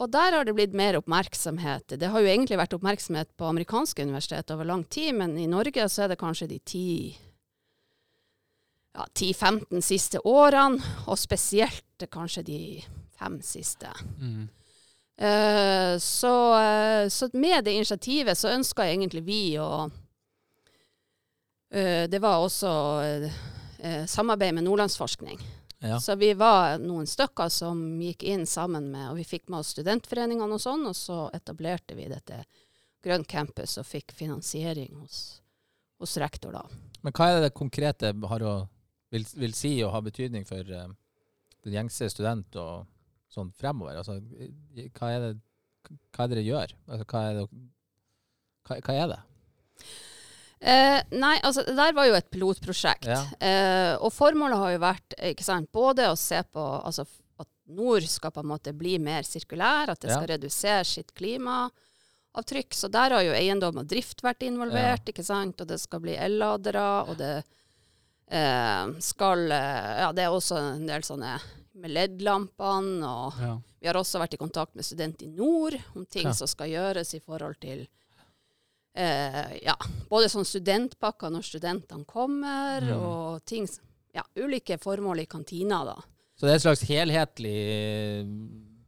Og 0.00 0.08
der 0.08 0.32
har 0.32 0.46
det 0.48 0.54
blitt 0.56 0.76
mer 0.76 0.96
oppmerksomhet. 0.96 1.98
Det 2.00 2.08
har 2.08 2.22
jo 2.22 2.30
egentlig 2.30 2.56
vært 2.56 2.72
oppmerksomhet 2.78 3.34
på 3.36 3.50
amerikanske 3.50 4.06
universiteter 4.06 4.56
over 4.56 4.70
lang 4.70 4.84
tid, 4.88 5.12
men 5.18 5.36
i 5.36 5.48
Norge 5.50 5.88
så 5.92 6.06
er 6.06 6.14
det 6.14 6.20
kanskje 6.22 6.48
de 6.54 6.60
ti 6.64 6.86
ja, 8.94 9.06
10-15 9.14 9.84
siste 9.84 10.22
årene, 10.26 10.80
og 11.06 11.18
spesielt 11.18 12.08
kanskje 12.10 12.42
de 12.46 12.60
fem 13.18 13.40
siste. 13.44 13.90
Mm. 14.18 14.48
Eh, 15.20 15.98
så, 15.98 16.60
eh, 16.62 17.08
så 17.08 17.28
med 17.32 17.64
det 17.64 17.72
initiativet 17.72 18.38
så 18.38 18.48
ønska 18.48 18.86
egentlig 18.88 19.20
vi 19.22 19.42
å 19.60 19.90
eh, 21.70 22.08
Det 22.08 22.18
var 22.18 22.40
også 22.40 22.70
samarbeid 24.08 24.54
med 24.54 24.64
Nordlandsforskning. 24.64 25.38
Ja. 25.80 26.00
Så 26.00 26.14
vi 26.20 26.34
var 26.36 26.78
noen 26.78 27.06
stykker 27.08 27.48
som 27.48 28.00
gikk 28.00 28.26
inn 28.28 28.42
sammen 28.46 28.90
med 28.92 29.06
Og 29.10 29.16
vi 29.16 29.24
fikk 29.24 29.46
med 29.48 29.62
oss 29.62 29.70
studentforeningene 29.72 30.52
og 30.52 30.60
sånn, 30.60 30.84
og 30.84 30.96
så 30.96 31.30
etablerte 31.32 31.96
vi 31.96 32.08
dette 32.10 32.42
Grønn 33.00 33.24
campus 33.24 33.78
og 33.80 33.88
fikk 33.88 34.12
finansiering 34.12 34.98
hos, 35.00 35.40
hos 35.96 36.18
rektor, 36.20 36.52
da. 36.52 36.66
Men 37.00 37.16
hva 37.16 37.30
er 37.30 37.38
det 37.38 37.46
det 37.48 37.56
konkrete 37.56 38.12
har 38.28 38.44
å, 38.44 38.54
vil, 39.10 39.26
vil 39.42 39.54
si 39.56 39.74
og 39.84 39.92
ha 39.94 40.00
betydning 40.06 40.46
for 40.48 40.66
uh, 40.74 40.88
den 41.64 41.76
gjengse 41.76 42.10
student 42.12 42.56
og 42.60 42.86
sånn 43.30 43.52
fremover? 43.58 43.98
Altså, 44.00 44.18
hva 44.96 45.10
er 45.14 45.26
det, 45.26 45.32
hva 46.14 46.24
er 46.24 46.30
det 46.30 46.36
dere 46.36 46.46
gjør? 46.46 46.76
Altså, 46.88 47.08
hva, 47.10 47.24
er 47.28 47.40
det, 47.40 47.48
hva, 48.68 48.80
hva 48.86 48.96
er 48.96 49.12
det? 49.14 49.20
Eh, 50.60 50.98
nei, 51.16 51.36
altså 51.40 51.62
det 51.64 51.72
der 51.78 51.94
var 51.96 52.04
jo 52.10 52.16
et 52.18 52.28
pilotprosjekt. 52.32 53.08
Ja. 53.08 53.22
Eh, 53.40 53.94
og 53.96 54.12
formålet 54.12 54.60
har 54.60 54.74
jo 54.74 54.82
vært 54.82 55.16
ikke 55.30 55.46
sant, 55.46 55.70
både 55.72 56.10
å 56.10 56.18
se 56.20 56.42
på 56.52 56.64
altså, 56.84 57.06
at 57.40 57.48
nord 57.72 58.04
skal 58.10 58.34
på 58.34 58.42
en 58.44 58.50
måte 58.50 58.74
bli 58.76 58.98
mer 59.00 59.24
sirkulær, 59.24 59.94
at 59.94 60.02
det 60.02 60.10
Ja. 60.10 60.18
skal 60.18 60.34
redusere 60.34 60.84
sitt 60.84 61.14
klimaavtrykk. 61.16 62.76
Så 62.76 62.90
der 62.92 63.16
har 63.16 63.24
jo 63.24 63.32
eiendom 63.32 63.80
og 63.80 63.88
drift 63.88 64.20
vært 64.26 64.44
involvert, 64.44 65.08
ikke 65.08 65.24
sant. 65.24 65.62
Og 65.64 65.70
det 65.70 65.80
skal 65.80 66.04
bli 66.04 66.18
elladere, 66.20 67.08
og 67.08 67.16
det 67.16 67.32
skal 69.02 69.50
eh, 69.50 69.96
Ja, 70.04 70.12
det 70.14 70.22
er 70.22 70.30
også 70.30 70.60
en 70.76 70.84
del 70.86 71.02
sånne 71.02 71.32
med 71.80 71.90
LED-lampene, 71.90 73.02
og 73.06 73.34
Ja. 73.40 73.56
vi 73.80 73.86
har 73.88 73.94
også 73.98 74.20
vært 74.20 74.34
i 74.34 74.38
kontakt 74.38 74.74
med 74.76 74.84
Student 74.84 75.22
i 75.22 75.26
Nord 75.28 75.74
om 75.96 76.04
ting 76.06 76.26
Ja. 76.28 76.32
som 76.32 76.46
skal 76.46 76.68
gjøres 76.68 77.14
i 77.14 77.18
forhold 77.20 77.58
til 77.60 77.88
eh, 78.94 79.58
ja, 79.62 79.74
både 80.10 80.26
sånn 80.28 80.44
studentpakker 80.44 81.30
når 81.30 81.42
studentene 81.46 82.04
kommer, 82.06 82.80
Mm. 82.82 83.00
og 83.00 83.44
ting 83.44 83.68
Ja, 84.12 84.22
ulike 84.36 84.76
formål 84.78 85.20
i 85.20 85.26
kantina, 85.26 85.84
da. 85.84 85.94
Så 86.36 86.40
det 86.46 86.50
er 86.50 86.54
en 86.54 86.74
slags 86.74 86.82
helhetlig 86.82 88.26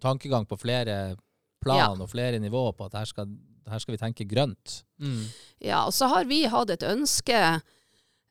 tankegang 0.00 0.44
på 0.48 0.58
flere 0.58 1.16
plan 1.62 1.78
Ja. 1.78 1.90
og 2.02 2.10
flere 2.10 2.40
nivåer 2.40 2.72
på 2.76 2.84
at 2.86 2.92
her 2.92 3.04
skal 3.04 3.26
her 3.70 3.78
skal 3.78 3.92
vi 3.96 3.98
tenke 3.98 4.28
grønt. 4.28 4.82
Mm. 5.00 5.24
Ja, 5.60 5.86
og 5.86 5.92
så 5.92 6.08
har 6.08 6.24
vi 6.24 6.44
hatt 6.46 6.68
et 6.70 6.80
ønske, 6.82 7.62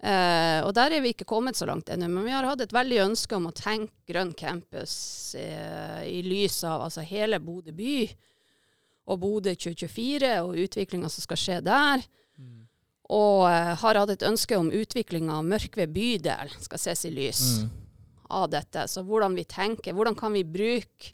eh, 0.03 0.59
og 0.65 0.73
der 0.77 0.95
er 0.95 1.03
vi 1.03 1.13
ikke 1.13 1.27
kommet 1.29 1.57
så 1.59 1.67
langt 1.69 1.89
ennå, 1.89 2.09
men 2.09 2.25
vi 2.25 2.33
har 2.35 2.47
hatt 2.47 2.61
et 2.61 2.73
veldig 2.75 2.99
ønske 3.05 3.37
om 3.37 3.47
å 3.49 3.53
tenke 3.55 3.93
grønn 4.11 4.33
campus 4.37 5.35
eh, 5.39 6.01
i 6.09 6.21
lys 6.25 6.63
av 6.67 6.87
altså 6.87 7.05
hele 7.05 7.39
Bodø 7.39 7.73
by 7.75 7.95
og 9.11 9.21
Bodø 9.21 9.53
2024 9.55 10.33
og 10.45 10.59
utviklinga 10.61 11.09
som 11.09 11.25
skal 11.25 11.39
skje 11.41 11.61
der. 11.65 12.03
Mm. 12.37 12.59
Og 13.11 13.47
eh, 13.49 13.71
har 13.81 14.01
hatt 14.01 14.13
et 14.13 14.27
ønske 14.27 14.57
om 14.57 14.69
utviklinga 14.71 15.39
av 15.39 15.47
Mørkved 15.47 15.91
bydel 15.95 16.53
skal 16.61 16.79
ses 16.79 17.05
i 17.09 17.13
lys 17.15 17.41
Mm. 17.61 17.71
av 18.31 18.49
dette. 18.49 18.85
Så 18.87 19.01
hvordan 19.03 19.33
vi 19.35 19.43
tenker, 19.43 19.91
hvordan 19.93 20.15
kan 20.15 20.31
vi 20.31 20.45
bruke 20.47 21.11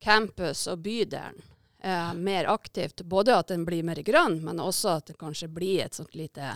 campus 0.00 0.66
og 0.68 0.82
bydelen 0.84 1.38
eh, 1.82 2.14
mer 2.14 2.44
aktivt. 2.44 3.02
Både 3.02 3.36
at 3.36 3.48
den 3.48 3.64
blir 3.64 3.84
mer 3.84 4.00
grønn, 4.04 4.40
men 4.44 4.60
også 4.60 4.96
at 4.98 5.10
det 5.10 5.18
kanskje 5.20 5.48
blir 5.52 5.84
et 5.84 5.96
sånt 5.96 6.14
lite 6.14 6.54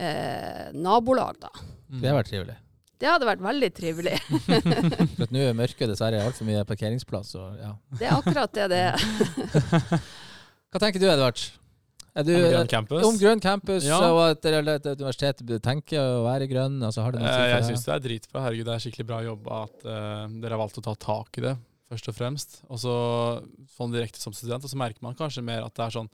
eh, 0.00 0.66
nabolag, 0.76 1.38
da. 1.42 1.52
Mm. 1.90 2.00
Det 2.00 2.08
hadde 2.08 2.18
vært 2.20 2.32
trivelig. 2.32 2.56
Det 3.00 3.08
hadde 3.08 3.28
vært 3.30 3.44
veldig 3.44 3.70
trivelig. 3.76 4.16
For 5.14 5.24
at 5.24 5.30
nå 5.32 5.44
er 5.46 5.54
mørket 5.56 5.88
dessverre 5.88 6.20
altfor 6.24 6.48
mye 6.48 6.64
parkeringsplass. 6.68 7.30
Og, 7.40 7.54
ja. 7.60 7.70
Det 7.96 8.08
er 8.10 8.18
akkurat 8.18 8.52
det 8.58 8.66
det 8.74 8.80
er. 8.90 9.06
Hva 10.70 10.82
tenker 10.82 11.00
du, 11.02 11.08
Edvard? 11.10 11.40
Er 12.10 12.26
du, 12.26 12.32
Om 12.34 12.50
Grønn 12.50 12.68
campus? 12.70 13.04
Om 13.06 13.18
grønn 13.20 13.40
campus 13.42 13.84
Ja. 13.86 13.98
og 14.10 14.18
at 14.24 14.44
et, 14.50 14.68
et 14.90 14.98
universitet 14.98 15.38
tenker 15.40 15.60
tenke 15.62 16.00
å 16.02 16.24
være 16.26 16.48
grønn? 16.50 16.80
Altså, 16.82 17.04
har 17.06 17.14
det 17.14 17.22
noe 17.22 17.30
Eh, 17.30 17.50
Jeg 17.54 17.62
det? 17.62 17.68
syns 17.70 17.84
det 17.86 17.92
er 17.94 18.02
dritbra. 18.06 18.42
Herregud, 18.44 18.66
det 18.66 18.74
er 18.74 18.82
skikkelig 18.84 19.06
bra 19.06 19.20
jobba 19.24 19.60
at 19.68 19.84
uh, 19.86 20.24
dere 20.42 20.56
har 20.56 20.60
valgt 20.60 20.80
å 20.82 20.84
ta 20.84 20.94
tak 20.98 21.38
i 21.38 21.44
det, 21.46 21.54
først 21.90 22.10
og 22.10 22.16
fremst. 22.18 22.58
Og 22.68 22.82
så 22.82 22.94
sånn 23.76 23.94
direkte 23.94 24.20
som 24.20 24.34
student, 24.34 24.66
og 24.66 24.72
så 24.74 24.80
merker 24.82 25.06
man 25.06 25.14
kanskje 25.18 25.46
mer 25.46 25.62
at 25.64 25.74
det 25.78 25.86
er 25.86 25.96
sånn 26.00 26.10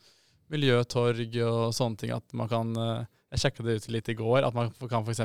miljøtorg 0.52 1.40
og 1.48 1.74
sånne 1.74 1.96
ting. 2.04 2.12
At 2.14 2.36
man 2.36 2.52
kan 2.52 2.76
eh, 2.76 3.06
Jeg 3.36 3.42
sjekka 3.44 3.66
det 3.66 3.76
ut 3.78 3.88
litt 3.92 4.08
i 4.08 4.16
går. 4.18 4.46
At 4.48 4.56
man 4.56 4.72
kan 4.88 5.04
f.eks. 5.04 5.20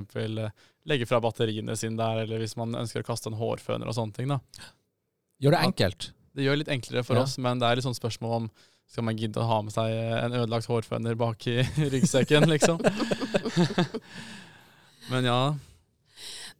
legge 0.91 1.07
fra 1.09 1.21
batteriene 1.23 1.77
sine 1.79 1.95
der, 1.99 2.25
eller 2.25 2.43
hvis 2.43 2.57
man 2.59 2.75
ønsker 2.75 3.05
å 3.05 3.07
kaste 3.07 3.31
en 3.31 3.39
hårføner 3.39 3.87
og 3.87 3.95
sånne 3.97 4.15
ting. 4.19 4.27
da. 4.35 4.41
Gjør 5.41 5.55
det 5.55 5.63
enkelt. 5.71 6.11
Det 6.35 6.43
gjør 6.45 6.59
det 6.59 6.63
litt 6.65 6.75
enklere 6.75 7.03
for 7.07 7.17
Ja. 7.17 7.23
oss, 7.25 7.37
men 7.41 7.59
det 7.59 7.67
er 7.67 7.79
litt 7.79 7.87
sånn 7.87 7.97
spørsmål 7.97 8.35
om 8.41 8.51
skal 8.91 9.05
man 9.07 9.15
gidde 9.19 9.39
å 9.39 9.47
ha 9.47 9.57
med 9.63 9.71
seg 9.71 9.87
en 9.87 10.33
ødelagt 10.35 10.67
hårføner 10.67 11.15
bak 11.15 11.45
i 11.47 11.61
ryggsekken, 11.93 12.43
liksom. 12.51 12.79
men 15.11 15.25
ja. 15.27 15.41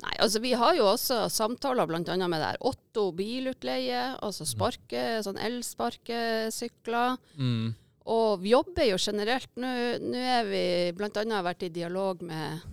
Nei, 0.02 0.14
altså 0.24 0.42
vi 0.42 0.54
har 0.58 0.74
jo 0.78 0.88
også 0.90 1.26
samtaler 1.30 1.86
bl.a. 1.90 2.00
med 2.02 2.40
det 2.40 2.48
her 2.54 2.62
Otto 2.66 3.10
bilutleie, 3.14 4.16
altså 4.24 4.48
sparke, 4.50 5.20
sånn 5.26 5.38
elsparkesykler. 5.38 7.20
Mm. 7.38 7.74
Og 8.12 8.42
vi 8.42 8.52
jobber 8.52 8.90
jo 8.90 9.00
generelt. 9.00 9.50
Nå 9.60 9.72
nå 10.04 10.20
er 10.20 10.48
vi 10.50 10.66
bl.a. 10.98 11.42
vært 11.46 11.64
i 11.68 11.72
dialog 11.74 12.24
med, 12.26 12.66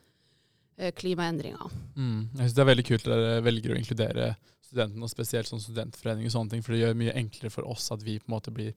eh, 0.78 0.94
klimaendringer. 0.94 1.68
Mm. 1.96 2.30
Jeg 2.36 2.44
synes 2.44 2.56
det 2.58 2.64
er 2.64 2.74
veldig 2.74 2.88
kult 2.92 3.08
at 3.08 3.14
dere 3.14 3.46
velger 3.46 3.70
å 3.74 3.80
inkludere 3.80 4.26
studentene, 4.70 5.06
og 5.06 5.10
spesielt 5.10 5.50
sånn 5.50 5.64
studentforening 5.64 6.26
og 6.30 6.36
sånne 6.36 6.52
ting, 6.54 6.64
for 6.66 6.72
det 6.76 6.84
gjør 6.84 7.02
mye 7.02 7.18
enklere 7.18 7.54
for 7.54 7.64
oss 7.70 7.90
at 7.96 8.02
vi 8.06 8.20
på 8.22 8.30
en 8.30 8.38
måte 8.38 8.54
blir 8.54 8.76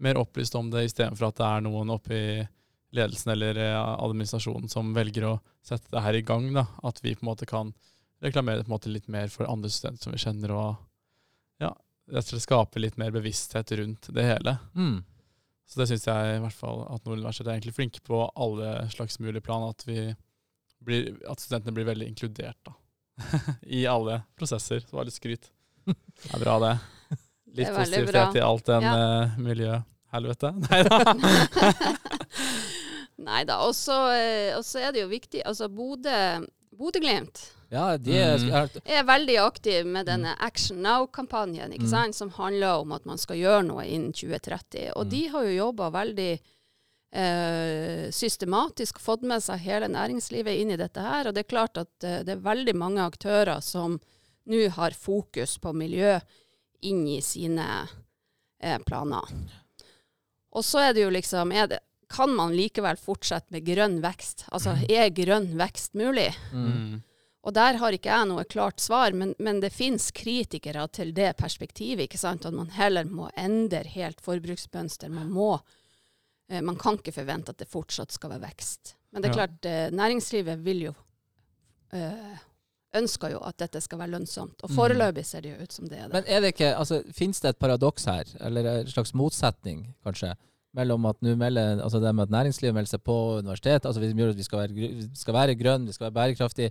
mer 0.00 0.20
opplyst 0.20 0.56
om 0.56 0.70
det, 0.72 0.86
istedenfor 0.88 1.28
at 1.28 1.40
det 1.40 1.48
er 1.48 1.66
noen 1.66 1.92
oppe 1.92 2.16
i 2.16 2.28
ledelsen 2.96 3.32
eller 3.34 3.58
eh, 3.60 3.78
administrasjonen 4.04 4.68
som 4.72 4.94
velger 4.96 5.26
å 5.28 5.34
sette 5.64 5.90
det 5.92 6.00
her 6.04 6.14
i 6.16 6.22
gang. 6.24 6.50
da, 6.56 6.66
At 6.82 7.02
vi 7.04 7.14
på 7.14 7.24
en 7.26 7.30
måte 7.32 7.46
kan 7.46 7.72
reklamere 8.24 8.58
det 8.60 8.64
på 8.66 8.72
en 8.72 8.76
måte 8.78 8.90
litt 8.92 9.08
mer 9.12 9.28
for 9.30 9.46
andre 9.50 9.70
studenter 9.70 10.02
som 10.08 10.14
vi 10.14 10.18
kjenner, 10.22 10.50
og 10.56 10.76
ja, 11.62 11.72
rett 12.10 12.24
og 12.24 12.32
slett 12.32 12.46
skape 12.46 12.80
litt 12.82 12.96
mer 12.98 13.12
bevissthet 13.14 13.70
rundt 13.78 14.08
det 14.16 14.24
hele. 14.26 14.56
Mm. 14.74 15.02
Så 15.68 15.80
det 15.82 15.86
syns 15.90 16.06
jeg 16.08 16.36
i 16.38 16.40
hvert 16.40 16.56
fall 16.56 16.80
at 16.88 17.04
Nord 17.04 17.18
universitet 17.20 17.50
er 17.50 17.58
egentlig 17.58 17.76
flinke 17.76 18.00
på 18.06 18.22
alle 18.40 18.88
slags 18.94 19.18
mulige 19.20 19.44
plan. 19.44 19.66
At, 19.68 19.84
vi 19.86 20.14
blir, 20.80 21.10
at 21.28 21.42
studentene 21.44 21.76
blir 21.76 21.84
veldig 21.90 22.08
inkludert 22.08 22.56
da. 22.64 22.72
i 23.78 23.82
alle 23.86 24.22
prosesser. 24.38 24.80
Så 24.80 24.96
var 24.96 25.04
litt 25.04 25.18
skryt. 25.18 25.50
Det 25.84 26.32
er 26.32 26.40
bra, 26.40 26.56
det. 26.64 26.72
Det 27.48 27.62
Litt 27.62 27.68
det 27.68 27.76
positivitet 27.76 28.32
bra. 28.32 28.40
i 28.40 28.44
alt 28.44 28.66
den 28.68 28.82
Ja. 28.88 28.94
uh, 28.96 29.38
miljøhelvete. 29.44 30.50
Nei 30.64 30.80
da. 30.88 30.98
Nei 33.18 33.44
da. 33.44 33.56
Og 33.66 33.74
så 33.74 33.96
eh, 34.14 34.56
og 34.56 34.62
så 34.64 34.78
er 34.86 34.92
det 34.94 35.00
jo 35.02 35.08
viktig 35.10 35.42
Altså 35.44 35.66
Bodø 35.68 36.46
Bodø-Glimt 36.78 37.40
Ja, 37.70 37.96
de 37.98 38.14
er, 38.16 38.38
Mm. 38.38 38.80
er 38.86 39.02
veldig 39.04 39.34
aktiv 39.42 39.84
med 39.86 40.06
denne 40.06 40.36
Action 40.40 40.78
Now-kampanjen, 40.82 41.72
ikke 41.74 41.84
Mm. 41.84 41.90
sant? 41.90 42.14
som 42.14 42.30
handler 42.30 42.80
om 42.80 42.92
at 42.92 43.04
man 43.04 43.18
skal 43.18 43.36
gjøre 43.36 43.66
noe 43.66 43.84
innen 43.84 44.12
2030. 44.12 44.92
Og 44.96 45.04
Mm. 45.06 45.10
de 45.10 45.26
har 45.28 45.42
jo 45.44 45.56
jobba 45.66 45.90
veldig 45.90 46.40
eh, 47.12 48.10
systematisk 48.12 48.98
fått 49.00 49.22
med 49.22 49.40
seg 49.42 49.58
hele 49.64 49.88
næringslivet 49.88 50.60
inn 50.60 50.70
i 50.70 50.76
dette 50.76 51.00
her. 51.00 51.26
Og 51.28 51.34
det 51.34 51.46
er 51.46 51.56
klart 51.56 51.78
at 51.80 52.04
eh, 52.04 52.22
det 52.22 52.34
er 52.36 52.42
veldig 52.44 52.74
mange 52.76 53.00
aktører 53.04 53.62
som 53.62 53.98
nå 54.48 54.68
har 54.70 54.90
fokus 54.96 55.58
på 55.58 55.72
miljø 55.74 56.18
inn 56.82 57.06
i 57.08 57.20
sine 57.20 57.88
eh, 58.60 58.78
planer. 58.86 59.24
Og 60.52 60.62
så 60.64 60.88
er 60.88 60.92
det 60.94 61.02
jo 61.04 61.10
liksom 61.10 61.52
er 61.52 61.66
det, 61.66 61.80
Kan 62.08 62.32
man 62.34 62.54
likevel 62.56 62.96
fortsette 62.96 63.52
med 63.52 63.66
grønn 63.66 63.98
vekst? 64.00 64.46
Altså 64.52 64.76
er 64.88 65.10
grønn 65.12 65.50
vekst 65.58 65.94
mulig? 65.98 66.30
mm. 66.52 66.72
Mm. 66.72 67.02
Og 67.48 67.54
der 67.54 67.76
har 67.80 67.94
ikke 67.94 68.10
jeg 68.10 68.26
noe 68.28 68.42
klart 68.44 68.80
svar, 68.82 69.14
men, 69.16 69.30
men 69.38 69.60
det 69.62 69.70
finnes 69.72 70.10
kritikere 70.12 70.82
til 70.92 71.12
det 71.16 71.30
perspektivet. 71.38 72.02
ikke 72.04 72.18
sant? 72.18 72.44
At 72.44 72.52
man 72.52 72.68
heller 72.74 73.04
må 73.08 73.28
endre 73.38 73.84
helt 73.88 74.20
forbruksmønster. 74.20 75.08
Man 75.08 75.30
må 75.32 75.54
eh, 76.50 76.60
Man 76.60 76.76
kan 76.76 76.98
ikke 76.98 77.14
forvente 77.14 77.54
at 77.54 77.58
det 77.62 77.68
fortsatt 77.70 78.12
skal 78.12 78.34
være 78.34 78.42
vekst. 78.50 78.96
Men 79.12 79.22
det 79.22 79.30
er 79.30 79.36
klart, 79.38 79.64
eh, 79.70 79.86
næringslivet 79.94 80.60
vil 80.66 80.82
jo 80.88 80.94
eh, 81.94 82.36
Ønsker 82.98 83.30
jo 83.34 83.40
at 83.44 83.56
dette 83.60 83.80
skal 83.84 83.98
være 84.00 84.14
lønnsomt. 84.16 84.62
Og 84.64 84.70
Mm. 84.70 84.76
foreløpig 84.76 85.24
ser 85.28 85.42
det 85.44 85.50
jo 85.56 85.62
ut 85.62 85.72
som 85.72 85.88
det 85.88 85.98
er 85.98 86.08
det. 86.08 86.12
Men 86.14 86.24
er 86.26 86.40
det 86.40 86.54
ikke, 86.54 86.74
altså, 86.76 87.02
finnes 87.12 87.40
det 87.40 87.48
et 87.54 87.58
paradoks 87.58 88.04
her, 88.08 88.24
eller 88.40 88.64
en 88.80 88.86
slags 88.88 89.12
motsetning, 89.14 89.94
kanskje, 90.04 90.34
mellom 90.76 91.06
at 91.08 91.22
melder, 91.22 91.82
altså 91.82 92.00
det 92.00 92.14
med 92.14 92.28
at 92.28 92.34
næringslivet 92.34 92.74
melder 92.76 92.90
seg 92.92 93.02
på 93.04 93.16
universitet, 93.38 93.86
altså 93.86 94.00
vi 94.02 94.12
gjør 94.12 94.34
at 94.34 94.38
vi 94.38 94.46
skal 94.46 94.62
være, 94.62 94.88
skal 95.16 95.34
være 95.34 95.56
grønn, 95.58 95.86
vi 95.88 95.96
skal 95.96 96.08
være 96.08 96.16
bærekraftig, 96.18 96.70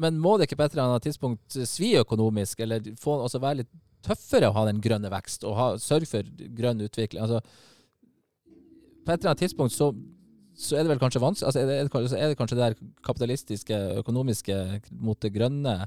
men 0.00 0.18
må 0.20 0.36
det 0.36 0.48
ikke 0.48 0.58
på 0.60 0.66
et 0.68 0.76
eller 0.76 0.88
annet 0.90 1.06
tidspunkt 1.06 1.58
svi 1.68 1.94
økonomisk, 2.00 2.60
eller 2.60 2.92
få, 3.00 3.20
altså 3.22 3.40
være 3.40 3.62
litt 3.62 3.72
tøffere 4.06 4.50
å 4.50 4.56
ha 4.56 4.66
den 4.68 4.80
grønne 4.84 5.10
vekst, 5.12 5.44
og 5.48 5.56
ha, 5.56 5.68
sørge 5.80 6.08
for 6.10 6.28
grønn 6.56 6.82
utvikling? 6.84 7.22
Altså, 7.22 7.40
på 9.06 9.12
et 9.12 9.20
eller 9.20 9.32
annet 9.32 9.44
tidspunkt 9.44 9.76
så, 9.76 9.92
så 10.56 10.76
er 10.76 10.84
det 10.84 10.94
vel 10.94 11.00
kanskje 11.02 11.22
vanskelig, 11.22 11.46
altså 11.48 11.62
er 11.62 11.70
det, 11.70 11.78
er 12.16 12.32
det 12.32 12.40
kanskje 12.40 12.58
det 12.58 12.64
der 12.64 12.92
kapitalistiske, 13.06 13.80
økonomiske 14.02 14.58
mot 14.90 15.20
det 15.22 15.32
grønne, 15.36 15.78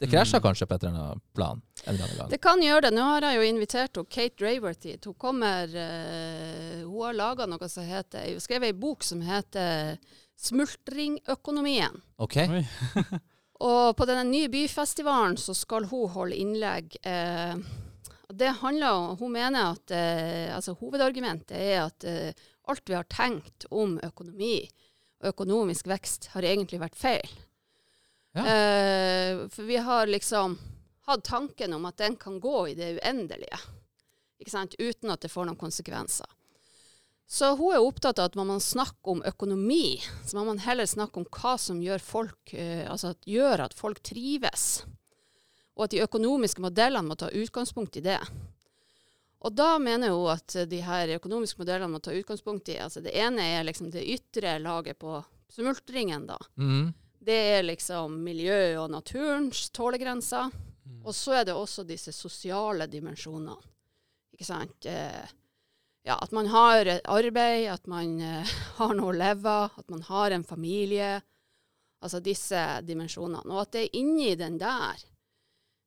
det 0.00 0.10
krasjer 0.10 0.40
Mm. 0.40 0.44
kanskje 0.48 0.66
på 0.66 0.74
et 0.74 0.84
eller 0.84 1.00
annet 1.00 1.22
plan 1.36 1.62
en 1.84 1.94
eller 1.94 2.04
annen 2.04 2.18
gang. 2.18 2.30
Det 2.32 2.40
kan 2.42 2.62
gjøre 2.62 2.86
det. 2.86 2.92
Nå 2.96 3.04
har 3.08 3.26
jeg 3.28 3.38
jo 3.38 3.46
invitert 3.48 4.00
hun 4.00 4.08
Kate 4.08 4.44
Raworth. 4.44 4.88
Hun 5.06 5.16
kommer 5.20 5.70
uh, 5.70 6.82
Hun 6.82 6.98
har 7.04 7.16
laga 7.18 7.46
noe 7.50 7.68
som 7.70 7.86
heter 7.86 8.32
Hun 8.32 8.42
skrev 8.42 8.66
ei 8.68 8.72
bok 8.72 9.04
som 9.06 9.22
heter 9.24 9.98
'Smultringøkonomien'. 10.34 12.00
Ok? 12.18 12.36
Og 13.68 13.94
på 13.96 14.06
denne 14.10 14.24
nye 14.26 14.50
byfestivalen 14.50 15.36
så 15.38 15.54
skal 15.54 15.86
hun 15.86 16.10
holde 16.10 16.36
innlegg. 16.36 16.96
Uh, 17.06 17.60
det 18.28 18.46
handler 18.60 18.92
om 18.92 19.16
Hun 19.18 19.32
mener 19.32 19.74
at 19.74 19.90
eh, 19.94 20.54
altså 20.54 20.74
hovedargumentet 20.78 21.56
er 21.56 21.84
at 21.84 22.04
eh, 22.08 22.44
alt 22.68 22.88
vi 22.88 22.96
har 22.96 23.06
tenkt 23.10 23.66
om 23.70 23.98
økonomi 24.02 24.64
og 25.22 25.30
økonomisk 25.32 25.88
vekst, 25.88 26.30
har 26.34 26.44
egentlig 26.44 26.80
vært 26.82 26.96
feil. 26.98 27.34
Ja. 28.34 28.44
Eh, 28.44 29.44
for 29.52 29.68
vi 29.68 29.78
har 29.80 30.10
liksom 30.10 30.56
hatt 31.06 31.24
tanken 31.26 31.76
om 31.76 31.84
at 31.88 31.98
den 32.00 32.16
kan 32.16 32.40
gå 32.40 32.68
i 32.70 32.76
det 32.78 32.94
uendelige, 32.98 33.60
ikke 34.40 34.52
sant? 34.52 34.76
uten 34.78 35.12
at 35.12 35.24
det 35.24 35.32
får 35.32 35.48
noen 35.48 35.60
konsekvenser. 35.60 36.28
Så 37.26 37.54
hun 37.56 37.72
er 37.72 37.80
opptatt 37.80 38.20
av 38.20 38.30
at 38.30 38.34
når 38.36 38.46
man 38.48 38.60
snakker 38.60 39.16
om 39.16 39.22
økonomi, 39.24 39.96
så 40.26 40.36
må 40.36 40.44
man 40.50 40.60
heller 40.60 40.86
snakke 40.86 41.22
om 41.22 41.28
hva 41.32 41.54
som 41.60 41.80
gjør, 41.82 42.02
folk, 42.04 42.52
eh, 42.52 42.84
altså 42.90 43.14
at, 43.14 43.22
gjør 43.24 43.64
at 43.64 43.76
folk 43.76 44.02
trives. 44.04 44.84
Og 45.74 45.86
at 45.86 45.94
de 45.94 46.02
økonomiske 46.04 46.62
modellene 46.62 47.08
må 47.08 47.16
ta 47.18 47.30
utgangspunkt 47.32 47.96
i 47.98 48.04
det. 48.04 48.20
Og 49.44 49.52
da 49.52 49.74
mener 49.82 50.12
hun 50.12 50.30
at 50.32 50.56
de 50.68 50.80
her 50.84 51.16
økonomiske 51.16 51.60
modellene 51.60 51.96
må 51.96 52.00
ta 52.04 52.14
utgangspunkt 52.16 52.70
i 52.72 52.78
altså 52.80 53.02
Det 53.04 53.12
ene 53.12 53.44
er 53.56 53.66
liksom 53.66 53.90
det 53.92 54.04
ytre 54.14 54.58
laget 54.62 55.00
på 55.00 55.18
smultringen, 55.52 56.28
da. 56.28 56.38
Mm. 56.60 56.92
Det 57.24 57.40
er 57.56 57.64
liksom 57.64 58.20
miljø 58.24 58.76
og 58.82 58.92
naturens 58.92 59.70
tålegrenser. 59.72 60.52
Og 61.04 61.14
så 61.14 61.32
er 61.40 61.44
det 61.48 61.54
også 61.56 61.84
disse 61.88 62.12
sosiale 62.12 62.86
dimensjonene. 62.86 63.56
Ikke 64.34 64.44
sant? 64.44 64.86
Eh, 64.86 65.24
ja, 66.04 66.16
at 66.20 66.32
man 66.32 66.46
har 66.52 66.88
arbeid, 67.04 67.68
at 67.72 67.86
man 67.86 68.20
eh, 68.20 68.44
har 68.78 68.94
noe 68.94 69.12
å 69.12 69.16
leve 69.16 69.48
av, 69.48 69.78
at 69.78 69.88
man 69.88 70.02
har 70.02 70.30
en 70.36 70.44
familie. 70.44 71.22
Altså 72.04 72.20
disse 72.20 72.60
dimensjonene. 72.84 73.46
Og 73.48 73.62
at 73.62 73.72
det 73.72 73.84
er 73.86 73.96
inni 74.00 74.34
den 74.36 74.58
der 74.60 75.00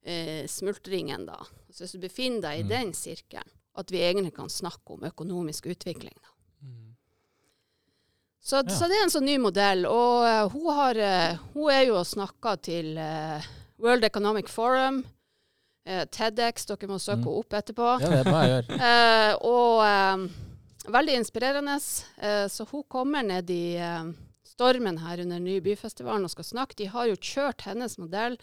eh, 0.07 0.47
smultringen, 0.49 1.27
da, 1.27 1.37
altså 1.67 1.83
hvis 1.83 1.93
du 1.97 1.99
befinner 1.99 2.41
deg 2.47 2.59
i 2.59 2.63
Mm. 2.63 2.69
den 2.69 2.93
sirkelen, 2.93 3.51
at 3.77 3.91
vi 3.91 3.99
egentlig 4.01 4.33
kan 4.33 4.49
snakke 4.49 4.95
om 4.95 5.03
økonomisk 5.05 5.67
utvikling. 5.69 6.15
da. 6.23 6.31
Mm. 6.65 6.95
Så, 8.41 8.55
Ja. 8.55 8.69
så 8.73 8.87
det 8.87 8.95
er 8.97 9.03
en 9.03 9.09
sånn 9.13 9.25
ny 9.27 9.37
modell. 9.37 9.85
Og 9.85 10.23
uh, 10.23 10.49
hun, 10.49 10.73
har, 10.73 10.95
uh, 10.97 11.37
hun 11.53 11.69
er 11.69 11.83
jo 11.85 11.97
og 11.99 12.07
snakker 12.07 12.55
til 12.63 12.97
eh, 12.97 13.43
World 13.77 14.03
Economic 14.03 14.47
Forum, 14.49 15.03
eh, 15.85 16.05
TEDx, 16.05 16.65
dere 16.65 16.87
må 16.89 16.97
søke 16.99 17.17
Mm. 17.21 17.23
henne 17.25 17.39
opp 17.39 17.53
etterpå. 17.53 17.89
Ja, 18.01 18.09
det 18.09 18.19
er 18.19 18.23
bra 18.31 18.41
jeg 18.43 18.63
gjør. 18.63 18.79
Eh, 18.87 19.33
og 19.41 19.83
eh, 19.85 20.91
veldig 20.91 21.15
inspirerende. 21.21 21.75
Eh, 22.17 22.47
så 22.47 22.65
hun 22.71 22.83
kommer 22.89 23.23
ned 23.23 23.49
i 23.49 23.75
eh, 23.77 24.11
stormen 24.43 24.97
her 24.97 25.21
under 25.21 25.39
Ny 25.39 25.59
byfestivalen 25.61 26.23
og 26.25 26.31
skal 26.33 26.43
snakke. 26.43 26.75
De 26.75 26.85
har 26.89 27.05
jo 27.11 27.15
kjørt 27.15 27.61
hennes 27.67 27.97
modell, 28.01 28.37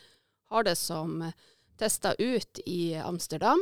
har 0.51 0.62
det 0.64 0.76
som 0.78 1.32
testa 1.76 2.14
ut 2.18 2.61
i 2.66 2.95
Amsterdam. 2.95 3.59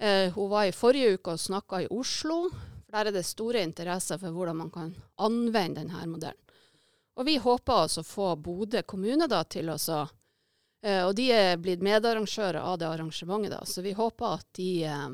Eh, 0.00 0.30
hun 0.32 0.48
var 0.50 0.64
i 0.64 0.72
forrige 0.72 1.18
uke 1.18 1.34
og 1.36 1.38
snakka 1.42 1.82
i 1.84 1.88
Oslo. 1.92 2.46
For 2.86 2.96
der 2.96 3.08
er 3.10 3.12
det 3.18 3.24
store 3.28 3.60
interesser 3.62 4.18
for 4.18 4.32
hvordan 4.32 4.56
man 4.56 4.70
kan 4.70 4.94
anvende 5.18 5.82
denne 5.82 6.06
modellen. 6.08 6.38
Og 7.16 7.26
vi 7.28 7.36
håper 7.36 7.72
altså 7.84 8.00
å 8.00 8.08
få 8.08 8.30
Bodø 8.40 8.80
kommune 8.88 9.26
da 9.28 9.42
til 9.44 9.68
å 9.68 9.76
eh, 10.82 11.02
Og 11.06 11.14
de 11.18 11.28
er 11.32 11.56
blitt 11.62 11.82
medarrangører 11.82 12.60
av 12.60 12.78
det 12.78 12.86
arrangementet, 12.90 13.50
da, 13.54 13.62
så 13.66 13.82
vi 13.84 13.92
håper 13.98 14.38
at 14.38 14.46
de 14.58 14.68
eh, 14.84 15.08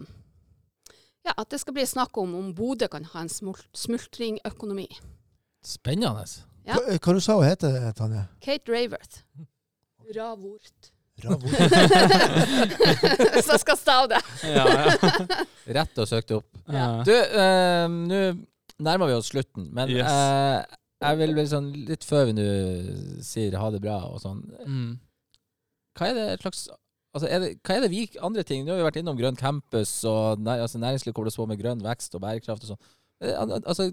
ja, 1.27 1.35
at 1.37 1.49
det 1.51 1.61
skal 1.61 1.75
bli 1.77 1.85
snakk 1.87 2.17
om 2.23 2.35
om 2.39 2.53
Bodø 2.57 2.87
kan 2.89 3.05
ha 3.13 3.21
en 3.25 3.29
smult 3.29 3.67
smultringøkonomi. 3.77 4.87
Spennende. 5.67 6.25
Ja. 6.65 6.77
Hva, 6.79 6.95
hva 7.03 7.15
du 7.17 7.21
sa 7.21 7.35
hun 7.37 7.45
heter, 7.49 7.75
Tanje? 7.99 8.23
Kate 8.45 8.73
Raworth. 8.73 9.23
Ravort. 10.17 10.93
Ravort. 11.25 11.53
Hvis 13.35 13.49
jeg 13.51 13.61
skal 13.61 13.77
stave 13.77 14.09
det. 14.15 14.21
Ja, 14.49 14.65
ja. 14.65 14.95
Rett 15.79 15.99
og 16.01 16.09
søkt 16.09 16.33
opp. 16.37 16.47
ja. 16.73 16.87
Du, 17.05 17.13
eh, 17.13 17.89
nå 17.91 18.21
nærmer 18.87 19.11
vi 19.11 19.17
oss 19.19 19.29
slutten, 19.33 19.69
men 19.75 19.91
Yes. 19.91 20.07
eh, 20.07 20.79
jeg 21.03 21.19
vil 21.21 21.35
vel 21.37 21.51
sånn 21.51 21.69
litt 21.89 22.07
før 22.07 22.31
vi 22.31 22.37
nå 22.39 22.47
sier 23.27 23.59
ha 23.59 23.69
det 23.75 23.83
bra 23.85 23.99
og 24.09 24.21
sånn 24.23 24.41
Mm. 24.65 24.97
Hva 25.99 26.11
er 26.11 26.15
det 26.19 26.29
et 26.37 26.45
slags 26.47 26.69
Altså, 27.17 27.25
er 27.33 27.41
det, 27.41 27.49
hva 27.65 27.75
er 27.79 27.85
det 27.87 27.89
vi 27.91 28.03
andre 28.21 28.43
ting 28.47 28.67
Nå 28.67 28.75
har 28.75 28.83
vi 28.83 28.85
vært 28.85 28.99
innom 29.01 29.17
grønn 29.19 29.39
campus, 29.41 29.91
og 30.07 30.43
nær, 30.45 30.61
altså 30.67 30.79
næringsliv 30.79 31.15
kobles 31.17 31.39
på 31.41 31.47
med 31.49 31.59
grønn 31.59 31.81
vekst 31.83 32.13
og 32.15 32.21
bærekraft 32.23 32.67
og 32.67 32.75
sånn. 32.75 32.81
Eh, 33.25 33.33
al- 33.33 33.55
al- 33.57 33.65
Altså, 33.65 33.87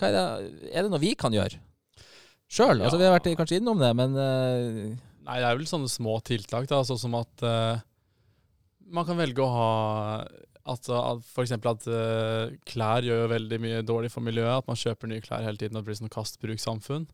hva 0.00 0.08
er 0.08 0.14
det 0.16 0.70
Er 0.72 0.86
det 0.86 0.90
noe 0.94 1.02
vi 1.02 1.12
kan 1.20 1.36
gjøre 1.36 1.60
sjøl? 2.54 2.80
Altså, 2.80 2.98
vi 3.00 3.04
har 3.06 3.12
vært 3.14 3.28
kanskje 3.38 3.60
innom 3.60 3.78
det, 3.82 3.90
men 3.98 4.16
uh... 4.16 4.94
Nei, 5.24 5.36
det 5.40 5.46
er 5.48 5.56
vel 5.60 5.68
sånne 5.68 5.88
små 5.92 6.18
tiltak, 6.24 6.66
da, 6.72 6.80
sånn 6.88 7.00
som 7.00 7.14
at 7.20 7.44
uh, 7.46 7.78
man 8.92 9.06
kan 9.08 9.16
velge 9.20 9.44
å 9.44 9.52
ha 9.52 9.70
Altså 10.64 10.96
eksempel 11.42 11.74
at 11.74 11.86
uh, 11.92 12.52
klær 12.64 13.04
gjør 13.04 13.26
veldig 13.34 13.58
mye 13.60 13.82
dårlig 13.84 14.08
for 14.12 14.24
miljøet. 14.24 14.62
At 14.62 14.68
man 14.70 14.78
kjøper 14.80 15.10
nye 15.10 15.20
klær 15.20 15.44
hele 15.44 15.60
tiden 15.60 15.76
og 15.76 15.84
blir 15.84 15.98
sånn 15.98 16.08
kastbrukssamfunn. 16.12 17.04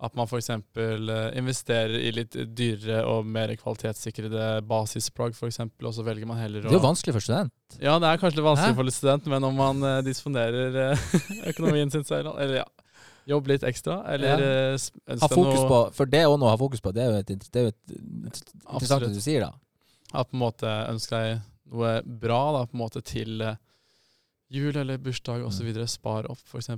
At 0.00 0.14
man 0.16 0.24
f.eks. 0.24 0.48
Uh, 0.50 1.28
investerer 1.36 1.92
i 2.00 2.10
litt 2.16 2.36
dyrere 2.56 3.02
og 3.04 3.26
mer 3.28 3.52
kvalitetssikrede 3.60 4.46
basisplagg, 4.64 5.34
f.eks., 5.36 5.60
og 5.60 5.92
så 5.92 6.04
velger 6.06 6.28
man 6.30 6.40
heller 6.40 6.64
å 6.64 6.70
det 6.70 6.72
er 6.72 6.78
jo 6.78 6.86
vanskelig 6.86 7.18
for 7.18 7.26
student. 7.26 7.52
Ja, 7.76 7.98
det 8.00 8.08
er 8.08 8.22
kanskje 8.22 8.40
litt 8.40 8.48
vanskelig 8.48 8.72
Hæ? 8.72 8.78
for 8.80 8.88
litt 8.88 8.96
student, 8.96 9.28
men 9.28 9.44
om 9.50 9.60
man 9.60 9.84
uh, 9.84 9.98
disponerer 10.06 10.78
uh, 10.94 11.08
økonomien 11.52 11.92
sin 11.92 12.06
selv, 12.08 12.32
eller 12.40 12.62
ja, 12.62 12.66
jobbe 13.28 13.52
litt 13.52 13.66
ekstra, 13.68 14.00
eller 14.08 14.40
Ja. 14.40 14.74
eh, 14.74 15.18
Ha 15.20 15.28
fokus 15.28 15.62
på 15.68 15.80
For 15.94 16.06
det 16.06 16.24
å 16.26 16.36
nå 16.40 16.48
ha 16.48 16.56
fokus 16.58 16.80
på, 16.80 16.92
det 16.96 17.04
er 17.04 17.10
jo 17.10 17.18
et, 17.20 17.26
det 17.52 17.60
er 17.60 17.68
jo 17.68 17.74
et 17.74 17.96
interessant 17.96 19.04
det 19.04 19.14
du 19.14 19.20
sier, 19.20 19.44
da. 19.44 19.52
At 20.16 20.30
på 20.30 20.36
en 20.38 20.42
måte 20.42 20.66
ønsker 20.90 21.16
deg 21.20 21.42
noe 21.70 22.00
bra 22.02 22.40
da, 22.56 22.64
på 22.66 22.74
en 22.74 22.82
måte 22.82 23.02
til 23.06 23.40
eh, 23.44 23.56
jul 24.50 24.74
eller 24.76 24.98
bursdag 24.98 25.44
osv. 25.46 25.68
Mm. 25.76 25.86
Spar 25.86 26.26
opp, 26.30 26.40
f.eks. 26.48 26.72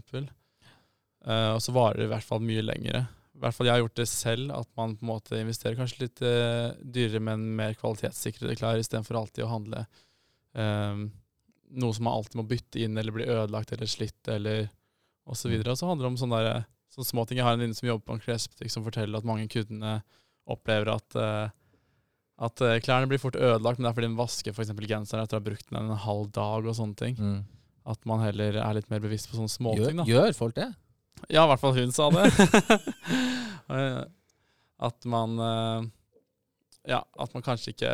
Uh, 1.22 1.54
og 1.54 1.60
så 1.62 1.74
varer 1.74 2.02
det 2.02 2.08
i 2.08 2.12
hvert 2.12 2.26
fall 2.26 2.42
mye 2.42 2.64
lengre. 2.64 3.04
I 3.32 3.42
hvert 3.42 3.56
fall 3.56 3.68
jeg 3.68 3.74
har 3.76 3.82
gjort 3.82 3.98
det 3.98 4.08
selv, 4.10 4.52
at 4.54 4.68
man 4.78 4.96
på 4.98 5.06
en 5.06 5.10
måte 5.12 5.38
investerer 5.38 5.78
kanskje 5.78 6.04
litt 6.04 6.22
uh, 6.26 6.74
dyrere, 6.82 7.22
men 7.22 7.44
mer 7.58 7.76
kvalitetssikrede 7.78 8.56
klær, 8.58 8.80
istedenfor 8.82 9.18
alltid 9.18 9.46
å 9.46 9.52
handle 9.52 9.84
um, 10.58 11.08
noe 11.72 11.96
som 11.96 12.06
man 12.06 12.18
alltid 12.18 12.38
må 12.38 12.46
bytte 12.50 12.82
inn, 12.84 12.98
eller 12.98 13.14
bli 13.14 13.26
ødelagt 13.30 13.72
eller 13.74 13.90
slitt, 13.90 14.20
eller 14.30 14.66
osv. 15.26 15.54
Og, 15.54 15.64
Og 15.64 15.78
så 15.78 15.88
handler 15.88 16.06
det 16.06 16.12
om 16.12 16.20
sånne, 16.20 16.42
der, 16.44 16.68
sånne 16.92 17.08
småting. 17.08 17.40
Jeg 17.40 17.46
har 17.46 17.56
en 17.56 17.62
venninne 17.62 17.78
som 17.78 17.88
jobber 17.88 18.10
på 18.10 18.18
en 18.18 18.22
klesbutikk, 18.26 18.74
som 18.74 18.86
forteller 18.86 19.22
at 19.22 19.26
mange 19.28 19.48
kundene 19.50 20.00
opplever 20.50 20.90
at 20.96 21.18
uh, 21.18 21.48
at 22.42 22.58
klærne 22.82 23.06
blir 23.06 23.20
fort 23.22 23.36
ødelagt, 23.38 23.78
men 23.78 23.86
det 23.86 23.90
er 23.92 23.94
fordi 23.94 24.08
den 24.08 24.18
vasker 24.18 24.54
f.eks. 24.56 24.72
genseren 24.74 25.22
etter 25.22 25.36
å 25.36 25.38
ha 25.38 25.44
brukt 25.46 25.68
den 25.68 25.78
en 25.78 26.00
halv 26.00 26.30
dag 26.34 26.64
og 26.66 26.74
sånne 26.74 26.96
ting. 26.98 27.14
Mm. 27.14 27.42
At 27.92 28.02
man 28.08 28.22
heller 28.24 28.56
er 28.58 28.74
litt 28.74 28.88
mer 28.90 29.02
bevisst 29.04 29.28
på 29.30 29.38
sånne 29.38 29.52
småting. 29.52 30.00
Gjør, 30.02 30.10
gjør 30.10 30.34
folk 30.38 30.56
det? 30.58 30.66
Ja, 31.30 31.44
i 31.44 31.50
hvert 31.52 31.62
fall 31.62 31.76
hun 31.78 31.94
sa 31.94 32.10
det. 32.14 32.28
Eh, 33.72 34.02
at 34.82 35.04
man 35.08 35.38
eh, 35.38 35.84
Ja, 36.90 36.98
at 37.14 37.30
man 37.32 37.44
kanskje 37.46 37.70
ikke 37.72 37.92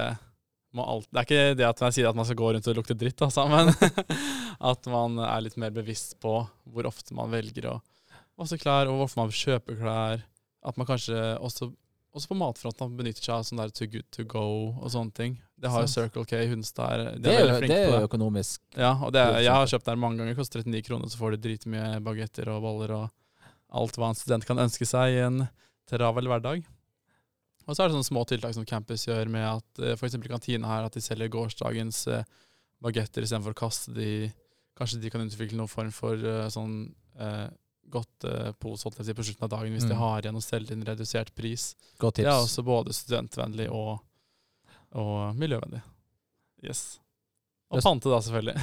må 0.74 0.86
alt 0.88 1.06
Det 1.12 1.20
er 1.20 1.26
ikke 1.26 1.58
det 1.60 1.66
at 1.68 1.82
jeg 1.84 1.96
sier 1.98 2.08
at 2.08 2.16
man 2.16 2.26
skal 2.26 2.38
gå 2.40 2.48
rundt 2.56 2.70
og 2.72 2.78
lukte 2.78 2.96
dritt, 2.98 3.20
altså, 3.22 3.44
men 3.52 3.68
at 4.72 4.88
man 4.90 5.20
er 5.22 5.44
litt 5.44 5.58
mer 5.60 5.74
bevisst 5.76 6.16
på 6.24 6.32
hvor 6.72 6.88
ofte 6.88 7.14
man 7.14 7.30
velger 7.30 7.68
å 7.70 7.76
vaske 8.40 8.58
klær, 8.64 8.88
og 8.88 9.02
hvorfor 9.02 9.22
man 9.22 9.34
kjøper 9.34 9.78
klær. 9.78 10.24
At 10.66 10.80
man 10.80 10.88
kanskje 10.88 11.20
også, 11.36 11.70
også 12.16 12.32
på 12.32 12.40
matfronten 12.40 12.96
benytter 12.98 13.24
seg 13.24 13.36
av 13.36 13.46
sånn 13.46 13.62
der 13.62 13.76
to 13.76 13.88
good 13.92 14.08
to 14.16 14.24
go 14.28 14.46
og 14.72 14.88
sånne 14.96 15.14
ting. 15.14 15.38
Det 15.60 15.70
har 15.74 15.82
jo 15.82 15.90
Circle 15.90 16.24
K 16.30 16.40
Hunstad. 16.52 17.00
De 17.16 17.22
Det 17.24 17.32
er 17.34 17.40
er, 17.40 17.48
jo, 17.54 17.60
det 17.66 17.76
er 17.76 17.88
jo 18.00 18.06
økonomisk. 18.06 18.60
Ja, 18.76 18.92
og 19.02 19.14
er 19.16 19.40
jeg 19.42 19.50
har 19.52 19.66
kjøpt 19.66 19.84
der 19.90 19.96
mange 19.98 20.18
ganger. 20.20 20.36
Koster 20.38 20.62
39 20.62 20.82
kroner, 20.86 21.08
så 21.10 21.18
får 21.18 21.34
du 21.34 21.48
dritmye 21.48 22.00
bagetter 22.04 22.48
og 22.54 22.62
boller 22.62 22.92
og 22.94 23.08
alt 23.74 23.98
hva 23.98 24.08
en 24.12 24.14
student 24.18 24.46
kan 24.46 24.58
ønske 24.62 24.86
seg 24.86 25.16
i 25.16 25.22
en 25.26 25.42
travel 25.90 26.28
hverdag. 26.30 26.62
Og 27.68 27.74
så 27.76 27.82
er 27.84 27.88
det 27.90 27.98
sånne 27.98 28.06
små 28.08 28.22
tiltak 28.24 28.54
som 28.56 28.64
campus 28.64 29.04
gjør 29.08 29.28
med 29.28 29.44
at 29.44 29.82
eh, 29.82 29.92
f.eks. 29.98 30.14
kantina 30.30 30.68
her, 30.70 30.86
at 30.88 30.94
de 30.96 31.02
selger 31.04 31.28
gårsdagens 31.28 32.06
eh, 32.08 32.22
bagetter 32.80 33.26
istedenfor 33.26 33.52
å 33.56 33.62
kaste 33.66 33.92
de 33.96 34.30
Kanskje 34.78 35.00
de 35.02 35.10
kan 35.10 35.24
utvikle 35.26 35.56
noen 35.58 35.66
form 35.68 35.88
for 35.90 36.14
eh, 36.22 36.44
sånn 36.54 36.94
eh, 37.18 37.48
godt 37.90 38.24
eh, 38.30 38.52
pose 38.62 38.86
på 38.86 39.24
slutten 39.26 39.42
av 39.42 39.50
dagen 39.50 39.72
hvis 39.74 39.88
de 39.88 39.96
Mm. 39.96 39.98
har 39.98 40.22
igjen 40.22 40.36
og 40.38 40.44
selger 40.44 40.72
en 40.76 40.84
redusert 40.86 41.34
pris. 41.34 41.74
Det 41.98 42.22
er 42.22 42.30
også 42.30 42.62
både 42.62 42.94
studentvennlig 42.94 43.66
og, 43.74 43.98
og 44.94 45.36
miljøvennlig. 45.36 45.82
Yes. 46.64 46.98
Og 47.70 47.82
pante, 47.84 48.08
da, 48.08 48.18
selvfølgelig. 48.24 48.56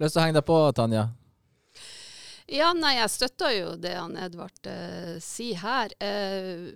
Lyst 0.00 0.12
til 0.16 0.20
å 0.20 0.24
henge 0.24 0.38
deg 0.38 0.46
på, 0.48 0.56
Tanja? 0.76 1.06
Ja, 2.48 2.70
nei, 2.78 2.94
jeg 3.00 3.10
støtter 3.10 3.50
jo 3.56 3.70
det 3.82 3.94
han 3.98 4.14
Edvard 4.22 4.68
eh, 4.70 5.16
sier 5.22 5.58
her. 5.64 5.92
Eh, 6.00 6.68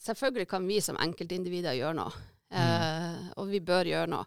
selvfølgelig 0.00 0.48
kan 0.48 0.66
vi 0.66 0.78
som 0.82 0.96
enkeltindivider 1.00 1.76
gjøre 1.76 1.98
noe, 2.00 2.22
eh, 2.50 3.18
og 3.36 3.50
vi 3.52 3.60
bør 3.60 3.90
gjøre 3.92 4.08
noe. 4.14 4.24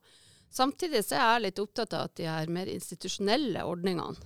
Samtidig 0.54 1.02
så 1.02 1.18
er 1.18 1.32
jeg 1.34 1.44
litt 1.48 1.60
opptatt 1.64 1.96
av 1.98 2.06
at 2.12 2.16
de 2.20 2.28
her 2.30 2.52
mer 2.54 2.70
institusjonelle 2.70 3.64
ordningene 3.66 4.22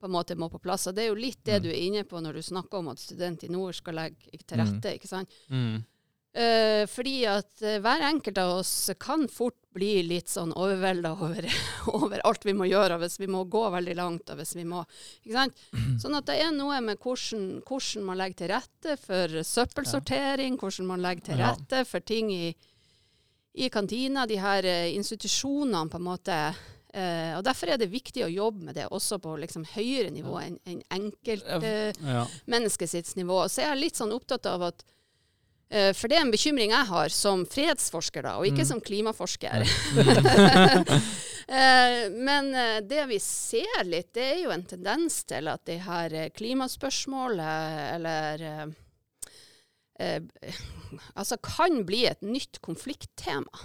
på 0.00 0.08
en 0.08 0.14
måte 0.14 0.32
må 0.40 0.48
på 0.48 0.56
plass. 0.64 0.86
Og 0.88 0.94
det 0.96 1.04
er 1.04 1.10
jo 1.10 1.18
litt 1.20 1.42
det 1.44 1.58
Mm. 1.60 1.62
du 1.62 1.68
er 1.68 1.80
inne 1.84 2.04
på 2.08 2.22
når 2.24 2.38
du 2.38 2.42
snakker 2.46 2.78
om 2.80 2.88
at 2.88 2.98
student 3.02 3.44
i 3.44 3.50
nord 3.52 3.74
skal 3.76 3.94
legge 4.00 4.30
til 4.40 4.56
Mm. 4.56 4.64
rette. 4.64 4.94
ikke 4.96 5.08
sant? 5.10 5.28
Mm. 5.52 5.84
Eh, 6.30 6.86
fordi 6.86 7.24
at 7.26 7.58
uh, 7.64 7.80
hver 7.82 8.04
enkelt 8.06 8.36
av 8.38 8.60
oss 8.60 8.90
kan 9.02 9.24
fort 9.26 9.58
bli 9.74 9.96
litt 10.06 10.30
sånn 10.30 10.52
overvelda 10.54 11.10
over, 11.26 11.46
over 11.90 12.22
alt 12.26 12.46
vi 12.46 12.54
må 12.54 12.68
gjøre, 12.70 13.00
hvis 13.02 13.18
vi 13.18 13.26
må 13.30 13.42
gå 13.50 13.64
veldig 13.74 13.96
langt, 13.98 14.30
og 14.30 14.38
hvis 14.38 14.54
vi 14.54 14.62
må 14.68 14.84
ikke 15.24 15.34
sant? 15.34 15.58
Sånn 16.02 16.14
at 16.14 16.28
det 16.30 16.38
er 16.44 16.52
noe 16.54 16.78
med 16.86 17.02
hvordan, 17.02 17.48
hvordan 17.66 18.06
man 18.06 18.20
legger 18.20 18.44
til 18.44 18.52
rette 18.54 18.96
for 19.02 19.40
søppelsortering, 19.50 20.58
hvordan 20.60 20.86
man 20.92 21.02
legger 21.02 21.32
til 21.32 21.42
rette 21.42 21.82
for 21.90 22.06
ting 22.06 22.30
i, 22.30 22.54
i 23.58 23.70
kantina. 23.74 24.22
De 24.30 24.38
her 24.38 24.70
uh, 24.70 24.94
institusjonene 24.94 25.90
på 25.90 25.98
en 25.98 26.10
måte 26.12 26.42
Uh, 26.90 27.36
og 27.38 27.44
Derfor 27.46 27.70
er 27.70 27.78
det 27.78 27.86
viktig 27.92 28.24
å 28.26 28.28
jobbe 28.32 28.64
med 28.66 28.74
det 28.74 28.88
også 28.90 29.20
på 29.22 29.36
liksom 29.38 29.62
høyere 29.76 30.10
nivå 30.10 30.40
enn 30.42 30.56
en 30.66 30.80
enkeltmennesket 30.96 32.82
Ja. 32.82 32.90
sitt 32.90 33.12
nivå. 33.14 33.44
Så 33.46 33.62
jeg 33.62 33.70
er 33.70 33.78
litt 33.78 33.94
sånn 33.94 34.10
opptatt 34.10 34.48
av 34.50 34.64
at 34.72 34.82
For 35.70 36.10
det 36.10 36.16
er 36.18 36.24
en 36.24 36.32
bekymring 36.34 36.72
jeg 36.74 36.86
har 36.88 37.12
som 37.14 37.44
fredsforsker, 37.46 38.24
da, 38.26 38.32
og 38.40 38.46
ikke 38.48 38.64
Mm. 38.64 38.70
som 38.72 38.80
klimaforsker. 38.82 39.62
Eh, 41.50 42.04
men 42.14 42.52
eh, 42.54 42.76
det 42.86 43.08
vi 43.10 43.16
ser 43.18 43.80
litt, 43.82 44.12
det 44.14 44.22
er 44.22 44.36
jo 44.44 44.52
en 44.54 44.62
tendens 44.70 45.16
til 45.26 45.48
at 45.50 45.64
det 45.66 45.80
her 45.82 46.12
eh, 46.14 46.28
klimaspørsmålet, 46.30 47.80
eller 47.96 48.44
eh, 48.46 48.66
eh, 49.98 50.60
Altså 51.18 51.40
kan 51.42 51.80
bli 51.88 52.04
et 52.06 52.22
nytt 52.22 52.60
konflikttema. 52.62 53.64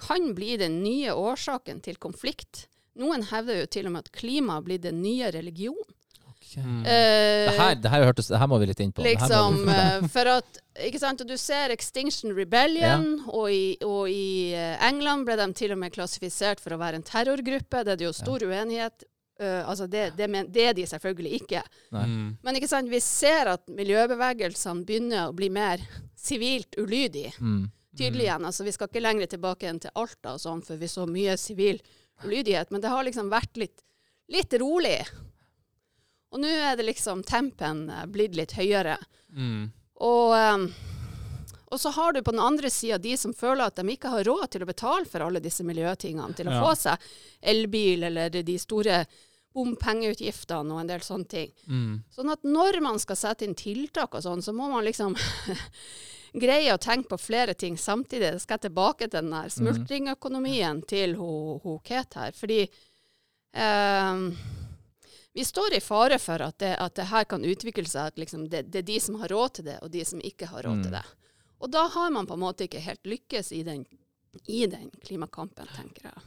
Kan 0.00 0.32
bli 0.34 0.56
den 0.56 0.78
nye 0.82 1.12
årsaken 1.12 1.82
til 1.84 2.00
konflikt. 2.00 2.70
Noen 2.96 3.26
hevder 3.28 3.60
jo 3.60 3.66
til 3.76 3.90
og 3.90 3.92
med 3.98 4.06
at 4.06 4.14
klima 4.16 4.56
blir 4.64 4.80
den 4.80 5.02
nye 5.04 5.28
religion. 5.34 5.84
Mm. 6.56 6.80
Uh, 6.84 6.86
Det 6.86 7.54
her, 7.58 7.74
det 7.82 7.90
her 7.90 8.04
hørtes 8.06 8.28
Det 8.28 8.38
her 8.38 8.46
må 8.50 8.58
vi 8.60 8.66
litt 8.70 8.80
inn 8.80 8.92
på. 8.92 9.02
Liksom, 9.02 9.56
vi- 9.66 9.72
eh, 9.72 10.06
for 10.08 10.30
at, 10.36 10.60
ikke 10.86 11.00
sant, 11.02 11.20
og 11.20 11.26
Du 11.28 11.36
ser 11.36 11.70
Extinction 11.74 12.34
Rebellion, 12.36 13.24
og, 13.28 13.50
i, 13.50 13.76
og 13.82 14.08
i 14.10 14.52
eh, 14.54 14.76
England 14.88 15.26
ble 15.26 15.36
de 15.36 15.48
til 15.52 15.72
og 15.72 15.78
med 15.78 15.92
klassifisert 15.92 16.60
for 16.60 16.74
å 16.76 16.78
være 16.78 17.00
en 17.00 17.02
terrorgruppe. 17.02 17.84
Det 17.84 17.92
er 17.92 17.96
det 17.96 18.04
jo 18.08 18.12
stor 18.12 18.38
uenighet. 18.46 19.04
Uh, 19.40 19.66
altså 19.68 19.88
det, 19.90 20.12
det, 20.16 20.28
men, 20.30 20.46
det 20.54 20.62
er 20.68 20.74
de 20.78 20.84
selvfølgelig 20.86 21.40
ikke. 21.42 21.62
Mm. 21.90 22.36
Men 22.46 22.54
ikke 22.54 22.68
sant, 22.70 22.86
vi 22.88 23.00
ser 23.02 23.48
at 23.50 23.64
miljøbevegelsene 23.66 24.84
begynner 24.86 25.28
å 25.28 25.34
bli 25.34 25.48
mer 25.50 25.82
sivilt 26.16 26.76
ulydige. 26.78 27.32
mm. 27.40 27.64
Tydelig 27.94 28.24
igjen. 28.26 28.44
altså 28.44 28.64
Vi 28.66 28.72
skal 28.74 28.88
ikke 28.88 29.02
lenger 29.02 29.26
tilbake 29.30 29.68
enn 29.70 29.78
til 29.78 29.90
Alta 29.94 30.32
og 30.34 30.40
sånn, 30.42 30.62
for 30.66 30.74
vi 30.76 30.86
så 30.90 31.04
mye 31.06 31.36
sivil 31.38 31.78
ulydighet. 32.24 32.70
Men 32.74 32.80
det 32.82 32.90
har 32.90 33.04
liksom 33.06 33.28
vært 33.30 33.56
litt, 33.56 33.82
litt 34.34 34.52
rolig. 34.58 34.96
Og 36.34 36.42
nå 36.42 36.50
er 36.50 36.74
det 36.76 36.88
liksom 36.88 37.22
tempen 37.26 37.84
eh, 37.94 38.04
blitt 38.10 38.34
litt 38.34 38.56
høyere. 38.58 38.96
Mm. 39.34 39.68
Og, 40.02 40.32
um, 40.34 40.64
og 41.70 41.78
så 41.80 41.92
har 41.94 42.12
du 42.16 42.20
på 42.26 42.34
den 42.34 42.42
andre 42.42 42.70
sida 42.70 42.98
de 43.02 43.14
som 43.18 43.32
føler 43.34 43.68
at 43.70 43.78
de 43.78 43.86
ikke 43.94 44.10
har 44.10 44.26
råd 44.26 44.48
til 44.50 44.64
å 44.66 44.68
betale 44.68 45.06
for 45.10 45.22
alle 45.22 45.40
disse 45.42 45.62
miljøtingene, 45.66 46.34
til 46.34 46.50
å 46.50 46.56
Ja. 46.56 46.64
få 46.66 46.74
seg 46.78 47.06
elbil 47.54 48.02
eller 48.10 48.30
de 48.42 48.58
store 48.58 49.04
bompengeutgiftene 49.54 50.74
og 50.74 50.80
en 50.82 50.90
del 50.90 51.02
sånne 51.06 51.28
ting. 51.30 51.52
Mm. 51.70 52.02
Sånn 52.10 52.32
at 52.34 52.42
når 52.42 52.80
man 52.82 52.98
skal 52.98 53.16
sette 53.20 53.46
inn 53.46 53.54
tiltak 53.54 54.14
og 54.18 54.22
sånn, 54.26 54.42
så 54.42 54.50
må 54.52 54.66
man 54.70 54.84
liksom 54.84 55.14
greie 56.44 56.74
å 56.74 56.80
tenke 56.82 57.12
på 57.14 57.20
flere 57.22 57.54
ting 57.54 57.76
samtidig. 57.78 58.32
Jeg 58.32 58.42
skal 58.42 58.58
tilbake 58.64 59.06
til 59.06 59.20
den 59.20 59.30
der 59.30 59.52
smultringøkonomien 59.54 60.82
til 60.90 61.14
ho 61.20 61.78
Kate 61.86 62.18
her. 62.24 62.32
Fordi 62.34 62.64
ehm, 63.54 64.32
vi 65.34 65.44
står 65.44 65.74
i 65.76 65.80
fare 65.82 66.18
for 66.22 66.42
at 66.46 66.58
det, 66.62 66.76
at 66.78 66.94
det 66.94 67.08
her 67.10 67.24
kan 67.24 67.42
utvikle 67.44 67.86
seg 67.90 68.12
at 68.12 68.20
liksom 68.22 68.46
det, 68.52 68.64
det 68.70 68.82
er 68.84 68.86
de 68.92 69.00
som 69.02 69.16
har 69.20 69.28
råd 69.34 69.54
til 69.58 69.64
det, 69.66 69.78
og 69.82 69.90
de 69.90 70.04
som 70.06 70.20
ikke 70.22 70.46
har 70.52 70.62
råd 70.62 70.76
Mm. 70.78 70.82
til 70.86 70.92
det. 70.94 71.04
Og 71.60 71.70
da 71.72 71.86
har 71.88 72.10
man 72.10 72.26
på 72.26 72.34
en 72.34 72.40
måte 72.44 72.64
ikke 72.68 72.80
helt 72.84 73.02
lykkes 73.08 73.50
i 73.52 73.62
den, 73.66 73.84
i 74.46 74.66
den 74.66 74.90
klimakampen, 75.04 75.66
tenker 75.74 76.10
jeg. 76.10 76.22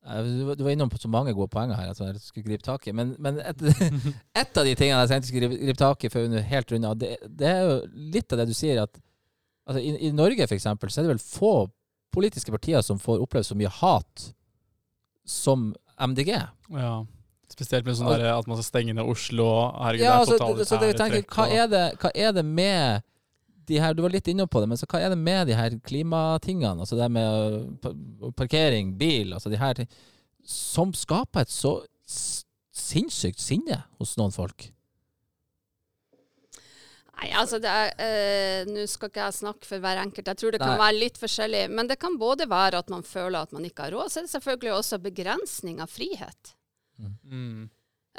Du 0.00 0.44
var- 0.64 0.70
innom 0.72 0.88
på 0.88 0.96
så 0.98 1.08
mange 1.12 1.34
gode 1.34 1.50
poenger 1.52 1.76
her 1.76 1.90
at 1.90 1.98
jeg 1.98 2.20
skulle 2.20 2.44
gripe 2.46 2.62
tak 2.64 2.86
i. 2.88 2.92
Men, 2.92 3.14
men 3.18 3.38
et, 3.40 3.60
et 4.42 4.56
av 4.56 4.64
de 4.64 4.74
tingene 4.74 5.02
jeg 5.02 5.08
tenkte 5.10 5.26
jeg 5.26 5.32
skulle 5.34 5.48
gripe, 5.50 5.60
gripe 5.66 5.78
tak 5.82 6.04
i 6.04 6.08
før 6.08 6.28
vi 6.32 6.40
helt 6.40 6.72
runde 6.72 6.94
det, 7.02 7.10
det 7.28 7.46
er 7.50 7.60
jo 7.68 7.74
litt 8.14 8.32
av 8.32 8.38
det 8.40 8.46
du 8.48 8.54
sier 8.56 8.80
at 8.82 8.96
altså, 9.68 9.80
i, 9.82 9.92
I 10.08 10.12
Norge 10.16 10.46
for 10.48 10.54
eksempel, 10.56 10.88
så 10.88 11.00
er 11.02 11.04
det 11.08 11.12
vel 11.16 11.24
få 11.24 11.52
politiske 12.14 12.50
partier 12.50 12.80
som 12.82 12.98
får 12.98 13.20
oppleve 13.20 13.44
så 13.44 13.54
mye 13.54 13.68
hat 13.68 14.32
som 15.28 15.74
MDG. 16.00 16.32
Ja. 16.72 17.04
Spesielt 17.50 17.86
med 17.86 17.96
sånn 17.98 18.10
at 18.14 18.46
man 18.46 18.58
skal 18.60 18.68
stenge 18.68 18.94
ned 18.94 19.08
Oslo. 19.10 19.46
Herregud, 19.74 20.04
Ja, 20.04 20.12
det 20.12 20.20
altså, 20.20 20.34
er 20.34 20.42
totalitære 20.42 20.68
så 20.70 20.80
det, 20.84 20.90
tenker, 21.00 21.24
hva, 21.34 21.46
er 21.50 21.70
det, 21.70 21.84
hva 22.00 22.12
er 22.14 22.34
det 22.36 22.44
med 22.46 23.06
de 23.70 23.78
her, 23.78 23.94
Du 23.94 24.02
var 24.02 24.10
litt 24.14 24.26
inne 24.30 24.46
på 24.50 24.62
det, 24.62 24.68
men 24.70 24.78
så 24.78 24.86
hva 24.90 25.00
er 25.02 25.12
det 25.12 25.18
med 25.20 25.46
de 25.50 25.54
her 25.54 25.76
klimatingene, 25.86 26.82
altså 26.82 26.98
det 26.98 27.06
med 27.14 27.86
parkering, 28.38 28.96
bil, 28.98 29.34
altså 29.36 29.52
de 29.52 29.60
her 29.60 29.84
som 30.46 30.94
skaper 30.96 31.44
et 31.44 31.52
så 31.52 31.76
sinnssykt 32.74 33.42
sinne 33.42 33.82
hos 34.00 34.16
noen 34.18 34.34
folk? 34.34 34.70
Nei, 37.20 37.28
altså 37.36 37.58
det 37.60 37.68
er, 37.68 37.90
eh, 38.00 38.68
Nå 38.70 38.86
skal 38.88 39.10
ikke 39.10 39.26
jeg 39.26 39.36
snakke 39.36 39.68
for 39.68 39.82
hver 39.82 39.98
enkelt. 40.00 40.30
Jeg 40.30 40.40
tror 40.40 40.54
det 40.54 40.60
kan 40.62 40.72
Nei. 40.72 40.80
være 40.80 41.00
litt 41.02 41.18
forskjellig. 41.20 41.66
Men 41.68 41.90
det 41.90 41.98
kan 42.00 42.16
både 42.16 42.48
være 42.48 42.80
at 42.80 42.88
man 42.88 43.04
føler 43.04 43.42
at 43.42 43.52
man 43.52 43.66
ikke 43.68 43.84
har 43.86 43.92
råd, 43.92 44.08
så 44.08 44.22
er 44.22 44.24
det 44.24 44.32
selvfølgelig 44.32 44.72
også 44.78 45.02
begrensning 45.04 45.82
av 45.84 45.92
frihet. 45.92 46.54
Mm. 47.08 47.68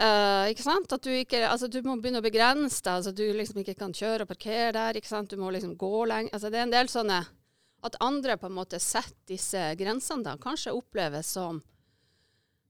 Uh, 0.01 0.47
ikke 0.49 0.63
sant? 0.63 0.93
At 0.95 1.03
du 1.03 1.11
ikke 1.11 1.43
Altså, 1.49 1.67
du 1.67 1.81
må 1.83 1.97
begynne 1.99 2.21
å 2.21 2.25
begrense 2.25 2.79
deg. 2.81 3.01
Altså, 3.01 3.11
du 3.11 3.25
liksom 3.35 3.59
ikke 3.61 3.77
kan 3.79 3.93
kjøre 3.93 4.25
og 4.25 4.31
parkere 4.31 4.71
der. 4.77 4.97
ikke 4.97 5.11
sant? 5.11 5.31
Du 5.31 5.41
må 5.41 5.51
liksom 5.53 5.75
gå 5.77 6.05
lenge. 6.09 6.31
Altså, 6.33 6.49
det 6.49 6.61
er 6.61 6.67
en 6.67 6.77
del 6.77 6.91
sånne 6.91 7.19
At 7.83 7.97
andre 7.99 8.37
på 8.37 8.47
en 8.47 8.55
måte 8.55 8.79
setter 8.79 9.33
disse 9.33 9.61
grensene, 9.77 10.23
da, 10.23 10.37
kanskje 10.37 10.73
oppleves 10.77 11.33
som 11.33 11.63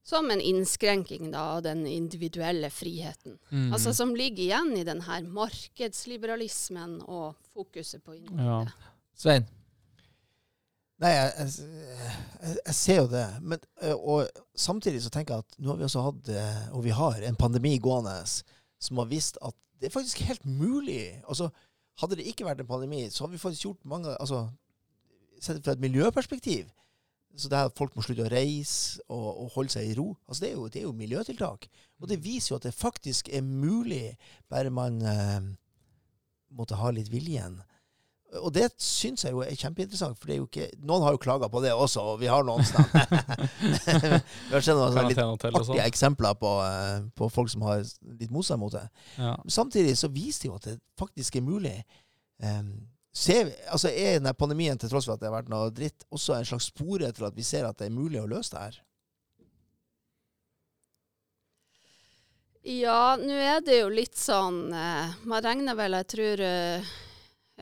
som 0.02 0.30
en 0.30 0.40
innskrenking 0.40 1.28
da, 1.30 1.42
av 1.56 1.60
den 1.62 1.84
individuelle 1.86 2.70
friheten. 2.74 3.36
Mm. 3.52 3.68
Altså 3.72 3.92
Som 3.94 4.16
ligger 4.18 4.42
igjen 4.42 4.72
i 4.76 4.84
den 4.84 5.04
her 5.06 5.22
markedsliberalismen 5.22 6.96
og 7.06 7.36
fokuset 7.52 8.02
på 8.02 8.16
individet. 8.16 8.48
Ja. 8.48 8.90
Svein? 9.14 9.46
Nei, 11.02 11.10
jeg, 11.16 11.32
jeg, 11.34 12.56
jeg, 12.60 12.74
ser 12.78 13.00
jo 13.00 13.08
det. 13.10 13.26
Men, 13.42 13.64
og 13.96 14.28
samtidig 14.54 15.02
så 15.02 15.10
tenker 15.10 15.34
jeg 15.34 15.46
at 15.46 15.58
nå 15.58 15.72
har 15.72 15.80
vi 15.80 15.86
også 15.88 16.04
hatt, 16.06 16.32
og 16.70 16.84
vi 16.84 16.94
har, 16.94 17.18
en 17.26 17.38
pandemi 17.38 17.74
gående 17.82 18.14
som 18.82 19.00
har 19.02 19.10
vist 19.10 19.40
at 19.42 19.56
det 19.82 19.88
er 19.88 19.96
faktisk 19.96 20.22
helt 20.28 20.44
mulig. 20.46 21.22
Altså, 21.26 21.48
hadde 21.98 22.18
det 22.18 22.28
ikke 22.30 22.46
vært 22.46 22.62
en 22.62 22.70
pandemi, 22.70 23.08
så 23.10 23.24
hadde 23.24 23.34
vi 23.34 23.42
faktisk 23.42 23.68
gjort 23.68 23.84
mange 23.84 24.14
altså, 24.20 24.48
Sett 25.42 25.58
fra 25.64 25.72
et 25.74 25.80
miljøperspektiv. 25.82 26.68
Så 27.34 27.48
det 27.50 27.58
at 27.58 27.74
folk 27.74 27.96
må 27.96 28.02
slutte 28.06 28.22
å 28.28 28.30
reise 28.30 29.00
og, 29.10 29.24
og 29.42 29.48
holde 29.56 29.72
seg 29.74 29.88
i 29.88 29.96
ro. 29.98 30.12
Altså, 30.28 30.44
det, 30.44 30.50
er 30.52 30.54
jo, 30.54 30.66
det 30.70 30.78
er 30.78 30.84
jo 30.84 30.92
miljøtiltak. 30.94 31.66
Og 31.98 32.06
det 32.06 32.20
viser 32.22 32.52
jo 32.52 32.58
at 32.60 32.68
det 32.68 32.74
faktisk 32.76 33.26
er 33.32 33.42
mulig, 33.42 34.12
bare 34.46 34.70
man 34.70 35.00
eh, 35.02 35.48
måtte 36.54 36.78
ha 36.78 36.92
litt 36.94 37.10
viljen. 37.10 37.58
Og 38.40 38.48
det 38.56 38.70
syns 38.80 39.26
jeg 39.26 39.34
jo 39.34 39.42
er 39.44 39.50
kjempeinteressant, 39.60 40.16
for 40.16 40.30
det 40.30 40.34
er 40.34 40.38
jo 40.40 40.46
ikke 40.46 40.68
Noen 40.88 41.02
har 41.04 41.12
jo 41.12 41.20
klaga 41.20 41.50
på 41.52 41.60
det 41.60 41.72
også, 41.76 42.00
og 42.14 42.20
vi 42.22 42.30
har 42.32 42.46
noen 42.48 42.64
steder. 42.64 43.10
Vi 44.48 44.54
har 44.54 44.64
sett 44.64 44.78
noen 44.78 45.10
litt 45.10 45.18
artige 45.20 45.60
sånn. 45.66 45.80
eksempler 45.84 46.38
på, 46.40 46.52
eh, 46.64 47.02
på 47.18 47.28
folk 47.34 47.50
som 47.52 47.66
har 47.68 47.82
litt 48.20 48.32
motstand 48.32 48.62
mot 48.64 48.72
det. 48.72 48.86
Ja. 49.18 49.34
Men 49.42 49.52
samtidig 49.52 49.98
så 50.00 50.08
viser 50.14 50.46
det 50.46 50.48
jo 50.48 50.54
at 50.56 50.68
det 50.70 50.78
faktisk 51.02 51.36
er 51.36 51.44
mulig. 51.44 51.74
Um, 52.42 52.72
ser, 53.12 53.44
vi- 53.50 53.58
altså 53.68 53.92
Er 53.92 54.16
denne 54.16 54.32
pandemien, 54.34 54.78
til 54.80 54.88
tross 54.88 55.04
for 55.10 55.12
at 55.14 55.20
det 55.20 55.28
har 55.28 55.36
vært 55.42 55.52
noe 55.52 55.68
dritt, 55.70 56.06
også 56.10 56.38
en 56.38 56.48
slags 56.48 56.70
spore 56.72 57.12
til 57.12 57.28
at 57.28 57.36
vi 57.36 57.44
ser 57.44 57.68
at 57.68 57.76
det 57.78 57.90
er 57.90 57.94
mulig 57.94 58.22
å 58.22 58.26
løse 58.32 58.56
det 58.56 58.64
her? 58.64 58.80
Ja, 62.64 63.16
nå 63.18 63.34
er 63.42 63.60
det 63.66 63.80
jo 63.80 63.88
litt 63.90 64.14
sånn 64.18 64.68
eh, 64.70 65.14
Man 65.26 65.42
regner 65.42 65.74
vel, 65.74 65.96
jeg 65.98 66.06
tror 66.12 66.42
eh, 66.46 66.92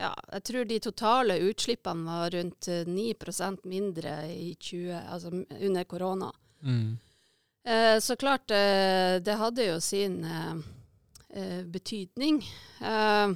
Ja, 0.01 0.11
jeg 0.33 0.43
tror 0.47 0.65
de 0.65 0.79
totale 0.81 1.35
utslippene 1.45 2.07
var 2.09 2.33
rundt 2.33 2.67
eh, 2.73 2.85
9% 2.89 3.67
mindre 3.69 4.15
i 4.33 4.55
20, 4.57 4.95
altså 5.13 5.29
under 5.59 5.83
korona. 5.85 6.31
Mm. 6.65 6.97
Eh, 7.67 7.99
så 8.01 8.15
klart, 8.17 8.49
eh, 8.51 9.19
det 9.21 9.35
hadde 9.37 9.67
jo 9.67 9.77
sin 9.85 10.23
eh, 10.25 10.55
eh, 11.37 11.61
betydning. 11.69 12.41
Eh, 12.81 13.35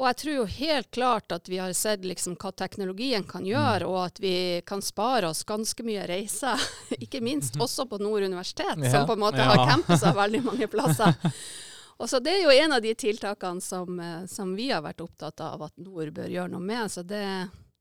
og 0.00 0.06
jeg 0.08 0.16
tror 0.22 0.34
jo 0.34 0.44
helt 0.48 0.88
klart 0.96 1.32
at 1.36 1.48
vi 1.52 1.58
har 1.60 1.72
sett 1.76 2.06
liksom 2.08 2.34
hva 2.40 2.50
teknologien 2.56 3.22
kan 3.28 3.44
gjøre, 3.44 3.84
og 3.86 3.98
at 4.06 4.20
vi 4.24 4.32
kan 4.66 4.80
spare 4.82 5.28
oss 5.28 5.44
ganske 5.44 5.84
mye 5.84 6.06
reiser. 6.08 6.58
Ikke 7.04 7.20
minst 7.22 7.58
også 7.60 7.84
på 7.90 7.98
Nord 8.00 8.24
universitet, 8.26 8.80
Ja. 8.80 8.90
som 8.94 9.06
på 9.06 9.12
en 9.18 9.22
måte 9.26 9.42
Ja. 9.44 9.50
har 9.52 9.66
campuser 9.70 10.16
veldig 10.16 10.42
mange 10.50 10.66
plasser. 10.72 11.14
Og 12.00 12.08
så 12.08 12.18
Det 12.24 12.32
er 12.32 12.42
jo 12.46 12.50
en 12.64 12.72
av 12.72 12.80
de 12.82 12.94
tiltakene 12.96 13.60
som, 13.60 13.98
eh, 14.00 14.22
som 14.26 14.54
vi 14.56 14.70
har 14.72 14.80
vært 14.82 15.02
opptatt 15.04 15.40
av 15.44 15.62
at 15.66 15.74
Nord 15.76 16.14
bør 16.16 16.30
gjøre 16.32 16.50
noe 16.54 16.64
med. 16.64 16.88
Så 16.90 17.02
det, 17.06 17.24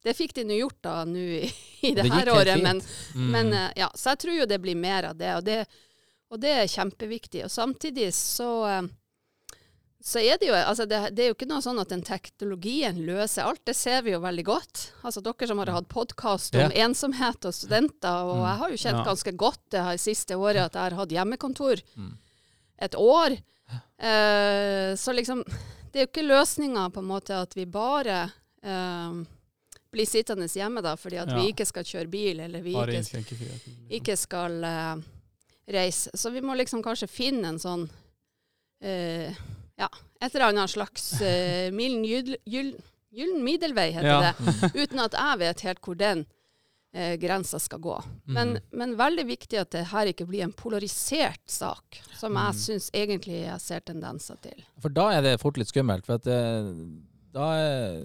det 0.04 0.16
fikk 0.18 0.34
de 0.36 0.44
nå 0.50 0.58
gjort 0.60 0.82
da 0.84 1.06
nå 1.08 1.24
i, 1.40 1.48
i 1.88 1.94
det, 1.96 2.04
Det 2.04 2.12
her 2.12 2.32
året. 2.36 2.62
Men, 2.64 2.82
Mm. 3.16 3.30
men 3.32 3.54
eh, 3.54 3.72
ja, 3.80 3.88
så 3.96 4.12
jeg 4.14 4.20
tror 4.26 4.36
jo 4.42 4.46
det 4.46 4.60
blir 4.62 4.76
mer 4.76 5.08
av 5.14 5.16
det, 5.18 5.32
og 5.38 5.44
det, 5.48 5.66
og 6.30 6.40
det 6.44 6.52
er 6.52 6.68
kjempeviktig. 6.68 7.46
Og 7.48 7.50
samtidig 7.54 8.10
så, 8.14 8.50
eh, 8.68 8.82
så 10.04 10.20
er 10.20 10.38
det 10.40 10.48
jo 10.48 10.54
altså 10.56 10.86
det, 10.88 11.00
det 11.16 11.24
er 11.24 11.28
jo 11.32 11.36
ikke 11.36 11.48
noe 11.50 11.64
sånn 11.64 11.80
at 11.82 11.90
den 11.92 12.04
teknologien 12.08 13.00
løser 13.08 13.44
alt. 13.48 13.64
Det 13.68 13.76
ser 13.76 14.02
vi 14.06 14.12
jo 14.14 14.20
veldig 14.24 14.46
godt. 14.48 14.84
Altså 15.04 15.24
Dere 15.24 15.48
som 15.48 15.60
har 15.64 15.72
hatt 15.76 15.90
podkast 15.92 16.56
om 16.56 16.72
Ja. 16.72 16.86
ensomhet 16.88 17.44
og 17.50 17.54
studenter, 17.56 18.24
og 18.28 18.38
Mm. 18.38 18.46
jeg 18.48 18.58
har 18.60 18.70
jo 18.70 18.78
kjent 18.84 19.06
ganske 19.08 19.32
godt 19.36 19.64
det 19.72 19.82
her 19.84 19.98
siste 19.98 20.36
året 20.40 20.66
at 20.68 20.74
jeg 20.74 20.82
har 20.92 21.00
hatt 21.00 21.10
hjemmekontor 21.16 21.82
Mm. 21.98 22.14
et 22.80 22.96
år. 22.96 23.38
Eh, 24.00 24.96
så 24.96 25.12
liksom 25.14 25.44
Det 25.92 26.00
er 26.00 26.06
jo 26.06 26.10
ikke 26.12 26.24
løsninga 26.28 26.86
på 26.94 27.02
en 27.02 27.10
måte 27.10 27.36
at 27.36 27.56
vi 27.58 27.66
bare 27.66 28.32
eh, 28.64 29.20
blir 29.92 30.06
sittende 30.06 30.46
hjemme 30.48 30.82
da, 30.86 30.96
fordi 30.98 31.18
at 31.18 31.30
Ja. 31.34 31.40
vi 31.40 31.50
ikke 31.52 31.66
skal 31.66 31.84
kjøre 31.84 32.08
bil, 32.14 32.40
eller 32.46 32.62
vi 32.62 32.76
ikke, 32.76 32.92
liksom. 32.94 33.24
ikke 33.90 34.16
skal 34.18 34.64
eh, 34.64 34.96
reise. 35.68 36.12
Så 36.14 36.30
vi 36.32 36.42
må 36.46 36.54
liksom 36.56 36.84
kanskje 36.86 37.08
finne 37.10 37.48
en 37.56 37.60
sånn 37.60 37.88
eh, 38.82 39.34
Ja, 39.80 39.90
et 40.22 40.36
eller 40.36 40.50
annet 40.52 40.70
slags 40.70 41.14
uh, 41.22 41.72
gyllen 41.72 43.44
middelvei, 43.44 43.92
heter 43.96 44.08
Ja. 44.10 44.20
det. 44.22 44.72
Uten 44.76 45.00
at 45.00 45.14
jeg 45.18 45.40
vet 45.40 45.62
helt 45.62 45.82
hvor 45.82 45.96
den 45.98 46.26
eh, 46.94 47.16
grensa 47.22 47.60
skal 47.60 47.82
gå. 47.84 47.98
Men, 48.26 48.56
mm. 48.58 48.72
men 48.72 48.96
veldig 49.00 49.26
viktig 49.30 49.60
at 49.62 49.72
det 49.76 49.86
her 49.92 50.12
ikke 50.12 50.28
blir 50.30 50.46
en 50.46 50.56
polarisert 50.56 51.44
sak, 51.50 52.02
som 52.18 52.34
jeg 52.36 52.56
mm. 52.56 52.64
syns 52.64 52.90
egentlig 52.94 53.44
jeg 53.44 53.62
ser 53.64 53.86
tendenser 53.86 54.40
til. 54.44 54.66
For 54.82 54.94
da 54.94 55.12
er 55.18 55.26
det 55.26 55.38
fort 55.42 55.60
litt 55.60 55.72
skummelt. 55.72 56.08
For 56.08 56.20
at 56.20 56.28
det, 56.28 56.42
da 57.36 57.52
er 57.60 58.02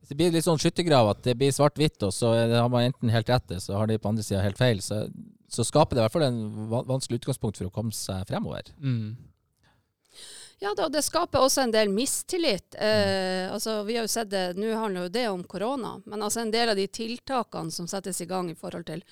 Hvis 0.00 0.12
det 0.12 0.18
blir 0.20 0.32
litt 0.34 0.44
sånn 0.44 0.60
skyttergrav 0.60 1.14
at 1.14 1.22
det 1.24 1.36
blir 1.40 1.52
svart-hvitt, 1.54 2.02
og 2.04 2.12
så 2.12 2.34
har 2.36 2.68
man 2.68 2.90
enten 2.90 3.12
helt 3.12 3.30
rett, 3.32 3.54
så 3.60 3.78
har 3.78 3.88
de 3.88 3.96
på 3.96 4.10
andre 4.10 4.24
sida 4.24 4.42
helt 4.44 4.60
feil, 4.60 4.82
så, 4.84 5.06
så 5.48 5.64
skaper 5.64 5.96
det 5.96 6.02
i 6.02 6.04
hvert 6.04 6.16
fall 6.16 6.26
en 6.26 6.42
va- 6.68 6.84
vanskelig 6.88 7.22
utgangspunkt 7.22 7.60
for 7.60 7.70
å 7.70 7.72
komme 7.72 7.94
seg 7.96 8.26
fremover. 8.28 8.68
Mm. 8.84 9.14
Ja 10.62 10.72
da, 10.76 10.88
det 10.88 11.02
skaper 11.02 11.42
også 11.44 11.64
en 11.64 11.72
del 11.74 11.90
mistillit. 11.92 12.76
Eh, 12.78 13.52
altså, 13.52 13.82
vi 13.84 13.96
har 13.98 14.06
jo 14.06 14.12
sett 14.12 14.30
det, 14.32 14.44
Nå 14.56 14.70
handler 14.78 15.06
jo 15.06 15.14
det 15.16 15.24
om 15.28 15.44
korona, 15.44 15.96
men 16.06 16.22
altså 16.22 16.40
en 16.40 16.52
del 16.54 16.72
av 16.72 16.78
de 16.78 16.86
tiltakene 16.88 17.74
som 17.74 17.88
settes 17.90 18.20
i 18.22 18.28
gang 18.30 18.50
i 18.50 18.58
forhold 18.58 18.86
til 18.88 19.04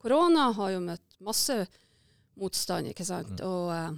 korona, 0.00 0.50
har 0.56 0.74
jo 0.74 0.84
møtt 0.84 1.18
masse 1.24 1.58
motstand, 2.38 2.92
ikke 2.92 3.06
sant. 3.06 3.42
Og, 3.44 3.72
eh, 3.74 3.90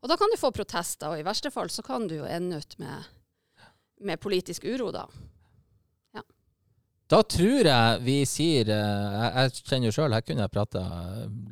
og 0.00 0.10
da 0.10 0.16
kan 0.16 0.32
du 0.32 0.40
få 0.40 0.52
protester, 0.56 1.12
og 1.12 1.20
i 1.20 1.26
verste 1.26 1.52
fall 1.54 1.70
så 1.70 1.84
kan 1.86 2.08
du 2.08 2.20
jo 2.22 2.28
ende 2.28 2.62
ut 2.62 2.78
med, 2.80 3.10
med 4.00 4.22
politisk 4.22 4.64
uro, 4.64 4.90
da. 4.94 5.06
Da 7.10 7.24
tror 7.26 7.66
jeg 7.66 8.02
vi 8.06 8.20
sier 8.28 8.68
eh, 8.70 9.14
Jeg, 9.16 9.30
jeg 9.34 9.64
kjenner 9.66 9.88
jo 9.88 9.94
sjøl, 9.96 10.14
her 10.14 10.22
kunne 10.22 10.44
jeg 10.44 10.54
prata 10.54 10.82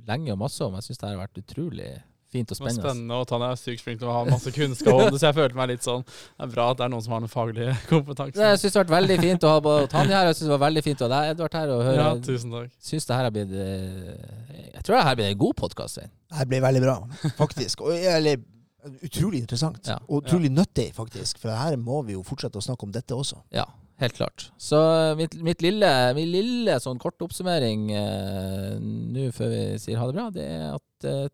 lenge 0.06 0.30
og 0.30 0.38
masse 0.44 0.62
om. 0.62 0.76
Jeg 0.78 0.86
syns 0.86 1.00
det 1.02 1.10
har 1.10 1.18
vært 1.18 1.40
utrolig 1.42 1.88
fint 2.32 2.50
og 2.52 2.58
spennende. 2.58 2.82
spennende, 2.84 3.18
og 3.18 3.32
han 3.34 3.44
er 3.46 3.60
sykt 3.60 3.84
flink 3.84 4.02
til 4.02 4.10
å 4.10 4.16
ha 4.18 4.24
masse 4.28 4.52
kunnskap 4.52 4.92
om 4.94 5.06
det, 5.08 5.20
så 5.20 5.30
jeg 5.30 5.36
følte 5.38 5.58
meg 5.58 5.70
litt 5.72 5.86
sånn 5.86 6.04
Det 6.04 6.44
er 6.44 6.52
bra 6.52 6.66
at 6.72 6.80
det 6.80 6.84
er 6.86 6.92
noen 6.92 7.04
som 7.06 7.14
har 7.16 7.24
den 7.24 7.32
faglige 7.32 7.76
kompetansen. 7.92 8.42
Jeg 8.44 8.60
syns 8.62 8.74
det 8.74 8.80
har 8.80 8.84
vært 8.84 8.94
veldig 8.96 9.18
fint 9.24 9.48
å 9.48 9.54
ha 9.54 9.64
både 9.64 9.88
Tanja 9.94 10.18
her, 10.18 10.28
og 10.28 10.32
jeg 10.32 10.40
syns 10.40 10.50
det 10.50 10.54
var 10.54 10.64
veldig 10.66 10.84
fint 10.84 11.00
å 11.00 11.08
ha 11.08 11.10
deg, 11.14 11.32
Edvard, 11.32 11.58
her. 11.60 11.72
Og 11.74 11.82
høre. 11.86 12.04
Ja, 12.04 12.12
tusen 12.28 12.54
takk. 12.54 12.76
Syns 12.90 13.08
det 13.08 13.18
her 13.18 13.28
har 13.28 13.34
blitt 13.34 13.56
eh, 13.64 14.68
Jeg 14.74 14.84
tror 14.84 14.98
det 14.98 15.02
her 15.08 15.18
blir 15.22 15.32
en 15.32 15.42
god 15.46 15.58
podkast. 15.64 16.04
Det 16.04 16.38
her 16.42 16.52
ble 16.52 16.62
veldig 16.68 16.84
bra, 16.84 17.00
faktisk. 17.40 17.82
Og, 17.88 17.96
eller, 17.96 18.44
utrolig 19.02 19.42
interessant. 19.42 19.82
Ja. 19.88 19.98
Og 20.08 20.24
utrolig 20.24 20.52
nyttig, 20.52 20.90
faktisk. 20.96 21.40
For 21.42 21.52
her 21.54 21.76
må 21.80 22.02
vi 22.06 22.16
jo 22.16 22.24
fortsette 22.26 22.60
å 22.60 22.64
snakke 22.64 22.86
om 22.86 22.94
dette 22.94 23.16
også. 23.16 23.40
Ja, 23.54 23.66
helt 24.02 24.16
klart. 24.18 24.48
Så 24.60 24.80
mitt, 25.18 25.36
mitt 25.44 25.64
lille, 25.64 25.90
min 26.18 26.30
lille 26.32 26.78
sånn 26.82 27.00
kort 27.02 27.20
oppsummering 27.24 27.88
eh, 27.96 28.74
nå 28.78 29.30
før 29.36 29.54
vi 29.54 29.62
sier 29.82 30.00
ha 30.00 30.08
det 30.08 30.18
bra, 30.18 30.28
det 30.34 30.46
er 30.46 30.68
at 30.76 31.08
eh, 31.08 31.30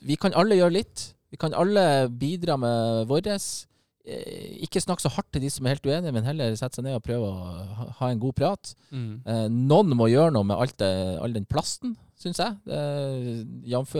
vi 0.00 0.16
kan 0.20 0.34
alle 0.38 0.56
gjøre 0.56 0.78
litt. 0.78 1.12
Vi 1.32 1.38
kan 1.40 1.54
alle 1.56 2.08
bidra 2.08 2.56
med 2.60 3.06
våres. 3.10 3.66
Eh, 4.02 4.58
ikke 4.66 4.82
snakk 4.82 5.00
så 5.02 5.12
hardt 5.14 5.30
til 5.30 5.44
de 5.44 5.50
som 5.52 5.66
er 5.66 5.76
helt 5.76 5.86
uenige, 5.86 6.12
men 6.14 6.26
heller 6.26 6.56
sette 6.58 6.80
seg 6.80 6.86
ned 6.88 6.98
og 6.98 7.04
prøve 7.06 7.28
å 7.28 7.90
ha, 8.00 8.08
en 8.08 8.22
god 8.22 8.34
prat. 8.34 8.72
Mm. 8.90 9.10
Eh, 9.22 9.46
noen 9.52 9.94
må 9.98 10.10
gjøre 10.10 10.34
noe 10.34 10.48
med 10.48 10.58
alt 10.58 10.76
det, 10.82 10.92
all 11.22 11.36
den 11.36 11.46
plasten, 11.46 11.94
syns 12.18 12.42
jeg. 12.42 12.58
Eh, 12.66 13.42
Jf. 13.70 13.94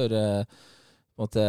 Måte 1.21 1.43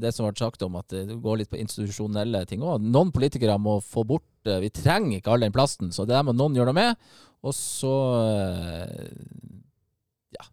det 0.00 0.10
som 0.16 0.24
ble 0.24 0.32
sagt 0.40 0.62
om 0.64 0.78
at 0.80 0.90
det 0.90 1.18
går 1.22 1.42
litt 1.42 1.50
på 1.52 1.58
institusjonelle 1.60 2.40
ting 2.48 2.64
òg. 2.64 2.82
Noen 2.82 3.12
politikere 3.14 3.58
må 3.60 3.76
få 3.84 4.02
bort 4.08 4.26
Vi 4.48 4.70
trenger 4.72 5.18
ikke 5.18 5.34
all 5.34 5.44
den 5.44 5.52
plasten, 5.52 5.90
så 5.92 6.06
det 6.08 6.16
må 6.24 6.32
noen 6.32 6.56
gjøre 6.56 6.72
noe 6.72 6.78
med. 6.80 7.10
Og 7.44 7.54
så 7.54 7.92
Ja. 10.34 10.48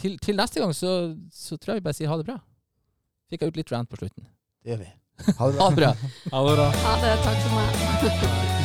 Til, 0.00 0.16
til 0.18 0.40
neste 0.40 0.64
gang 0.64 0.72
så, 0.74 1.12
så 1.30 1.60
tror 1.60 1.76
jeg 1.76 1.84
vi 1.84 1.86
bare 1.86 1.98
sier 2.00 2.10
ha 2.10 2.16
det 2.18 2.26
bra. 2.28 2.40
Fikk 3.30 3.42
jeg 3.42 3.54
ut 3.54 3.56
litt 3.62 3.72
rant 3.74 3.90
på 3.90 3.98
slutten. 3.98 4.28
Det 4.62 4.74
gjør 4.74 4.84
vi. 4.84 4.92
Ha 5.38 5.48
det 5.50 5.72
bra. 5.80 5.94
Ha 6.32 6.44
det 6.48 6.58
bra. 6.58 6.68
Ha 6.84 6.98
det 7.02 7.16
takk 7.24 7.42
for 7.46 7.56
meg. 7.56 8.52